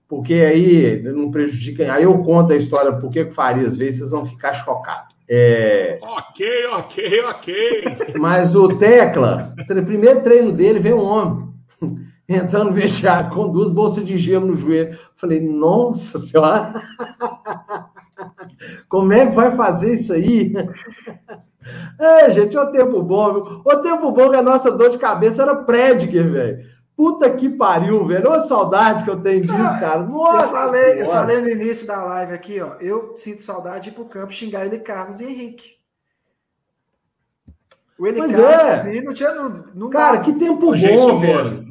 [0.07, 1.91] Porque aí não prejudica.
[1.91, 5.16] Aí eu conto a história por que o Farias veio, vocês vão ficar chocados.
[5.29, 5.99] É...
[6.01, 7.83] Ok, ok, ok.
[8.17, 9.53] Mas o Tecla,
[9.85, 11.47] primeiro treino dele veio um homem
[12.29, 14.97] entrando vestiário com duas bolsas de gelo no joelho.
[15.15, 16.73] Falei, nossa senhora,
[18.87, 20.53] como é que vai fazer isso aí?
[21.99, 23.61] É, gente, o tempo bom, viu?
[23.65, 26.65] O tempo bom que a nossa dor de cabeça era Prediger, velho.
[26.97, 28.27] Puta que pariu, velho.
[28.27, 29.99] Olha a saudade que eu tenho disso, ah, cara.
[30.01, 32.73] Nossa, eu falei, eu falei no início da live aqui, ó.
[32.79, 35.77] Eu sinto saudade de ir pro campo xingar ele Carlos e Henrique.
[37.99, 39.01] O ele pois Carlos é.
[39.03, 39.31] não tinha.
[39.31, 41.67] Não, não cara, que tempo bom, velho.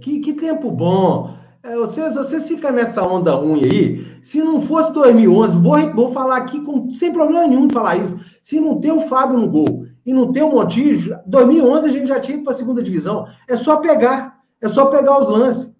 [0.00, 1.36] Que, que tempo bom.
[1.62, 4.18] É, vocês, vocês ficam nessa onda ruim aí.
[4.22, 8.18] Se não fosse 2011, vou, vou falar aqui com, sem problema nenhum de falar isso.
[8.42, 12.06] Se não tem o Fábio no gol e não tem o Montijo, 2011 a gente
[12.06, 13.26] já tinha ido para a segunda divisão.
[13.46, 15.70] É só pegar, é só pegar os lances.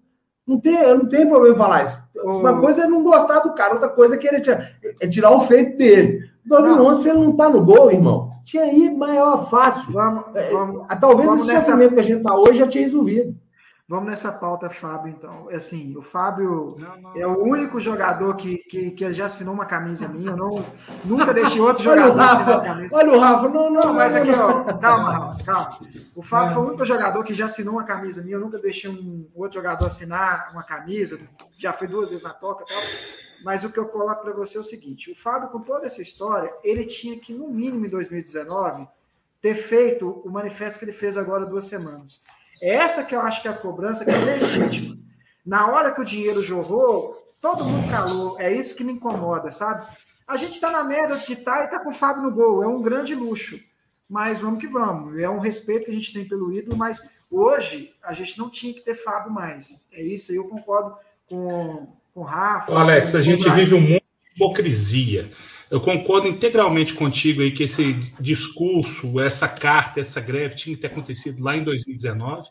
[0.45, 1.99] Não tem, não tem problema falar isso.
[2.23, 5.47] Uma coisa é não gostar do cara, outra coisa é querer tirar, é tirar o
[5.47, 6.19] feito dele.
[6.45, 6.93] 2011, não.
[6.93, 9.91] se ele não tá no gol, irmão, tinha ido maior fácil.
[9.91, 11.89] Vamos, é, vamos, Talvez vamos esse nessa...
[11.89, 13.35] que a gente tá hoje já tinha resolvido.
[13.89, 15.49] Vamos nessa pauta, Fábio, então.
[15.49, 19.65] Assim, o Fábio não, não, é o único jogador que, que, que, já assinou uma
[19.65, 20.29] camisa minha.
[20.29, 20.63] Eu não,
[21.03, 22.95] nunca deixei outro jogador olha assinar a camisa.
[22.95, 23.81] Olha o Rafa, não, não.
[23.81, 25.79] não mas aqui, ó, calma, Rafa, calma.
[26.13, 28.35] O Fábio foi o único jogador que já assinou uma camisa minha.
[28.35, 31.19] Eu nunca deixei um outro jogador assinar uma camisa.
[31.57, 32.83] Já fui duas vezes na toca e tal.
[33.43, 35.99] Mas o que eu coloco para você é o seguinte: o Fábio, com toda essa
[35.99, 38.87] história, ele tinha que, no mínimo em 2019,
[39.41, 42.21] ter feito o manifesto que ele fez agora duas semanas
[42.61, 44.97] essa que eu acho que é a cobrança que é legítima.
[45.45, 48.39] Na hora que o dinheiro jorrou, todo mundo calou.
[48.39, 49.87] É isso que me incomoda, sabe?
[50.27, 52.63] A gente está na merda que tá e tá com o Fábio no gol.
[52.63, 53.59] É um grande luxo.
[54.07, 55.17] Mas vamos que vamos.
[55.19, 58.73] É um respeito que a gente tem pelo ídolo, mas hoje a gente não tinha
[58.73, 59.87] que ter Fábio mais.
[59.91, 60.95] É isso, eu concordo
[61.27, 62.73] com, com o Rafa.
[62.73, 65.31] Alex, a gente vive um mundo de hipocrisia.
[65.69, 70.87] Eu concordo integralmente contigo aí que esse discurso, essa carta, essa greve tinha que ter
[70.87, 72.49] acontecido lá em 2019,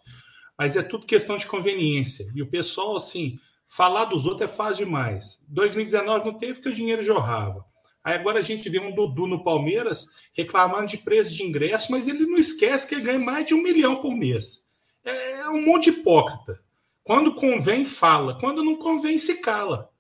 [0.57, 2.31] mas é tudo questão de conveniência.
[2.33, 3.39] E o pessoal, assim,
[3.69, 5.45] falar dos outros é fácil demais.
[5.49, 7.65] 2019 não teve porque o dinheiro jorrava.
[8.05, 12.07] Aí agora a gente vê um Dudu no Palmeiras reclamando de preço de ingresso, mas
[12.07, 14.69] ele não esquece que ele ganha mais de um milhão por mês.
[15.05, 16.61] É, é um monte de hipócrita.
[17.03, 18.39] Quando convém, fala.
[18.39, 19.91] Quando não convém, se cala.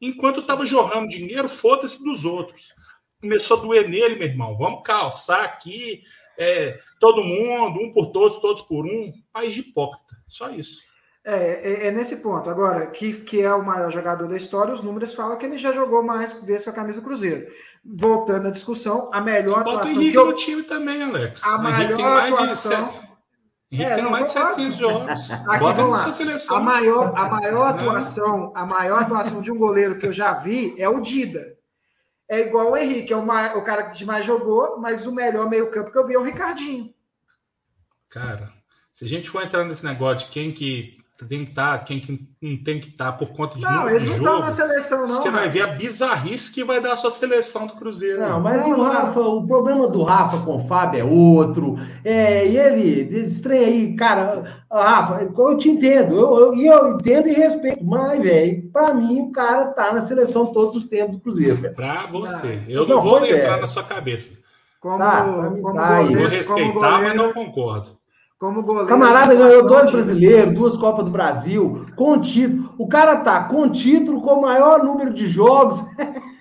[0.00, 2.72] Enquanto estava jorrando dinheiro, foda-se dos outros.
[3.20, 4.56] Começou a doer nele, meu irmão.
[4.56, 6.02] Vamos calçar aqui,
[6.38, 9.12] é, todo mundo, um por todos, todos por um.
[9.32, 10.16] País de hipócrita.
[10.28, 10.80] Só isso.
[11.24, 12.48] É, é, é, nesse ponto.
[12.48, 15.72] Agora, que, que é o maior jogador da história, os números falam que ele já
[15.72, 17.52] jogou mais vezes com a camisa do Cruzeiro.
[17.84, 19.94] Voltando à discussão, a melhor Bota atuação.
[19.94, 20.26] Bota o Henrique eu...
[20.26, 21.44] no time também, Alex.
[21.44, 22.97] A maior atuação.
[23.70, 25.30] Henrique é, tem mais de 700 jogos.
[25.30, 26.12] Aqui, Bota vamos lá.
[26.12, 26.56] Seleção.
[26.56, 30.74] A maior, a maior atuação, a maior atuação de um goleiro que eu já vi
[30.78, 31.56] é o Dida.
[32.28, 35.48] É igual o Henrique, é o, mais, o cara que mais jogou, mas o melhor
[35.48, 36.92] meio-campo que eu vi é o Ricardinho.
[38.08, 38.52] Cara,
[38.92, 41.98] se a gente for entrar nesse negócio de quem que tem que estar, tá, quem
[41.98, 45.00] que não tem que estar tá por conta de Não, eles não estão na seleção,
[45.00, 45.16] não.
[45.16, 48.20] Você vai ver a bizarrice que vai dar a sua seleção do Cruzeiro.
[48.20, 51.76] Não, mas não, o Rafa, o problema do Rafa com o Fábio é outro.
[52.04, 57.32] É, e ele, estranha aí, cara, Rafa, eu te entendo, eu, eu, eu entendo e
[57.32, 61.56] respeito, mas, velho, pra mim o cara tá na seleção todos os tempos do Cruzeiro.
[61.56, 61.74] Véio.
[61.74, 62.62] Pra você.
[62.68, 63.60] Eu não, não vou entrar é.
[63.60, 64.38] na sua cabeça.
[64.80, 67.97] Como, tá, como tá goleiro, vou respeitar, goleiro, mas não concordo.
[68.38, 68.88] Como goleiro.
[68.88, 72.72] Camarada ganhou dois brasileiros, duas Copas do Brasil, com título.
[72.78, 75.82] O cara tá com título, com o maior número de jogos.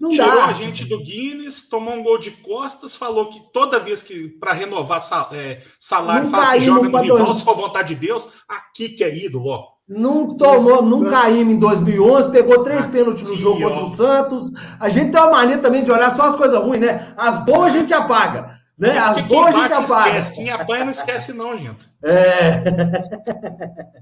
[0.00, 0.44] Não Tirou dá.
[0.46, 4.52] a gente do Guinness, tomou um gol de costas, falou que toda vez que para
[4.52, 8.90] renovar sal, é, salário, fala que joga no rival, se for vontade de Deus, aqui
[8.90, 9.64] que é ídolo, ó.
[9.88, 13.70] Não tomou, não caímos em 2011, pegou três aqui, pênaltis no jogo ó.
[13.70, 14.50] contra o Santos.
[14.78, 17.14] A gente tem uma mania também de olhar só as coisas ruins, né?
[17.16, 18.55] As boas a gente apaga.
[18.78, 18.98] Né?
[18.98, 20.18] As boas a gente apaga.
[20.18, 20.34] Esquece.
[20.34, 21.88] Quem apanha não esquece, não, gente.
[22.02, 22.62] É.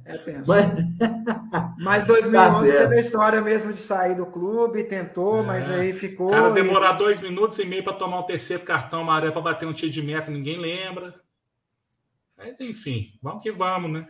[0.04, 0.50] É tenso.
[0.50, 0.66] Mas,
[1.78, 5.42] mas 2011 tá teve a história mesmo de sair do clube, tentou, é.
[5.42, 6.30] mas aí ficou.
[6.30, 6.98] Cara demorar e...
[6.98, 10.02] dois minutos e meio para tomar o terceiro cartão amarelo para bater um tiro de
[10.02, 11.14] meta, ninguém lembra.
[12.36, 14.06] Mas, enfim, vamos que vamos, né?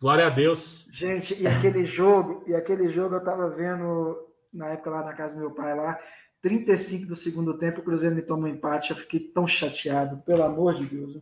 [0.00, 0.88] Glória a Deus.
[0.92, 4.16] Gente, e aquele jogo, e aquele jogo eu tava vendo
[4.52, 5.98] na época lá na casa do meu pai lá.
[6.44, 8.90] 35 do segundo tempo, o Cruzeiro me toma um empate.
[8.90, 11.18] Eu fiquei tão chateado, pelo amor de Deus.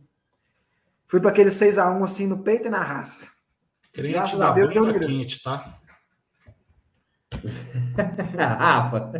[1.07, 3.25] Fui para aquele 6 a 1 assim no peito e na raça.
[3.93, 5.79] Crente Graças da a Deus, bunda quente, tá?
[8.37, 9.13] Rafa.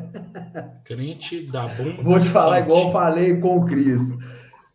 [0.84, 2.04] Crente da bunda.
[2.04, 2.66] Vou te falar quente.
[2.66, 4.02] igual eu falei com o Cris.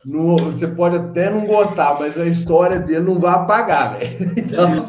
[0.06, 4.32] No, você pode até não gostar, mas a história dele não vai apagar, velho.
[4.34, 4.82] Então...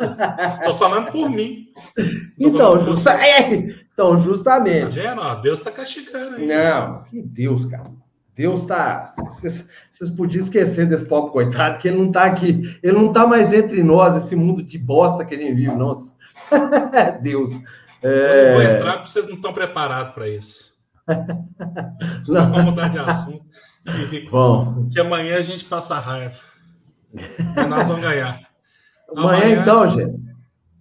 [0.63, 1.67] Tô falando por mim.
[2.39, 3.11] então, justa...
[3.13, 5.01] é, então, justamente.
[5.01, 5.35] Tá?
[5.35, 6.47] Deus tá castigando aí.
[6.47, 7.91] Não, que Deus, cara.
[8.33, 9.13] Deus tá.
[9.91, 12.79] Vocês podiam esquecer desse pobre coitado, que ele não tá aqui.
[12.81, 16.15] Ele não tá mais entre nós, esse mundo de bosta que a gente vive, nossa.
[17.21, 17.51] Deus.
[18.01, 18.51] É...
[18.51, 20.73] Eu vou entrar porque vocês não estão preparados para isso.
[22.25, 22.51] não.
[22.51, 23.43] Vamos mudar de assunto.
[24.31, 24.87] Bom.
[24.93, 26.39] Que amanhã a gente passa raiva.
[27.13, 28.39] E nós vamos ganhar.
[29.13, 30.29] Amanhã, amanhã então, gente.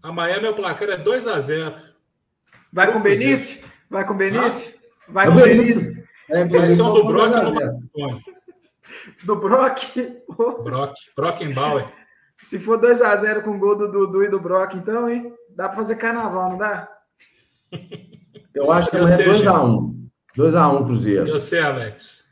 [0.01, 1.88] Amanhã meu placar é 2 a 0
[2.73, 3.65] Vai com Benício?
[3.90, 4.74] Vai com Benício?
[5.09, 5.99] Vai com Benício?
[6.31, 7.32] É, um do Brock
[9.24, 10.23] Do Brock?
[10.62, 10.95] Brock.
[11.16, 11.89] Brockenbauer.
[12.43, 15.32] Se for 2x0 com o gol do Dudu e do Brock, então, hein?
[15.51, 16.89] Dá para fazer carnaval, não dá?
[18.55, 19.95] Eu acho que é 2x1.
[20.36, 21.28] 2x1, Cruzeiro.
[21.28, 22.27] Eu sei, Alex.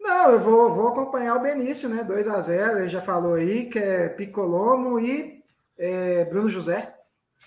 [0.00, 2.06] Não, eu vou, vou acompanhar o Benício, né?
[2.08, 5.42] 2x0, ele já falou aí, que é Picolomo e
[5.76, 6.94] é, Bruno José.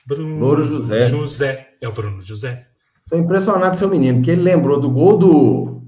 [0.05, 1.05] Bruno José.
[1.05, 1.68] José.
[1.81, 2.67] É o Bruno José.
[3.09, 5.81] Tô impressionado com seu menino, que ele lembrou do gol do.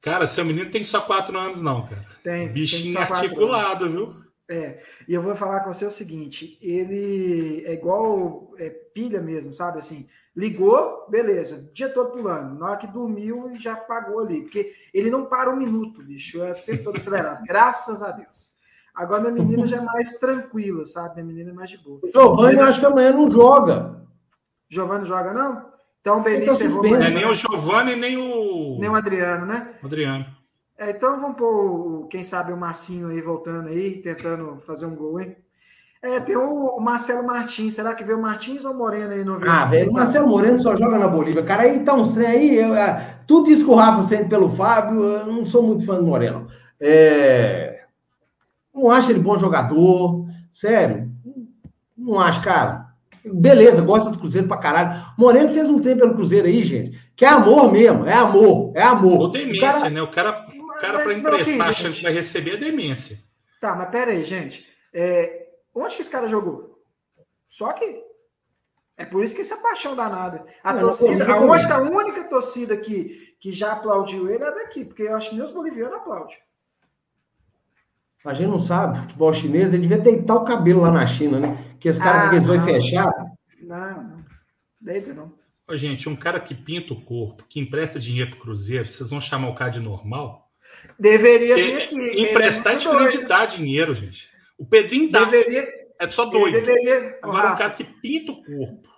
[0.00, 2.06] Cara, seu menino tem só quatro anos, não, cara.
[2.22, 2.48] Tem.
[2.52, 4.14] Bichinho tem articulado, viu?
[4.48, 9.52] É, e eu vou falar com você o seguinte: ele é igual é, pilha mesmo,
[9.52, 9.80] sabe?
[9.80, 10.06] Assim,
[10.36, 12.58] ligou, beleza, o dia todo pulando.
[12.58, 16.42] Na hora que dormiu, ele já apagou ali, porque ele não para um minuto, bicho,
[16.42, 17.42] é o tempo todo acelerado.
[17.48, 18.54] Graças a Deus.
[18.94, 21.16] Agora minha menina já é mais tranquila, sabe?
[21.16, 22.00] Minha menina é mais de boa.
[22.12, 23.96] Giovanni, eu acho que amanhã não joga.
[24.68, 25.66] Giovanni joga, não?
[26.00, 27.02] Então o Benício então, errou.
[27.02, 28.78] É nem o Giovanni, nem o.
[28.78, 29.70] Nem o Adriano, né?
[29.82, 30.26] Adriano.
[30.78, 35.20] É, então vamos pôr, quem sabe, o Marcinho aí voltando aí, tentando fazer um gol,
[35.20, 35.36] hein?
[36.02, 37.74] É, tem o Marcelo Martins.
[37.74, 40.60] Será que veio o Martins ou o Moreno aí no Ah, velho, o Marcelo Moreno
[40.60, 41.42] só joga na Bolívia.
[41.42, 42.56] Cara, aí tá uns trem aí.
[42.56, 45.96] Eu, é, tudo isso que o Rafa sente pelo Fábio, eu não sou muito fã
[45.96, 46.46] do Moreno.
[46.78, 47.84] É.
[48.72, 50.26] Não acho ele bom jogador.
[50.50, 51.10] Sério.
[51.96, 52.85] Não acho, cara.
[53.32, 55.04] Beleza, gosta do Cruzeiro pra caralho.
[55.18, 56.98] Moreno fez um tempo pelo Cruzeiro aí, gente.
[57.16, 58.06] Que é amor mesmo.
[58.06, 58.72] É amor.
[58.74, 59.20] É amor.
[59.20, 59.90] Ou demência, o cara...
[59.90, 60.02] né?
[60.02, 63.18] O cara, o cara pra emprestar achando que vai receber é demência.
[63.60, 64.66] Tá, mas pera aí, gente.
[64.92, 65.48] É...
[65.74, 66.78] Onde que esse cara jogou?
[67.48, 68.04] Só que.
[68.96, 70.44] É por isso que essa paixão danada.
[70.64, 74.50] A não, torcida, não, não, a, a única torcida que, que já aplaudiu ele é
[74.50, 76.36] daqui, porque eu acho que nem os bolivianos aplaudem.
[78.24, 81.65] A gente não sabe, futebol chinês, ele devia deitar o cabelo lá na China, né?
[81.86, 83.30] Que esse cara ah, com aqueles olhos fechados.
[83.62, 84.24] Não, não.
[84.80, 85.32] Deita não.
[85.68, 89.20] Ô, gente, um cara que pinta o corpo, que empresta dinheiro pro Cruzeiro, vocês vão
[89.20, 90.50] chamar o cara de normal?
[90.98, 92.22] Deveria vir aqui.
[92.22, 94.28] Emprestar é diferente de dar dinheiro, gente.
[94.58, 95.26] O Pedrinho dá.
[95.26, 95.64] Deveria,
[96.00, 96.54] é só doido.
[96.54, 98.88] Deveria, Agora, um cara que pinta o corpo.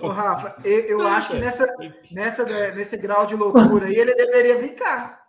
[0.00, 1.66] Ô, Rafa, eu, eu acho que nessa,
[2.10, 5.25] nessa, nesse grau de loucura aí, ele deveria vir cá.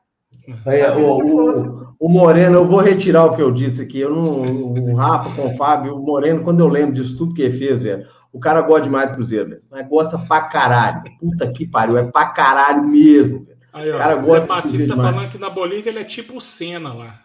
[0.65, 3.99] É, o, o, o, Moreno, eu vou retirar o que eu disse aqui.
[3.99, 4.41] Eu não,
[4.73, 7.81] o Rafa com o Fábio, o Moreno, quando eu lembro disso tudo que ele fez,
[7.81, 9.63] velho, o cara gosta demais do Cruzeiro, velho.
[9.69, 11.03] Mas gosta pra caralho.
[11.19, 13.57] Puta que pariu, é pra caralho mesmo, velho.
[13.73, 15.15] Aí, ó, o cara gosta Zé Pacito tá demais.
[15.15, 17.19] falando que na Bolívia ele é tipo o Senna lá.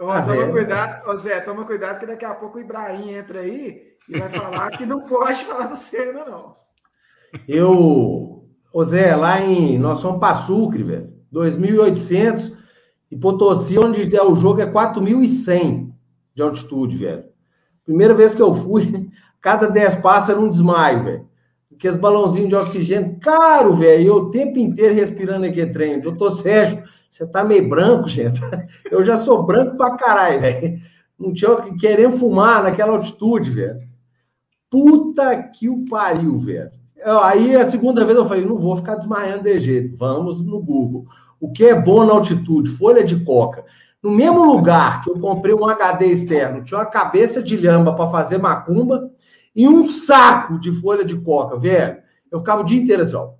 [0.00, 0.50] Ó, toma é.
[0.50, 4.28] cuidado, ô Zé, toma cuidado que daqui a pouco o Ibrahim entra aí e vai
[4.30, 6.54] falar que não pode falar do Senna, não.
[7.46, 9.78] Eu, ô Zé, lá em.
[9.78, 11.19] Nós somos para Sucre, velho.
[11.32, 12.52] 2.800
[13.10, 15.90] e Potosí, onde é o jogo, é 4.100
[16.34, 17.24] de altitude, velho.
[17.84, 19.08] Primeira vez que eu fui,
[19.40, 21.30] cada 10 passos era um desmaio, velho.
[21.68, 24.06] Porque os balãozinhos de oxigênio, caro, velho.
[24.06, 26.00] Eu o tempo inteiro respirando aqui trem.
[26.00, 28.40] Doutor Sérgio, você tá meio branco, gente.
[28.90, 30.80] Eu já sou branco pra caralho, velho.
[31.18, 33.80] Não tinha que querer fumar naquela altitude, velho.
[34.70, 36.70] Puta que o pariu, velho.
[37.04, 39.96] Aí a segunda vez eu falei, não vou ficar desmaiando de jeito.
[39.96, 41.06] Vamos no Google.
[41.40, 42.70] O que é bom na altitude?
[42.70, 43.64] Folha de coca.
[44.02, 48.10] No mesmo lugar que eu comprei um HD externo, tinha uma cabeça de lhama para
[48.10, 49.10] fazer macumba
[49.54, 51.98] e um saco de folha de coca, velho.
[52.30, 53.30] Eu ficava o dia inteiro assim, ó.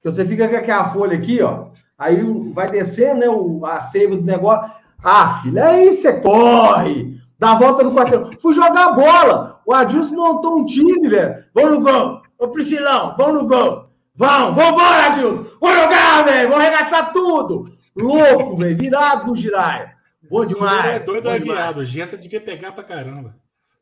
[0.00, 1.66] Que você fica com aquela folha aqui, ó.
[1.98, 2.22] Aí
[2.52, 4.70] vai descer, né, o, a seiva do negócio.
[5.02, 8.30] Ah, filho, aí você corre, dá a volta no quartel.
[8.40, 9.60] Fui jogar bola.
[9.66, 11.44] O Adilson montou um time, velho.
[11.54, 12.22] Vamos no gol.
[12.38, 13.88] Ô, Priscilão, vamos no gol.
[14.16, 15.46] Vamos, vambora, Adilson.
[15.60, 16.48] Vamos jogar, velho.
[16.50, 17.72] Vamos arregaçar tudo.
[17.96, 18.76] Louco, velho.
[18.76, 19.94] Virado no giraia.
[20.30, 20.96] Bom demais.
[20.96, 21.84] é doido é viado.
[21.84, 23.34] Jenta devia pegar pra caramba.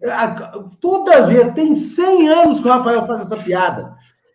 [0.03, 0.11] É,
[0.81, 3.95] toda vez, tem 100 anos que o Rafael faz essa piada.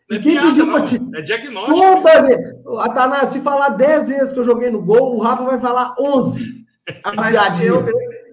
[0.10, 0.96] E quem piada, pediu para te.
[1.16, 1.78] É diagnóstico.
[1.78, 2.40] Toda vez.
[2.80, 6.66] Atanás, se falar 10 vezes que eu joguei no gol, o Rafa vai falar 11.
[7.04, 7.86] A Mas eu, eu,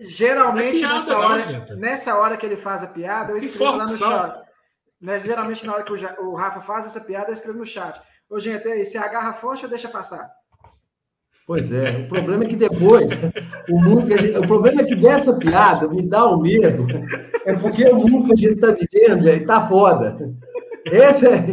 [0.05, 3.85] geralmente, é piada, nessa, hora, nessa hora que ele faz a piada, eu escrevo lá
[3.85, 4.41] no chat.
[5.01, 8.01] Mas, geralmente, na hora que o, o Rafa faz essa piada, eu escrevo no chat.
[8.29, 10.31] Ô, gente, aí, você agarra forte ou deixa passar?
[11.47, 13.11] Pois é, o problema é que depois,
[13.69, 16.87] o mundo que a gente, o problema é que dessa piada me dá o medo,
[17.45, 20.17] é porque o mundo que a gente está vivendo está foda.
[20.87, 21.45] Esse é,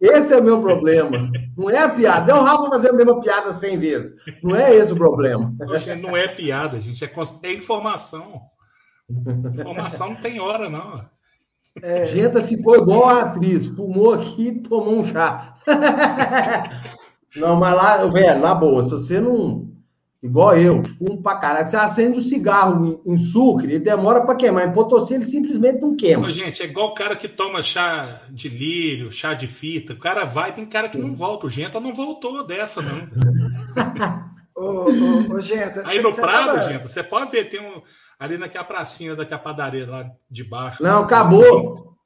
[0.00, 1.30] esse é o meu problema.
[1.56, 2.32] Não é a piada.
[2.32, 4.14] É o Rafa fazer a mesma piada 100 vezes.
[4.42, 5.54] Não é esse o problema.
[6.00, 7.04] Não é piada, gente.
[7.04, 7.12] É,
[7.42, 8.40] é informação.
[9.52, 11.04] Informação não tem hora, não.
[11.82, 12.06] É...
[12.06, 13.66] Genta ficou igual a atriz.
[13.66, 15.56] Fumou aqui e tomou um chá.
[17.36, 19.69] não, mas lá, velho, na boa, se você não
[20.22, 21.68] Igual eu, fumo pra caralho.
[21.68, 24.68] Você acende um cigarro em, sucre, ele demora pra queimar.
[24.68, 26.30] Em Potosí, ele simplesmente não queima.
[26.30, 29.94] gente, é igual o cara que toma chá de lírio, chá de fita.
[29.94, 31.46] O cara vai, tem cara que não volta.
[31.46, 33.08] O Genta não voltou dessa, não.
[34.54, 36.70] ô, ô, ô, Genta, Aí no Prado, tava...
[36.70, 37.80] Genta, você pode ver, tem um.
[38.18, 40.82] Ali naquela pracinha daquela padaria lá de baixo.
[40.82, 41.96] Não, acabou.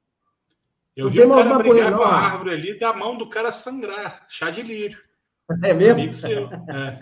[0.95, 4.25] Eu vi o cara brigar com a árvore ali da mão do cara sangrar.
[4.29, 4.97] Chá de lírio.
[5.63, 5.93] É mesmo?
[5.93, 6.49] Amigo seu.
[6.49, 6.99] É.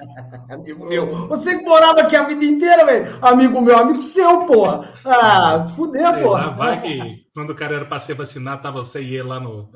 [0.54, 1.28] amigo meu.
[1.28, 3.18] Você que morava aqui a vida inteira, velho.
[3.22, 4.94] Amigo meu, amigo seu, porra.
[5.06, 6.52] Ah, fudeu, porra.
[6.52, 9.72] vai que quando o cara era para ser vacinado, tava você e ele lá no.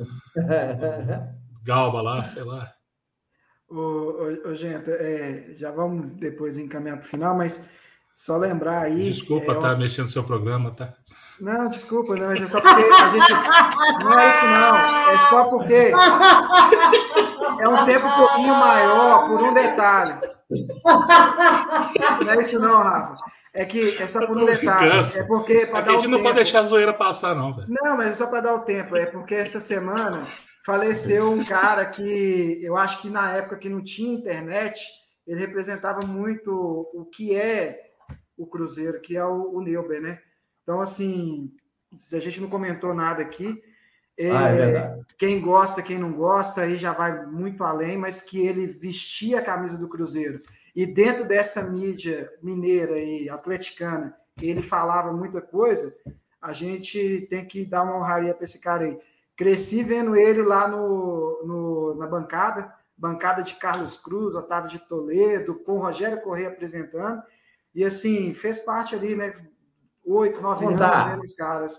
[1.63, 2.71] Galba lá, sei lá.
[3.69, 7.65] Ô, ô, ô gente, é, já vamos depois encaminhar para o final, mas
[8.15, 9.11] só lembrar aí.
[9.11, 10.93] Desculpa estar é, tá mexendo no seu programa, tá?
[11.39, 13.33] Não, desculpa, não, mas é só porque a gente.
[14.03, 14.77] Não é isso, não.
[15.11, 15.91] É só porque
[17.59, 20.15] é um tempo um pouquinho maior por um detalhe.
[22.25, 23.17] Não é isso, não, Rafa.
[23.53, 25.07] É que é só por um detalhe.
[25.15, 25.67] É porque.
[25.67, 26.23] Para dar a gente não tempo...
[26.23, 27.67] pode deixar a zoeira passar, não, velho.
[27.69, 28.95] Não, mas é só para dar o tempo.
[28.95, 30.25] É porque essa semana
[30.65, 34.81] faleceu um cara que eu acho que na época que não tinha internet,
[35.25, 36.51] ele representava muito
[36.93, 37.79] o que é
[38.37, 40.19] o Cruzeiro, que é o, o Neuber, né?
[40.67, 41.49] Então, assim,
[41.97, 43.63] se a gente não comentou nada aqui,
[44.17, 48.45] é, ah, é quem gosta, quem não gosta, aí já vai muito além, mas que
[48.45, 50.41] ele vestia a camisa do Cruzeiro.
[50.75, 55.95] E dentro dessa mídia mineira e atleticana, ele falava muita coisa,
[56.41, 58.99] a gente tem que dar uma honraria para esse cara aí.
[59.37, 65.55] Cresci vendo ele lá no, no, na bancada, bancada de Carlos Cruz, Otávio de Toledo,
[65.55, 67.23] com Rogério Correia apresentando,
[67.73, 69.33] e assim, fez parte ali, né?
[70.07, 71.77] Oito, nove anos vendo os caras.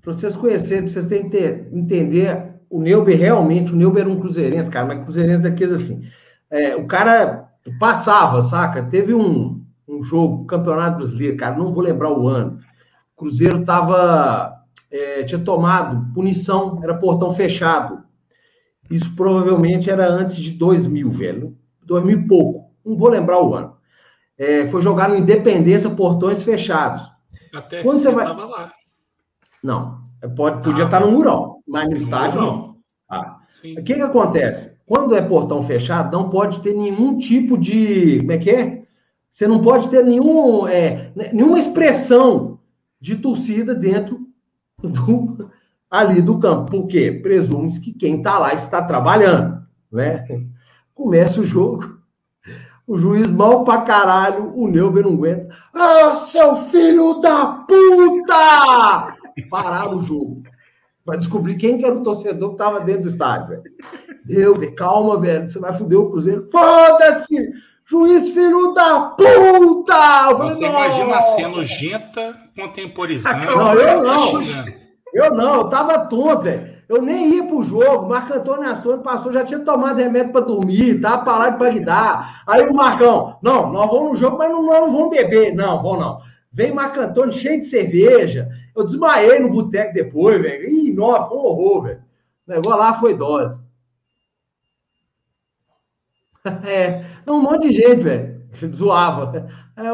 [0.00, 4.70] Para vocês conhecerem, para vocês terem entender o Neuber realmente, o Neuber era um cruzeirense,
[4.70, 6.02] cara, mas cruzeirense daqueles assim.
[6.50, 8.82] É, o cara passava, saca?
[8.82, 12.58] Teve um, um jogo, campeonato brasileiro, cara, não vou lembrar o ano.
[13.14, 14.52] O Cruzeiro tava,
[14.90, 18.02] é, tinha tomado punição, era portão fechado.
[18.90, 21.56] Isso provavelmente era antes de 2000, velho.
[21.84, 23.76] 2000 e pouco, não vou lembrar o ano.
[24.36, 27.11] É, foi jogar no Independência, portões fechados.
[27.52, 28.26] Até Quando você vai...
[28.26, 28.72] lá.
[29.62, 30.00] Não,
[30.36, 32.76] pode, podia ah, estar no mural, mas no estádio não.
[33.08, 33.38] Ah.
[33.64, 34.76] O que, que acontece?
[34.86, 38.18] Quando é portão fechado, não pode ter nenhum tipo de.
[38.20, 38.82] Como é que é?
[39.30, 42.58] Você não pode ter nenhum, é, nenhuma expressão
[43.00, 44.20] de torcida dentro
[44.78, 45.50] do,
[45.90, 46.70] ali do campo.
[46.70, 47.20] Por quê?
[47.22, 49.62] Presume-se que quem está lá está trabalhando.
[49.90, 50.26] Né?
[50.94, 51.98] Começa o jogo,
[52.86, 55.54] o juiz mal pra caralho, o Neuber não aguenta.
[55.74, 59.16] Ah, seu filho da puta!
[59.50, 60.42] Pararam o jogo.
[61.04, 63.62] Pra descobrir quem que era o torcedor que estava dentro do estádio, velho.
[64.26, 65.50] Neuber, calma, velho.
[65.50, 66.48] Você vai foder o Cruzeiro.
[66.50, 67.50] Foda-se!
[67.84, 70.32] Juiz filho da puta!
[70.34, 73.44] Você imagina a cena nojenta contemporizando.
[73.44, 74.42] Não, eu não.
[75.12, 76.72] Eu não, eu tava tonto, velho.
[76.92, 78.06] Eu nem ia pro jogo.
[78.06, 82.42] Marco Antônio Astônio passou, já tinha tomado remédio para dormir, tava pra lá de Bagdá.
[82.46, 85.54] Aí o Marcão, não, nós vamos no jogo, mas não, nós não vamos beber.
[85.54, 86.20] Não, vamos não.
[86.52, 88.46] Vem Marco Antônio cheio de cerveja.
[88.76, 90.68] Eu desmaiei no boteco depois, velho.
[90.68, 92.02] Ih, nossa, foi um horror, velho.
[92.46, 93.62] O negócio lá foi dose.
[96.66, 98.42] É, um monte de gente, velho,
[98.74, 99.48] zoava.
[99.76, 99.84] É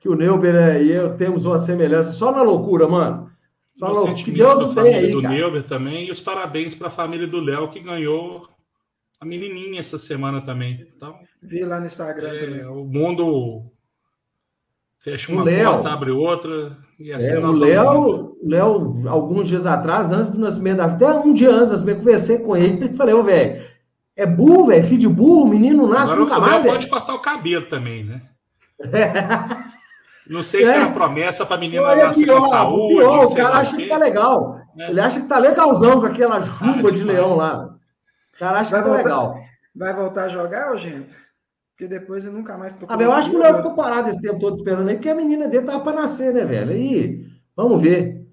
[0.00, 3.33] que o Neuber e eu temos uma semelhança só na loucura, mano.
[3.80, 4.14] Loucura.
[4.14, 5.34] Que Deus não tem aí, do cara.
[5.34, 8.48] Neuber também e os parabéns para a família do Léo que ganhou
[9.20, 10.86] a menininha essa semana também.
[10.96, 12.66] Então, Vi lá no Instagram é, também.
[12.66, 13.70] O mundo
[14.98, 16.78] fecha uma Léo, porta, abre outra.
[16.98, 21.32] E assim é, o Léo, Léo, alguns dias atrás, antes do nascimento da até um
[21.32, 23.62] dia antes, eu conversei com ele e falei, ô, velho,
[24.16, 27.66] é burro, velho, filho de burro, menino nasce Agora, nunca mais, pode cortar o cabelo
[27.66, 28.22] também, né?
[30.28, 30.66] Não sei é.
[30.66, 32.94] se era promessa para a menina Olha, nascer pior, com saúde.
[32.94, 34.60] Pior, o cara acha que tá legal.
[34.78, 34.90] É.
[34.90, 37.74] Ele acha que tá legalzão com aquela juba ah, de leão lá.
[38.34, 39.36] O cara acha vai que tá voltar, legal.
[39.74, 41.10] Vai voltar a jogar, gente?
[41.70, 44.38] Porque depois eu nunca mais Ah, eu acho que o Léo ficou parado esse tempo
[44.38, 46.70] todo esperando aí, porque a menina dele tava para nascer, né, velho?
[46.70, 47.26] Aí,
[47.56, 48.24] vamos ver.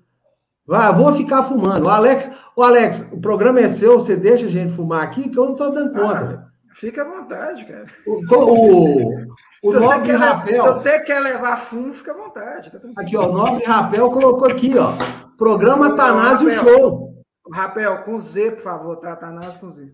[0.66, 1.86] Vai, vou ficar fumando.
[1.86, 5.38] O Alex, o Alex, o programa é seu, você deixa a gente fumar aqui, que
[5.38, 6.52] eu não tô dando conta, ah.
[6.74, 7.86] Fica à vontade, cara.
[8.08, 9.28] O, o,
[9.64, 10.62] o Nobre Rapel.
[10.62, 12.72] Se você quer levar fumo, fica à vontade.
[12.72, 14.94] Tá aqui, ó, o Nobre Rapel colocou aqui, ó.
[15.38, 17.24] Programa Tanásio Show.
[17.54, 19.16] Rapel, com Z, por favor, tá?
[19.16, 19.92] Tanásio com Z.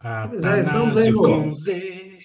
[0.00, 1.22] Ah, é, estamos aí no.
[1.22, 2.18] Com Z.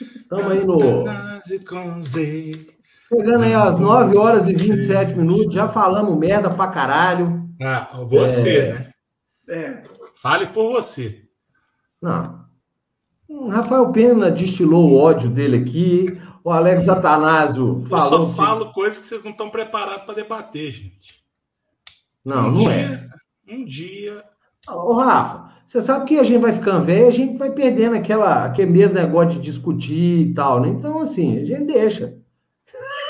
[0.00, 1.04] Estamos aí no.
[1.04, 2.66] Tanásio com Z.
[3.08, 7.48] Chegando aí às 9 horas e 27 minutos, já falamos merda pra caralho.
[7.62, 8.72] Ah, você, é...
[8.72, 8.90] né?
[9.48, 9.82] É.
[10.20, 11.22] Fale por você.
[12.00, 12.44] Não.
[13.50, 16.20] Rafael Pena destilou o ódio dele aqui.
[16.44, 18.20] O Alex Atanásio falou.
[18.20, 18.74] Eu só falo que...
[18.74, 21.24] coisas que vocês não estão preparados para debater, gente.
[22.22, 22.86] Não, um não é.
[22.86, 23.08] dia,
[23.48, 23.54] é.
[23.54, 24.24] Um dia.
[24.68, 28.44] Ô, Rafa, você sabe que a gente vai ficando velho, a gente vai perdendo aquela,
[28.44, 30.68] aquele mesmo negócio de discutir e tal, né?
[30.68, 32.14] Então, assim, a gente deixa.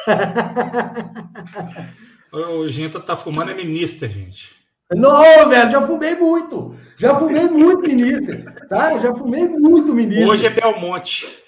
[2.33, 4.51] o gente tá fumando é ministra, gente.
[4.93, 6.77] Não, velho, já fumei muito.
[6.97, 8.45] Já fumei muito ministro.
[8.69, 8.97] Tá?
[9.01, 10.29] Já fumei muito ministro.
[10.29, 11.43] Hoje é Belmonte.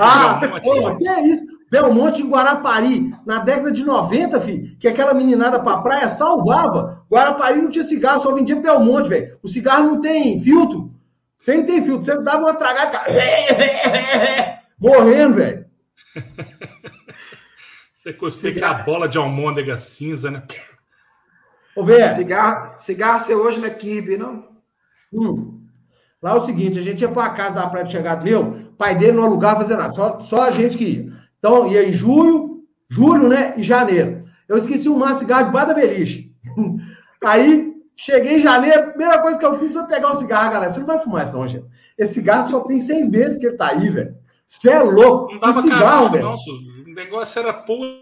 [0.00, 0.68] Ah, Belmonte?
[0.68, 1.46] Pô, que é isso?
[1.70, 7.04] Belmonte em Guarapari, na década de 90, filho, que aquela meninada pra praia salvava.
[7.10, 9.38] Guarapari não tinha cigarro, só vendia Belmonte, velho.
[9.42, 10.92] O cigarro não tem filtro.
[11.44, 12.04] Quem tem filtro?
[12.04, 13.00] Você dava uma tragada,
[14.78, 15.64] morrendo, velho.
[17.94, 20.42] Você consegue a bola de almôndega cinza, né?
[21.76, 22.14] Ô, ver.
[22.14, 24.48] Cigarro, cigarro seu hoje não é Kirby, não?
[25.12, 25.66] Hum.
[26.22, 28.69] Lá é o seguinte, a gente ia para a casa da Praia de Chegado meu,
[28.80, 31.12] pai dele não alugava fazer nada, só, só a gente que ia.
[31.38, 34.24] Então, ia em julho, julho, né, e janeiro.
[34.48, 36.32] Eu esqueci um cigarro debaixo da beliche.
[37.22, 40.72] Aí, cheguei em janeiro, a primeira coisa que eu fiz foi pegar o cigarro, galera.
[40.72, 41.66] Você não vai fumar isso não, gente.
[41.98, 44.16] Esse cigarro só tem seis meses que ele tá aí, velho.
[44.46, 45.34] Você é louco.
[45.34, 46.28] Não dava cigarro, velho.
[46.30, 48.00] O negócio era pura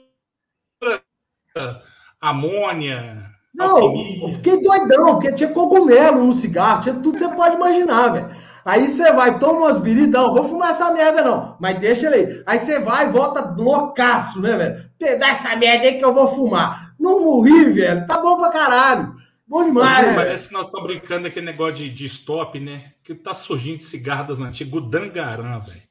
[2.21, 3.29] amônia,
[3.59, 8.09] não, eu fiquei doidão, porque tinha cogumelo no cigarro, tinha tudo que você pode imaginar,
[8.11, 8.31] velho.
[8.69, 12.43] Aí você vai, toma umas biridão, vou fumar essa merda não, mas deixa ele aí.
[12.45, 15.19] Aí você vai e volta loucaço, né, velho?
[15.19, 16.93] Dá essa merda aí que eu vou fumar.
[17.01, 19.17] Não morri, velho, tá bom pra caralho.
[19.47, 20.09] Bom demais.
[20.09, 22.93] Mas, parece que nós estamos brincando aquele negócio de, de stop, né?
[23.03, 25.88] Que tá surgindo cigarro das antigas, Gudangaran, velho.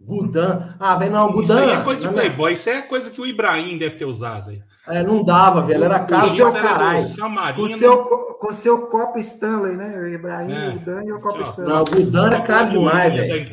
[0.00, 0.74] Gudan.
[0.80, 1.42] Ah, velho, não, Gudan.
[1.42, 4.50] Isso aí é coisa de Playboy, isso é coisa que o Ibrahim deve ter usado
[4.50, 4.62] aí.
[4.88, 5.84] É, não dava, velho.
[5.84, 7.04] Era caro seu caralho.
[7.54, 9.94] Com seu, com seu copo Stanley, né?
[9.98, 10.68] O Ibrahim, é.
[10.74, 11.72] o Dan e o copo Stanley.
[11.72, 13.50] Não, o Dan é caro demais, velho.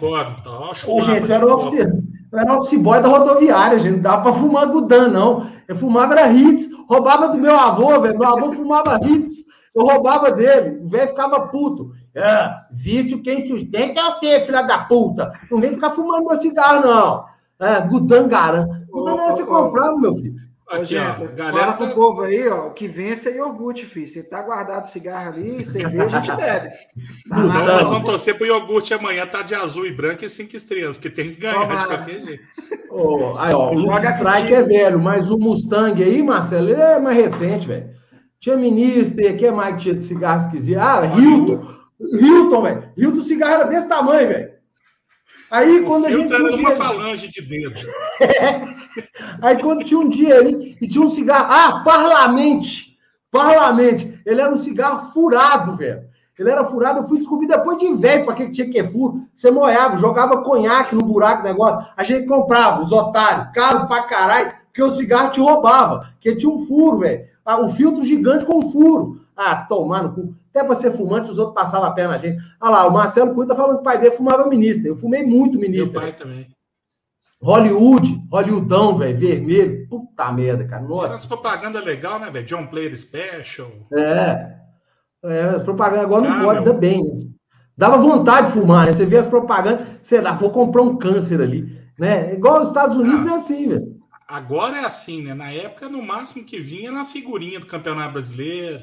[0.88, 3.96] Ô, gente, eu era, office, eu era office boy da rodoviária, gente.
[3.96, 5.48] Não dava pra fumar Gudan, não.
[5.68, 6.70] Eu fumava era hits.
[6.90, 8.18] Roubava do meu avô, velho.
[8.18, 9.46] Meu avô fumava hits.
[9.76, 10.80] Eu roubava dele.
[10.82, 11.92] O velho ficava puto.
[12.18, 15.32] É, vício quem sustenta é você, filha da puta.
[15.52, 17.26] Não vem ficar fumando meu cigarro, não.
[17.60, 18.68] É, Gudangaran.
[18.90, 20.48] Gudan era você comprava, meu filho.
[20.70, 21.94] Aqui, ó, galera fala pro tá...
[21.94, 24.08] povo aí, ó, que vence é iogurte, filho.
[24.08, 26.70] Se tá guardado cigarro ali, cerveja, a gente bebe.
[26.70, 26.76] Tá
[27.30, 30.98] então, nós vamos torcer pro iogurte amanhã, tá de azul e branco e cinco estrelas,
[30.98, 31.80] porque tem que ganhar Tomara.
[31.80, 32.44] de qualquer jeito.
[32.90, 37.16] Oh, aí, ó, o Strike é velho, mas o Mustang aí, Marcelo, ele é mais
[37.16, 37.90] recente, velho.
[38.40, 40.80] Tinha Minister, que é mais que tinha de cigarro esquisito?
[40.80, 41.78] Ah, Hilton.
[42.00, 42.90] Hilton, velho.
[42.96, 44.58] Hilton cigarro era desse tamanho, velho.
[45.50, 46.34] Aí, o quando a gente.
[46.34, 47.80] Era um uma falange de dedo.
[49.42, 51.48] Aí, quando tinha um dia ali e tinha um cigarro.
[51.50, 52.98] Ah, Parlamente!
[53.32, 54.20] Parlamente!
[54.26, 56.08] Ele era um cigarro furado, velho.
[56.38, 59.28] Ele era furado, eu fui descobrir depois de velho para que tinha que ter furo.
[59.36, 61.90] Você moiava, jogava conhaque no buraco do negócio.
[61.98, 66.52] A gente comprava, os otários, caro pra caralho, porque o cigarro te roubava, porque tinha
[66.52, 67.26] um furo, velho.
[67.44, 69.22] Ah, um filtro gigante com furo.
[69.38, 70.36] Ah, tomar no cu.
[70.50, 72.44] Até para ser fumante, os outros passavam a perna na gente.
[72.60, 74.88] Ah lá, o Marcelo Cunha tá falando que o pai dele fumava ministro.
[74.88, 76.00] Eu fumei muito ministro.
[76.00, 76.48] Meu pai também.
[77.40, 79.88] Hollywood, Hollywoodão, velho, vermelho.
[79.88, 80.82] Puta merda, cara.
[80.82, 81.16] Nossa.
[81.16, 82.48] Essa propaganda legal, né, velho?
[82.48, 83.72] John Player Special.
[83.96, 84.58] É.
[85.24, 87.28] É, as propagandas agora não pode, ainda bem, né?
[87.78, 88.94] Dava vontade de fumar, né?
[88.94, 91.78] Você vê as propagandas, sei lá, vou comprar um câncer ali.
[92.00, 92.34] Né?
[92.34, 93.98] Igual os Estados Unidos ah, é assim, velho.
[94.28, 95.34] Agora é assim, né?
[95.34, 98.82] Na época, no máximo que vinha na figurinha do Campeonato Brasileiro.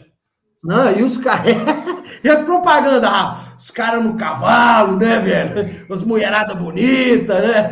[0.64, 1.44] Não, e os caras.
[2.24, 5.86] e as propagandas, ah, os caras no cavalo, né, velho?
[5.92, 7.70] As mulheradas bonitas, né?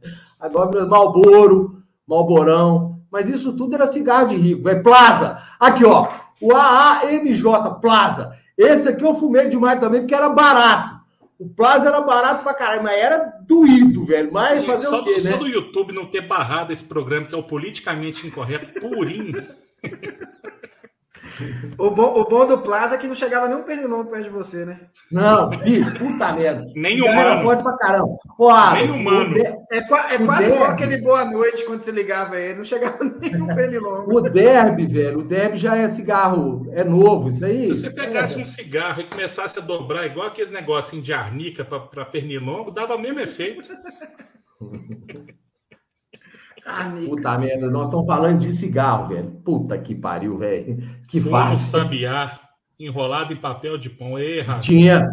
[0.40, 2.98] Agora, Malboro, Malborão.
[3.12, 4.82] Mas isso tudo era cigarro de rico, velho.
[4.82, 5.36] Plaza.
[5.58, 6.08] Aqui, ó.
[6.40, 7.42] O AAMJ,
[7.82, 8.34] Plaza.
[8.56, 11.00] Esse aqui eu fumei demais também, porque era barato.
[11.38, 14.30] O Plaza era barato pra caralho, mas era doído, velho.
[14.32, 15.32] Mas fazer só, o quê, né?
[15.32, 19.42] Só do YouTube não ter barrado esse programa, que é o politicamente incorreto, purinho.
[21.78, 24.30] O bom, o bom do Plaza é que não chegava nem um pernilongo perto de
[24.30, 24.80] você, né?
[25.10, 26.64] Não, bicho, puta merda.
[26.74, 27.42] Nem humano.
[27.42, 28.16] Forte pra caramba.
[28.36, 29.32] Pô, nem humano.
[29.32, 29.46] De...
[29.46, 30.54] É, é quase derby...
[30.54, 34.14] igual aquele boa noite quando você ligava ele, não chegava nem um pernilongo.
[34.14, 37.74] O derby, velho, o derby já é cigarro, é novo, isso aí.
[37.74, 38.42] Se você pegasse é.
[38.42, 43.00] um cigarro e começasse a dobrar igual aqueles negocinhos de arnica para pernilongo, dava o
[43.00, 43.68] mesmo efeito.
[47.06, 49.30] Puta merda, nós estamos falando de cigarro, velho.
[49.44, 50.78] Puta que pariu, velho.
[51.08, 51.78] Que fácil.
[51.78, 52.40] sabiá
[52.78, 54.18] enrolado em papel de pão.
[54.18, 54.60] Erra.
[54.60, 55.06] Tinha.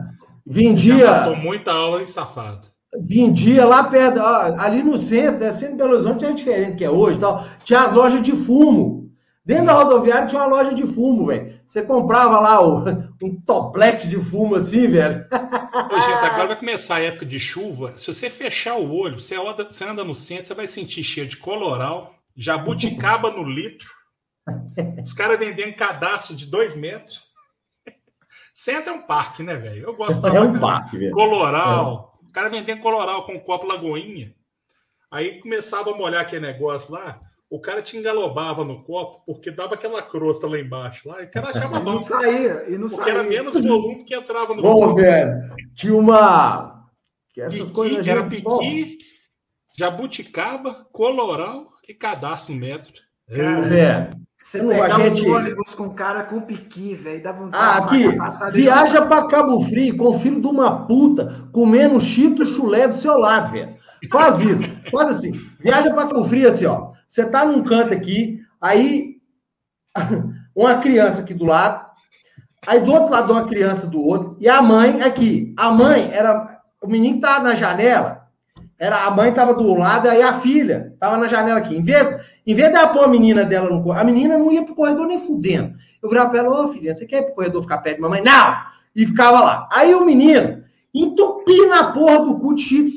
[0.46, 1.24] Vendia.
[1.24, 2.68] Tomou muita aula, hein, safado.
[3.02, 5.52] Vendia lá perto, ó, ali no centro, né?
[5.52, 7.46] Centro de Belo Horizonte é diferente que é hoje tal.
[7.64, 9.12] Tinha as lojas de fumo.
[9.46, 11.57] Dentro da rodoviária tinha uma loja de fumo, velho.
[11.68, 12.86] Você comprava lá o,
[13.22, 15.28] um toplete de fumo assim, velho.
[15.30, 17.98] Ô, gente, agora vai começar a época de chuva.
[17.98, 21.30] Se você fechar o olho, você anda, você anda no centro, você vai sentir cheiro
[21.30, 23.90] de coloral, jabuticaba no litro.
[25.04, 27.22] Os caras vendendo cadastro de dois metros.
[28.54, 29.84] Centro é um parque, né, velho?
[29.84, 31.12] Eu gosto É um parque, velho.
[31.12, 32.18] Coloral.
[32.24, 32.30] É.
[32.30, 34.34] O cara vendendo coloral com um copo lagoinha.
[35.12, 37.20] Aí começava a molhar aquele negócio lá
[37.50, 41.08] o cara te engalobava no copo porque dava aquela crosta lá embaixo.
[41.08, 41.94] Lá, e o cara achava bom.
[41.94, 43.14] Não saía, e não porque saía.
[43.14, 44.96] era menos volume que entrava no Bom, copo.
[44.96, 46.90] velho, tinha uma.
[47.34, 48.98] Que essas piqui, coisas que era piqui,
[49.78, 52.94] jabuticaba, coloral e cadastro metro.
[53.30, 54.10] Cara, é.
[54.40, 55.26] Você não, a gente...
[55.26, 59.98] um ônibus com cara com piqui, velho, dá vontade ah, aqui, viaja para Cabo Frio
[59.98, 63.76] com o filho de uma puta comendo chito chulé do seu lado, velho.
[64.10, 64.62] Faz isso.
[64.92, 65.32] Faz assim.
[65.60, 66.87] Viaja para Cabo Frio assim, ó.
[67.08, 69.18] Você tá num canto aqui, aí
[70.56, 71.86] uma criança aqui do lado,
[72.66, 75.54] aí do outro lado uma criança do outro, e a mãe aqui.
[75.58, 76.58] A mãe era.
[76.82, 78.28] O menino tava na janela,
[78.78, 81.76] era a mãe tava do lado, aí a filha tava na janela aqui.
[81.76, 84.52] Em vez, em vez de ela pôr a menina dela no corredor, a menina não
[84.52, 85.76] ia pro corredor nem fudendo.
[86.02, 88.22] Eu virava pra ela, ô filha, você quer ir pro corredor ficar perto de mamãe?
[88.22, 88.56] Não!
[88.96, 89.70] E ficava lá.
[89.72, 90.64] Aí o menino
[90.94, 92.94] entupia na porra do cu de chips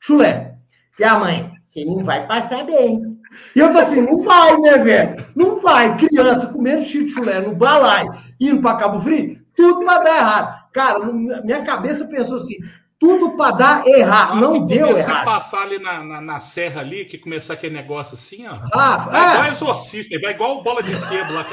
[0.00, 0.56] chulé.
[0.98, 3.13] E a mãe, você não vai passar bem.
[3.54, 5.26] E eu falei assim, não vai, né, velho?
[5.34, 5.96] Não vai.
[5.96, 8.06] Criança comendo chulé no balai,
[8.40, 10.64] indo para Cabo Frio, tudo para dar errado.
[10.72, 10.98] Cara,
[11.44, 12.56] minha cabeça pensou assim,
[12.98, 14.36] tudo para dar errado.
[14.40, 15.18] Não deu errado.
[15.18, 18.56] Se passar ali na, na, na, serra ali, que começar aquele negócio assim, ó.
[18.72, 19.34] Ah, vai é.
[19.34, 21.46] igual exorcista, vai igual bola de cedo lá.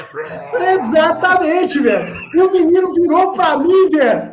[0.72, 2.30] Exatamente, velho.
[2.34, 4.32] E o menino virou para mim, velho.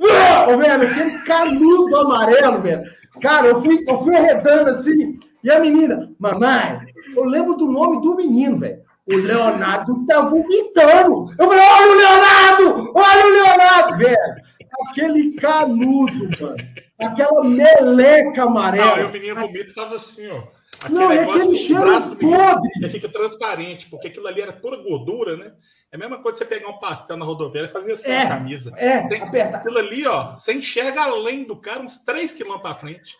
[0.00, 2.82] Oh, velho, aquele canudo amarelo, velho.
[3.20, 6.80] Cara, eu fui, eu fui arredando assim, e a menina, mamãe,
[7.14, 8.82] eu lembro do nome do menino, velho.
[9.06, 11.24] O Leonardo tá vomitando.
[11.38, 12.92] Eu falei, olha o Leonardo!
[12.94, 14.48] Olha o Leonardo, velho!
[14.88, 16.56] Aquele canudo, mano.
[17.00, 18.96] Aquela meleca amarela.
[18.96, 20.42] Não, e o menino vomita tava assim, ó.
[20.80, 22.70] Aquele não, é aquele cheiro podre.
[22.76, 25.52] Ele fica transparente, porque aquilo ali era pura gordura, né?
[25.90, 28.24] É a mesma coisa que você pegar um pastel na rodoviária e fazer assim é,
[28.24, 28.72] na camisa.
[28.76, 29.56] É, Tem, aperta.
[29.56, 33.16] Aquilo ali, ó, você enxerga além do cara uns 3 quilômetros para frente.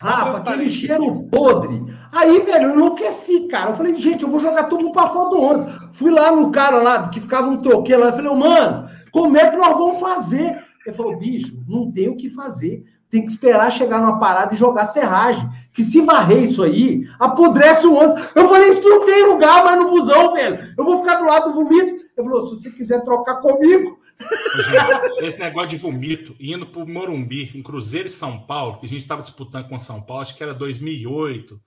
[0.00, 1.82] Rafa, aquele cheiro podre.
[2.12, 3.70] Aí, velho, eu enlouqueci, cara.
[3.70, 5.74] Eu falei, gente, eu vou jogar todo mundo pra fora do ônibus.
[5.92, 8.08] Fui lá no cara lá, que ficava um troqueiro lá.
[8.08, 10.62] Eu falei, mano, como é que nós vamos fazer?
[10.84, 12.84] Ele falou, bicho, não tem o que fazer.
[13.10, 15.48] Tem que esperar chegar numa parada e jogar serragem.
[15.72, 18.30] Que se varrer isso aí, apodrece o ônibus.
[18.34, 20.58] Eu falei, isso não tem lugar mais no busão, velho.
[20.76, 21.86] Eu vou ficar do lado do vomito.
[21.86, 23.95] Ele falou, se você quiser trocar comigo,
[25.20, 28.88] esse negócio de vomito, indo para o Morumbi, em Cruzeiro e São Paulo, que a
[28.88, 31.60] gente estava disputando com São Paulo, acho que era 2008,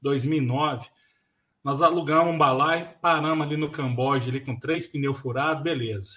[0.00, 0.86] 2009.
[1.62, 6.10] Nós alugamos um balai, paramos ali no Camboja, ali com três pneus furados, beleza.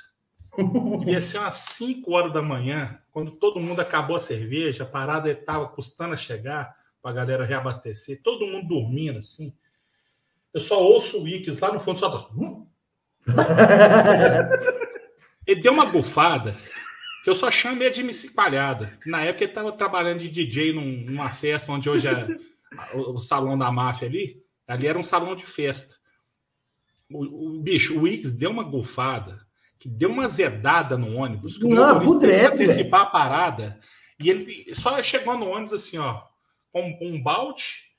[0.99, 5.29] Devia ser umas 5 horas da manhã, quando todo mundo acabou a cerveja, a parada
[5.29, 9.53] estava custando a chegar para a galera reabastecer, todo mundo dormindo assim.
[10.53, 12.31] Eu só ouço o Wix lá no fundo, só.
[15.45, 16.55] Ele deu uma bufada
[17.23, 18.99] que eu só chamo de MC Palhada.
[19.05, 22.27] Na época ele estava trabalhando de DJ num, numa festa onde hoje é
[22.93, 24.43] o, o, salão da máfia ali.
[24.67, 25.95] Ali era um salão de festa.
[27.09, 29.39] O, o bicho, o Wiggs deu uma bufada,
[29.79, 31.57] que deu uma zedada no ônibus.
[31.57, 33.79] Que Não, pudrece, antecipar a parada.
[34.19, 36.21] E ele só chegou no ônibus assim, ó,
[36.71, 37.91] com um balde,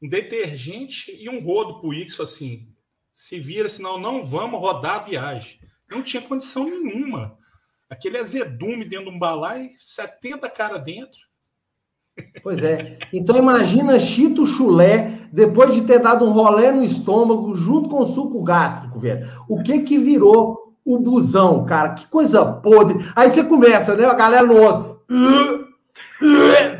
[0.00, 2.68] um detergente e um rodo pro Wiggs, assim,
[3.12, 5.58] se vira, senão não vamos rodar a viagem.
[5.92, 7.36] Não tinha condição nenhuma.
[7.88, 11.18] Aquele azedume dentro de um balai, 70 cara dentro.
[12.42, 12.98] Pois é.
[13.12, 18.06] Então imagina Chito Chulé, depois de ter dado um rolé no estômago, junto com o
[18.06, 19.26] suco gástrico, velho.
[19.48, 21.90] O que que virou o busão, cara?
[21.94, 22.98] Que coisa podre.
[23.14, 24.04] Aí você começa, né?
[24.06, 25.00] A galera no osso.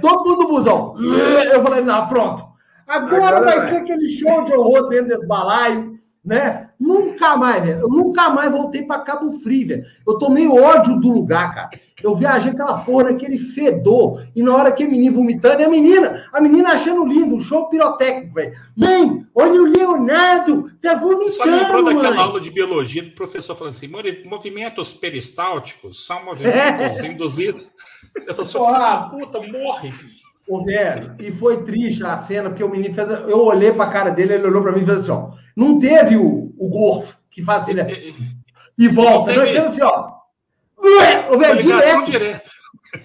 [0.00, 0.96] Todo mundo no busão.
[1.00, 2.44] Eu falei, não, pronto.
[2.86, 6.70] Agora, Agora vai, vai ser aquele show de horror dentro desse balaio, né?
[6.82, 7.80] Nunca mais, velho.
[7.82, 9.84] Eu nunca mais voltei para Cabo Frio, velho.
[10.04, 11.70] Eu tomei ódio do lugar, cara.
[12.02, 14.26] Eu viajei aquela porra, aquele fedor.
[14.34, 17.40] E na hora que a menina vomitando, e a menina, a menina achando lindo, um
[17.40, 18.52] show pirotécnico, velho.
[18.76, 21.30] Mãe, olha o Leonardo, tá vomitando.
[21.30, 23.88] Só lembrou daquela aula de biologia do professor falando assim:
[24.26, 27.06] movimentos peristálticos são movimentos é.
[27.06, 27.64] induzidos.
[28.18, 29.92] Você falou assim, puta, morre.
[30.48, 33.08] Ô, velho, e foi triste a cena, porque o menino fez.
[33.10, 35.30] Eu olhei pra cara dele, ele olhou pra mim e fez assim: ó.
[35.56, 37.74] Não teve o, o gorfo que fazia.
[37.74, 38.12] Né?
[38.78, 39.32] E volta.
[39.32, 40.12] Não, ele fez assim, ó.
[41.30, 42.10] Ô, velho, direto.
[42.10, 42.50] direto.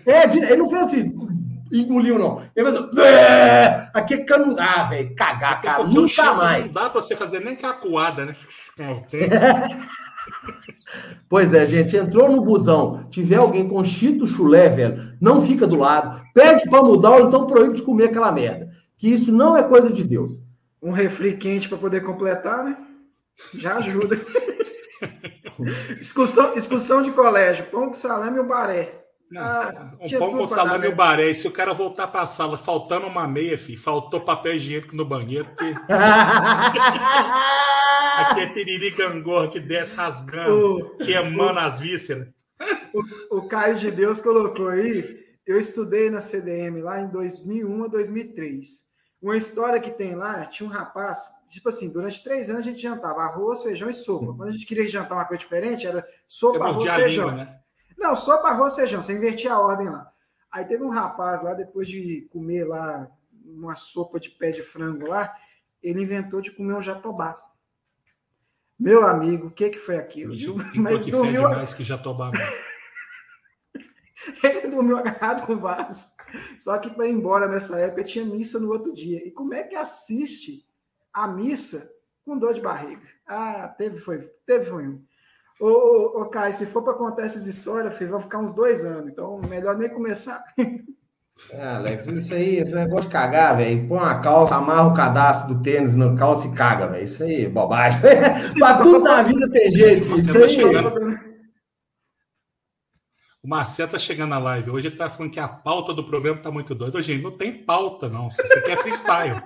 [0.05, 1.13] É, ele não fez assim,
[1.71, 2.41] engoliu, não.
[2.55, 3.89] Ele fez assim.
[3.93, 4.55] Aqui cano.
[4.59, 5.83] Ah, velho, cagar, cara.
[5.83, 6.65] Nunca mais.
[6.65, 8.35] Não dá pra você fazer nem cacuada, né?
[11.29, 15.75] Pois é, gente, entrou no busão, tiver alguém com chito chulé, velho, não fica do
[15.75, 18.69] lado, pede para mudar ou então proíbe de comer aquela merda.
[18.97, 20.41] Que isso não é coisa de Deus.
[20.81, 22.77] Um refri quente para poder completar, né?
[23.53, 24.17] Já ajuda.
[25.99, 29.03] excursão, excursão de colégio, pão com salame e o baré.
[29.35, 31.31] Ah, um pão com salame e o baré.
[31.31, 34.95] E se o cara voltar para a sala faltando uma meia, filho, faltou papel higiênico
[34.95, 35.75] no banheiro, porque.
[38.17, 42.27] Aqui é gangorra que desce rasgando, o, queimando o, as vísceras.
[42.93, 45.25] O, o Caio de Deus colocou aí.
[45.45, 48.87] Eu estudei na CDM lá em 2001 a 2003.
[49.21, 51.19] Uma história que tem lá, tinha um rapaz,
[51.49, 54.33] tipo assim, durante três anos a gente jantava arroz, feijão e sopa.
[54.33, 57.29] Quando a gente queria jantar uma coisa diferente, era sopa, arroz, feijão.
[57.29, 57.59] Língua, né?
[57.97, 60.11] Não, sopa, arroz, feijão, você invertia a ordem lá.
[60.51, 63.07] Aí teve um rapaz lá, depois de comer lá
[63.45, 65.33] uma sopa de pé de frango lá,
[65.81, 67.35] ele inventou de comer um jatobá.
[68.79, 70.33] Meu amigo, o que, que foi aquilo?
[70.75, 72.31] Mas que dormiu mais que jatobá.
[74.43, 76.07] ele dormiu agarrado com o vaso.
[76.59, 79.25] Só que para ir embora nessa época tinha missa no outro dia.
[79.25, 80.65] E como é que assiste
[81.13, 81.91] a missa
[82.23, 83.07] com dor de barriga?
[83.25, 85.03] Ah, teve foi, teve foi um.
[85.59, 88.85] Ô, ô, ô Caio, se for para contar essas histórias, filho, vai ficar uns dois
[88.85, 89.09] anos.
[89.09, 90.43] Então, melhor nem começar.
[91.51, 93.87] É, Alex, isso aí, esse negócio de cagar, velho.
[93.87, 97.03] Põe uma calça, amarra o cadastro do tênis na calça e caga, velho.
[97.03, 98.01] Isso aí, bobagem.
[98.57, 100.17] pra tudo na vida tem jeito, filho.
[100.17, 101.27] Isso aí.
[103.47, 106.41] O Marcelo tá chegando na live hoje, ele tá falando que a pauta do programa
[106.41, 107.01] tá muito doida.
[107.01, 108.27] Gente, não tem pauta, não.
[108.27, 109.41] Isso aqui é freestyle.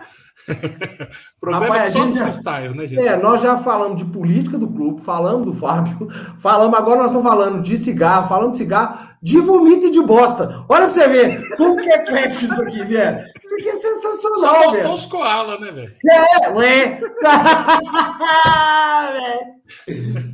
[0.49, 2.23] o programa Rapaz, é todo já...
[2.23, 3.05] freestyle, né, gente?
[3.05, 6.09] É, nós já falamos de política do clube, falamos do Fábio,
[6.41, 10.65] falamos, agora nós estamos falando de cigarro, falando de cigarro, de vomito e de bosta.
[10.67, 13.19] Olha pra você ver como que é eclético isso aqui, velho.
[13.43, 14.93] Isso aqui é sensacional, Só faltou velho.
[14.93, 15.93] os koala, né, velho?
[16.09, 17.01] É, ué.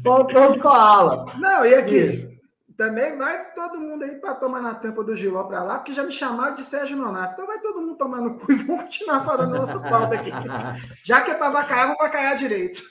[0.03, 1.25] faltou os koala.
[1.37, 2.37] Não, e aqui?
[2.77, 6.03] Também vai todo mundo aí para tomar na tampa do Giló para lá, porque já
[6.03, 7.33] me chamaram de Sérgio Nonato.
[7.33, 10.31] Então vai todo mundo tomar no cu e vamos continuar falando nossas pautas aqui.
[11.03, 12.83] Já que é para vacaiar, vamos vacaiar direito.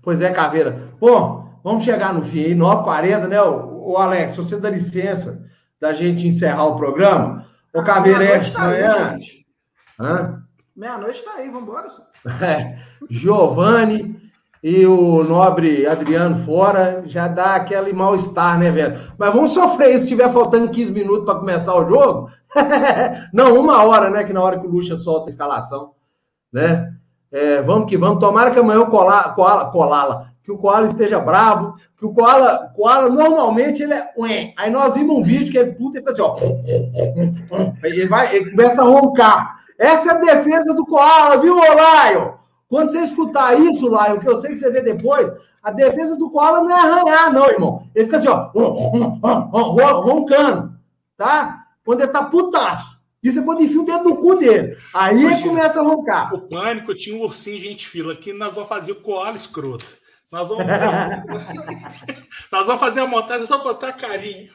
[0.00, 0.92] Pois é, Caveira.
[1.00, 4.32] Bom, vamos chegar no fim aí, 9h40, né, o Alex?
[4.32, 5.42] Se você dá licença
[5.80, 9.18] da gente encerrar o programa, Ô, Caveirete, tá amanhã.
[9.98, 10.42] Hã?
[10.76, 11.88] Meia-noite tá aí, vambora.
[12.40, 12.78] É,
[13.10, 14.18] Giovanni
[14.62, 18.98] e o nobre Adriano fora, já dá aquele mal-estar, né, velho?
[19.18, 22.30] Mas vamos sofrer isso se tiver faltando 15 minutos para começar o jogo.
[23.30, 24.24] Não, uma hora, né?
[24.24, 25.92] Que na hora que o Lucha solta a escalação,
[26.50, 26.94] né?
[27.30, 28.20] É, vamos que vamos.
[28.20, 33.08] Tomara que amanhã Koala, Koala, Koala, que o Koala esteja bravo, que o Koala, Koala
[33.08, 34.12] normalmente ele é.
[34.18, 34.52] Ué.
[34.58, 36.36] Aí nós vimos um vídeo que ele puta e fica assim, ó.
[37.82, 39.60] Ele, vai, ele começa a roncar.
[39.78, 42.34] Essa é a defesa do Koala, viu, Olaio?
[42.68, 46.30] Quando você escutar isso, Laio, que eu sei que você vê depois, a defesa do
[46.30, 47.86] Koala não é arranhar, não, irmão.
[47.94, 48.50] Ele fica assim, ó,
[50.00, 50.74] roncando,
[51.16, 51.64] tá?
[51.84, 52.98] Quando ele tá putaço.
[53.22, 54.76] E você pode enfiar o dedo no cu dele.
[54.92, 56.34] Aí Imagina, ele começa a roncar.
[56.34, 59.86] O pânico tinha um ursinho gente fila, que nós vamos fazer o Koala escroto.
[60.34, 60.64] Nós vamos,
[62.50, 64.50] nós vamos fazer a montagem só botar carinho.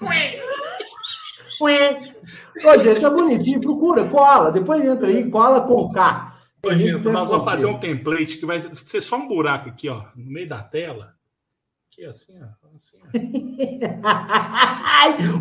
[1.61, 3.61] Ô, gente, é bonitinho.
[3.61, 4.51] Procura, cola.
[4.51, 6.37] Depois entra aí, cola com K.
[6.65, 10.03] Ô, gente, nós vamos fazer um template que vai ser só um buraco aqui, ó,
[10.17, 11.13] no meio da tela.
[11.89, 12.47] Aqui, assim, ó.
[12.75, 13.07] Assim, ó.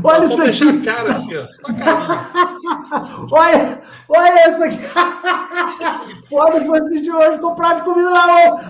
[0.08, 0.82] olha isso aqui.
[0.82, 1.48] cara assim, ó.
[3.30, 4.78] olha, olha essa aqui.
[6.28, 8.24] Foda que você de hoje comprar de comida lá.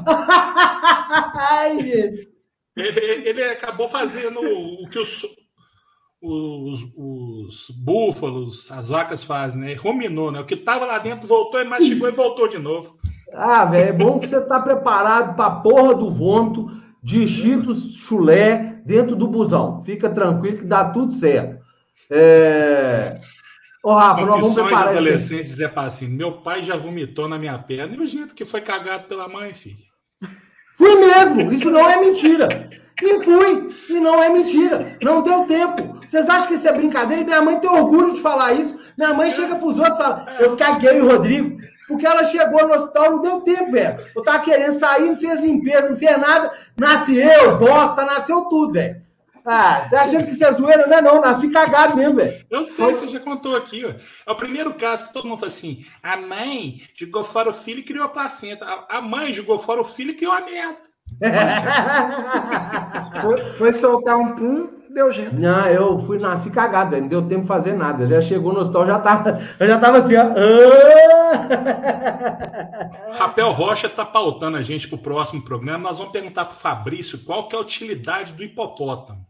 [1.53, 2.29] Ai, gente.
[2.77, 5.27] Ele, ele acabou fazendo o que os,
[6.23, 9.75] os, os, búfalos, as vacas fazem, né?
[9.75, 10.41] Ruminou, né?
[10.41, 12.97] O que estava lá dentro voltou e mastigou e voltou de novo.
[13.33, 16.71] Ah, velho, é bom que você tá preparado para porra do vômito
[17.03, 19.83] de Cheetos chulé dentro do busão.
[19.83, 21.59] Fica tranquilo que dá tudo certo.
[22.11, 23.21] É...
[23.83, 25.51] Ô, Rafa, nós vamos preparar de adolescente esse...
[25.51, 29.05] dizer assim, meu pai já vomitou na minha perna e o jeito que foi cagado
[29.05, 29.87] pela mãe, filho.
[30.77, 32.71] Fui mesmo, isso não é mentira.
[33.01, 34.97] E fui, e não é mentira.
[35.03, 36.01] Não deu tempo.
[36.05, 37.23] Vocês acham que isso é brincadeira?
[37.23, 38.79] E minha mãe tem orgulho de falar isso.
[38.97, 41.59] Minha mãe chega pros outros e fala: Eu caguei o Rodrigo.
[41.87, 43.99] Porque ela chegou no hospital, não deu tempo, velho.
[44.15, 46.53] Eu tava querendo sair, não fez limpeza, não fez nada.
[46.77, 49.01] Nasci eu, bosta, nasceu tudo, velho.
[49.51, 50.87] Ah, você achando que isso é zoeira?
[50.87, 52.45] Não é não, nasci cagado mesmo, velho.
[52.51, 53.95] Eu sei, você já contou aqui, ó.
[54.27, 57.81] É o primeiro caso que todo mundo fala assim: a mãe jogou fora o filho
[57.81, 58.67] e criou a placenta.
[58.91, 60.77] A mãe jogou fora o filho e criou a merda.
[63.23, 65.35] foi, foi, soltar um pum, deu gente.
[65.35, 68.07] Não, eu fui nasci cagado, não deu tempo de fazer nada.
[68.07, 70.25] Já chegou no hospital, já tava, eu já tava assim, ó.
[73.13, 75.89] Rapel Rocha tá pautando a gente pro próximo programa.
[75.89, 79.27] Nós vamos perguntar pro Fabrício qual que é a utilidade do hipopótamo.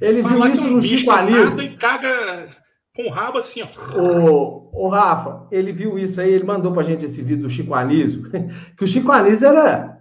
[0.00, 1.60] Ele Fala viu isso um no Chico Anísio.
[1.60, 2.48] E caga
[2.94, 3.98] com o rabo assim, ó.
[3.98, 7.74] O, o Rafa, ele viu isso aí, ele mandou pra gente esse vídeo do Chico
[7.74, 8.30] Anísio,
[8.76, 9.92] que o Chico Anísio era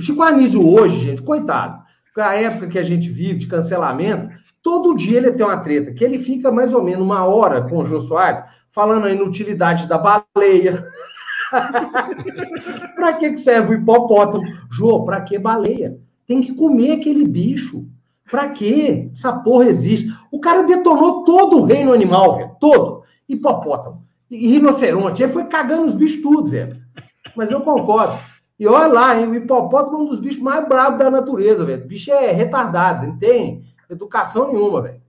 [0.00, 1.78] o Chico Anísio hoje, gente, coitado,
[2.16, 4.30] a época que a gente vive de cancelamento,
[4.62, 7.78] todo dia ele tem uma treta, que ele fica mais ou menos uma hora com
[7.78, 10.86] o Jô Soares falando a inutilidade da baleia.
[12.96, 14.42] para que serve o hipopótamo?
[14.70, 15.98] Jô, para que baleia?
[16.26, 17.86] Tem que comer aquele bicho.
[18.30, 20.08] Para que essa porra existe?
[20.30, 22.56] O cara detonou todo o reino animal, velho.
[22.60, 23.02] Todo.
[23.28, 24.06] Hipopótamo.
[24.30, 25.22] E rinoceronte.
[25.22, 26.80] Ele foi cagando os bichos tudo, velho.
[27.36, 28.18] Mas eu concordo.
[28.58, 31.82] E olha lá, hein, o hipopótamo é um dos bichos mais bravos da natureza, velho.
[31.82, 35.00] O bicho é retardado, não tem educação nenhuma, velho.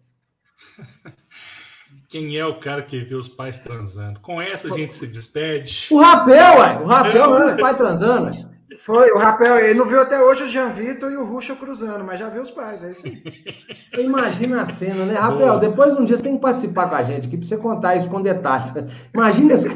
[2.07, 4.19] Quem é o cara que vê os pais transando?
[4.19, 5.87] Com essa a gente se despede.
[5.91, 6.79] O Rapel, ué.
[6.79, 7.45] O Rapel é.
[7.45, 8.49] viu os pais transando.
[8.79, 12.03] Foi, o Rapel, ele não viu até hoje o Jean Vitor e o Ruxa cruzando,
[12.03, 13.21] mas já viu os pais, é isso aí.
[14.03, 15.13] Imagina a cena, né?
[15.15, 15.59] Rapel, Boa.
[15.59, 18.09] depois um dia você tem que participar com a gente aqui pra você contar isso
[18.09, 18.73] com detalhes.
[19.13, 19.67] Imagina esse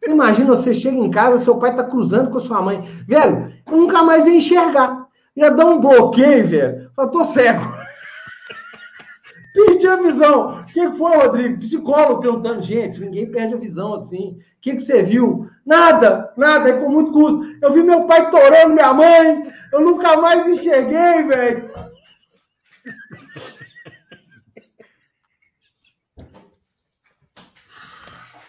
[0.00, 2.80] você imagina, você chega em casa, seu pai tá cruzando com sua mãe.
[3.06, 5.06] Velho, nunca mais ia enxergar.
[5.36, 6.90] Ia dar um bloqueio, velho.
[6.96, 7.69] Fala, tô cego.
[9.52, 10.60] Perdi a visão.
[10.60, 11.58] O que foi, Rodrigo?
[11.58, 14.38] Psicólogo perguntando, gente, ninguém perde a visão assim.
[14.38, 15.48] O que, você viu?
[15.66, 17.44] Nada, nada, é com muito custo.
[17.60, 21.70] Eu vi meu pai torando minha mãe, eu nunca mais enxerguei, velho.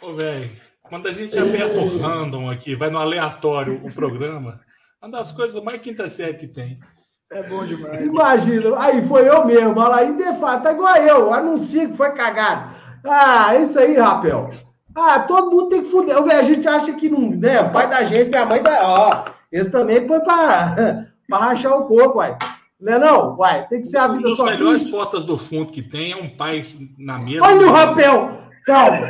[0.02, 0.50] Ô, velho.
[0.84, 4.60] Quando a gente aperta o random aqui, vai no aleatório o programa,
[5.02, 6.82] uma das coisas mais quinta série que tem.
[7.32, 8.06] É bom demais.
[8.06, 12.12] Imagina, aí foi eu mesmo, olha lá, de fato, tá igual eu, anuncio que foi
[12.12, 12.76] cagado.
[13.06, 14.50] Ah, isso aí, Rapel.
[14.94, 16.18] Ah, todo mundo tem que fuder.
[16.18, 17.62] A gente acha que não, né?
[17.62, 18.86] O pai da gente, minha mãe da.
[18.86, 20.76] Ó, esse também foi pra,
[21.28, 22.38] pra rachar o coco, uai.
[22.80, 23.38] Não é não?
[23.38, 24.44] Uai, tem que ser a vida só.
[24.44, 26.66] Uma das melhores portas do fundo que tem é um pai
[26.98, 27.46] na mesa.
[27.46, 28.32] Olha o Rapel!
[28.66, 29.08] Calma,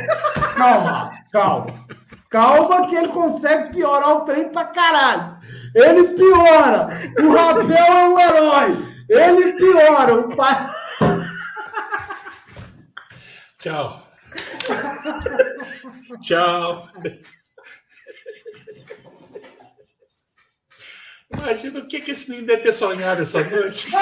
[0.56, 1.66] calma, calma.
[2.32, 5.36] Calma que ele consegue piorar o trem pra caralho.
[5.74, 6.88] Ele piora.
[7.20, 8.84] O Rapel é um herói.
[9.08, 10.14] Ele piora.
[10.14, 10.70] O pai...
[13.58, 14.08] Tchau.
[16.22, 16.88] Tchau.
[21.38, 23.88] Imagina o que, que esse menino deve ter sonhado essa noite.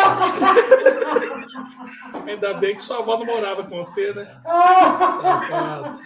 [2.26, 4.24] Ainda bem que sua avó não morava com você, né?
[4.44, 6.00] Safado.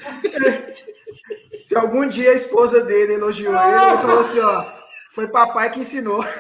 [1.63, 4.65] Se algum dia a esposa dele elogiou ele, ele falou assim: ó,
[5.13, 6.25] foi papai que ensinou.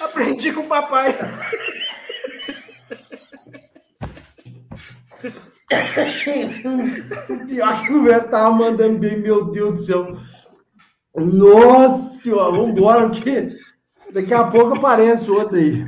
[0.00, 1.14] Aprendi com o papai.
[7.30, 10.16] O pior que o velho tava mandando bem, meu Deus do céu.
[11.16, 13.48] Nossa senhora, vambora, porque
[14.12, 15.86] daqui a pouco aparece outro aí.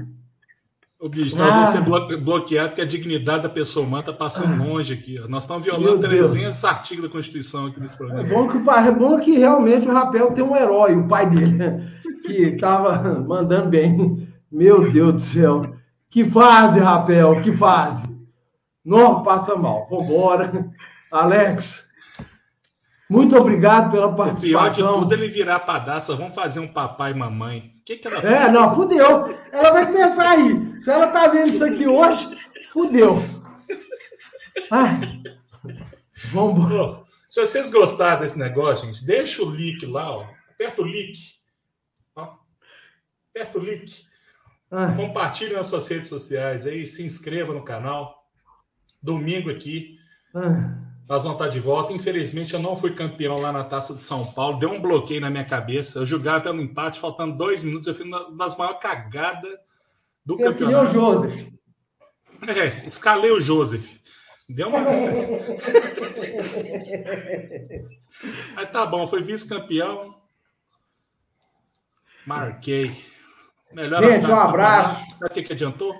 [1.00, 4.60] O bicho, nós vamos ser blo bloqueado porque a dignidade da pessoa humana está passando
[4.60, 4.66] ah.
[4.66, 5.18] longe aqui.
[5.18, 5.26] Ó.
[5.26, 8.22] Nós estamos violando 300 artigos da Constituição aqui nesse programa.
[8.22, 11.54] É bom, que, é bom que realmente o Rapel tem um herói, o pai dele,
[11.54, 11.90] né?
[12.26, 14.28] que estava mandando bem.
[14.52, 15.62] Meu Deus do céu.
[16.10, 18.09] Que fase, Rapel, que fase.
[18.84, 19.86] Não passa mal.
[19.88, 20.70] Vambora.
[21.10, 21.86] Alex,
[23.08, 24.68] muito obrigado pela participação.
[24.68, 26.16] O pior de tudo ele virar padastro.
[26.16, 27.72] Vamos fazer um papai e mamãe.
[27.84, 29.36] Que, que ela É, não, fudeu.
[29.50, 30.80] Ela vai começar aí.
[30.80, 32.38] Se ela tá vendo isso aqui hoje,
[32.72, 33.16] fudeu.
[34.70, 35.20] Ai.
[36.32, 37.04] Vamos.
[37.28, 40.26] Se vocês gostaram desse negócio, gente, deixa o link lá, ó.
[40.50, 41.18] Aperta o link.
[42.14, 42.36] Ó.
[43.30, 44.04] Aperta o link.
[44.96, 48.19] Compartilhe nas suas redes sociais aí, se inscreva no canal.
[49.02, 49.98] Domingo aqui.
[50.34, 50.76] Ah.
[51.08, 51.92] Nós vamos estar de volta.
[51.92, 54.58] Infelizmente, eu não fui campeão lá na Taça de São Paulo.
[54.60, 55.98] Deu um bloqueio na minha cabeça.
[55.98, 57.88] Eu julgava pelo empate, faltando dois minutos.
[57.88, 59.58] Eu fui uma das maiores cagadas
[60.24, 60.88] do Você campeonato.
[60.88, 61.48] o Joseph.
[62.46, 63.84] É, escalei o Joseph.
[64.48, 64.80] Deu uma.
[68.54, 70.14] Mas tá bom, foi vice-campeão.
[72.26, 73.04] Marquei.
[73.72, 75.00] Melhor Gente, um abraço.
[75.18, 75.94] Sabe o que, que adiantou?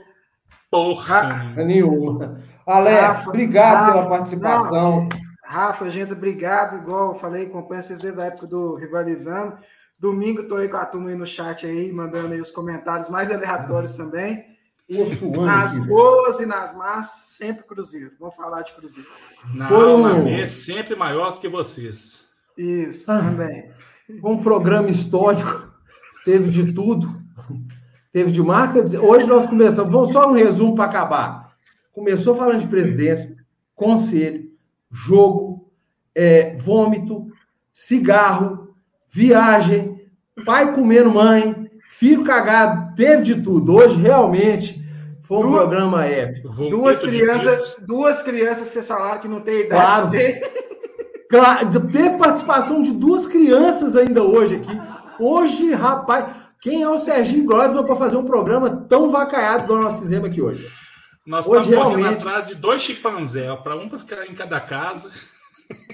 [0.71, 2.43] Porra nenhuma.
[2.71, 5.01] Alex, Rafa, obrigado Rafa, pela participação.
[5.03, 5.09] Não,
[5.45, 6.77] Rafa, gente, obrigado.
[6.77, 9.57] Igual eu falei, acompanho vocês desde a época do Rivalizando.
[9.99, 13.31] Domingo estou aí com a turma aí no chat aí, mandando aí os comentários mais
[13.31, 14.45] aleatórios também.
[14.89, 14.99] E
[15.41, 17.07] nas boas e nas más,
[17.37, 18.13] sempre Cruzeiro.
[18.19, 19.09] Vamos falar de Cruzeiro.
[19.55, 22.25] Não, é sempre maior do que vocês.
[22.57, 23.71] Isso, ah, também.
[24.23, 25.71] Um programa histórico,
[26.25, 27.21] teve de tudo.
[28.13, 28.81] Teve de marca.
[29.01, 31.40] Hoje nós começamos, vamos só um resumo para acabar
[31.93, 33.37] começou falando de presidência,
[33.75, 34.51] conselho,
[34.91, 35.71] jogo,
[36.15, 37.27] é, vômito,
[37.73, 38.75] cigarro,
[39.09, 40.09] viagem,
[40.45, 43.75] pai comendo mãe, filho cagado, teve de tudo.
[43.75, 44.83] Hoje, realmente,
[45.23, 46.49] foi um duas, programa épico.
[46.49, 50.35] Duas crianças, duas crianças, vocês falaram que não tem idade.
[50.35, 50.61] Claro.
[51.31, 54.81] Claro, teve participação de duas crianças ainda hoje aqui.
[55.21, 56.27] Hoje, rapaz,
[56.61, 60.43] quem é o Serginho Grossman para fazer um programa tão vacaiado igual nós fizemos aqui
[60.43, 60.69] hoje?
[61.31, 62.27] Nós hoje, estamos realmente...
[62.27, 65.13] atrás de dois chimpanzés, para um para ficar em cada casa.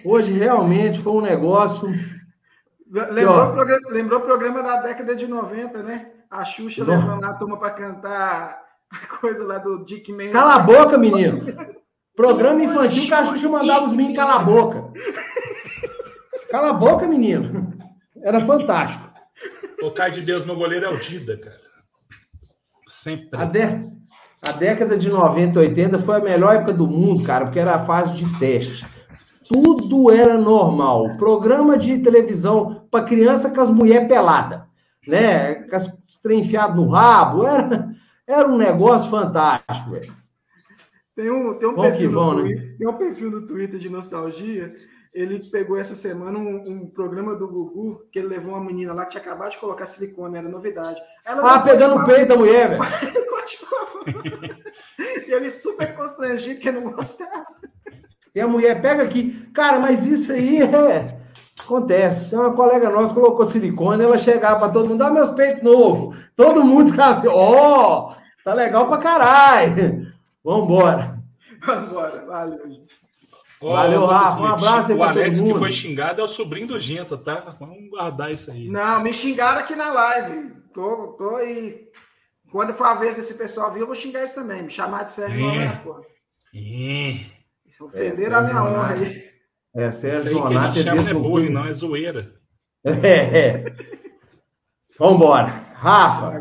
[0.03, 1.87] Hoje realmente foi um negócio.
[2.91, 6.11] Lembrou, o programa, lembrou o programa da década de 90, né?
[6.31, 6.99] A Xuxa Não.
[6.99, 10.31] levando a turma para cantar a coisa lá do Dick Man.
[10.31, 11.45] Cala a boca, menino!
[12.17, 14.91] Programa infantil que a Xuxa mandava os meninos calar a boca.
[16.49, 17.77] Cala a boca, menino.
[18.23, 19.07] Era fantástico.
[19.83, 21.61] O Cai de Deus, meu goleiro é o Dida, cara.
[22.89, 23.39] Sempre.
[23.39, 23.97] A, de...
[24.43, 27.85] A década de 90, 80 foi a melhor época do mundo, cara, porque era a
[27.85, 28.87] fase de teste.
[29.49, 31.17] Tudo era normal.
[31.17, 34.63] Programa de televisão para criança com as mulheres peladas,
[35.07, 35.55] né?
[35.55, 35.93] Com as
[36.31, 37.45] enfiado no rabo.
[37.47, 37.91] Era,
[38.27, 40.13] era um negócio fantástico, velho.
[41.15, 42.75] Tem um, tem, um perfil vão, no, né?
[42.79, 44.75] tem um perfil no Twitter de nostalgia
[45.17, 49.07] ele pegou essa semana um, um, programa do Gugu que ele levou uma menina lá
[49.07, 51.01] que tinha acabado de colocar silicone, era novidade.
[51.25, 52.83] Ela ah, pegando o peito da mulher, velho.
[55.27, 57.47] e ele super constrangido que não gostava.
[58.35, 61.16] E a mulher pega aqui, cara, mas isso aí é.
[61.59, 62.28] Acontece.
[62.28, 65.62] Tem uma colega nossa que colocou silicone, ela chegava para todo mundo, dá meus peitos
[65.62, 66.16] novos.
[66.36, 68.14] Todo mundo ficava assim, ó, oh,
[68.44, 70.12] tá legal pra caralho.
[70.44, 71.18] Vambora.
[71.64, 72.97] Vambora, valeu, gente.
[73.60, 74.40] Valeu, Rafa.
[74.40, 77.56] Um abraço aí O Alex que foi xingado é o sobrinho do Genta, tá?
[77.59, 78.68] Vamos guardar isso aí.
[78.68, 80.52] Não, me xingaram aqui na live.
[80.74, 81.89] Tô, tô aí.
[82.57, 84.62] Quando for a vez desse pessoal vir, eu vou xingar isso também.
[84.62, 85.59] Me chamar de Sérgio é.
[85.59, 86.07] Nonato, pô.
[86.55, 87.85] É.
[87.85, 89.24] Ofenderam é, a minha honra aí.
[89.74, 92.33] É, Sérgio Nonato é chama não é bullying, não, é zoeira.
[92.83, 92.93] É.
[93.37, 93.77] é.
[94.99, 95.49] Vambora.
[95.74, 96.41] Rafa,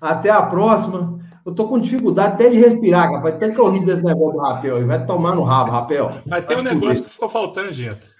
[0.00, 1.20] até a próxima.
[1.46, 3.36] Eu tô com dificuldade até de respirar, rapaz.
[3.38, 4.84] Tanto que eu ri desse negócio do rapel aí.
[4.84, 6.20] Vai tomar no rabo, rapel.
[6.26, 8.10] Mas tem um negócio que ficou faltando, gente.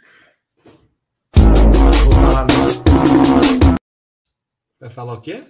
[4.80, 5.44] Vai falar o quê?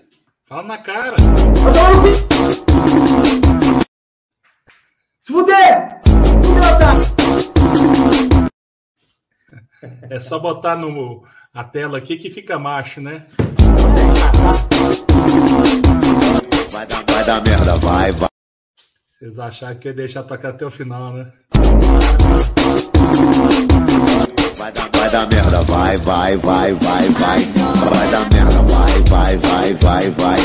[0.47, 1.17] Fala na cara.
[5.23, 6.01] Se fuder!
[6.79, 6.93] Tá?
[10.11, 13.27] É só botar no, a tela aqui que fica macho, né?
[16.71, 18.29] Vai dar, vai dar merda, vai, vai.
[19.19, 21.33] Vocês acharam que eu ia deixar tocar até o final, né?
[24.63, 27.49] Vai dar, vai dar merda, vai, vai, vai, vai, vai.
[27.91, 30.41] Vai dar merda, vai, vai, vai, vai, vai.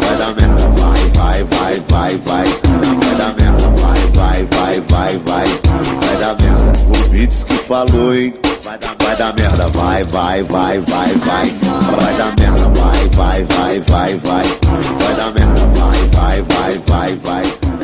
[0.00, 2.46] Vai dar merda, vai, vai, vai, vai, vai.
[2.98, 5.46] Vai dar merda, vai, vai, vai, vai, vai.
[6.00, 6.72] Vai dar merda.
[6.88, 8.34] O Beats que falou, hein?
[8.64, 11.50] Vai dar, vai dar merda, vai, vai, vai, vai, vai.
[12.02, 14.44] Vai dar merda, vai, vai, vai, vai, vai.
[14.98, 17.79] Vai dar merda, vai, vai, vai, vai, vai.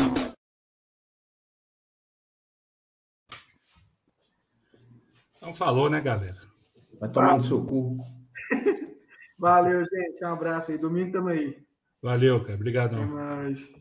[5.46, 6.36] Então falou, né, galera?
[6.98, 7.98] Vai tomar no seu cu.
[9.38, 10.24] Valeu, gente.
[10.24, 10.78] Um abraço aí.
[10.78, 11.56] Domingo também.
[12.02, 12.56] Valeu, cara.
[12.56, 13.04] Obrigadão.
[13.04, 13.74] Até mais.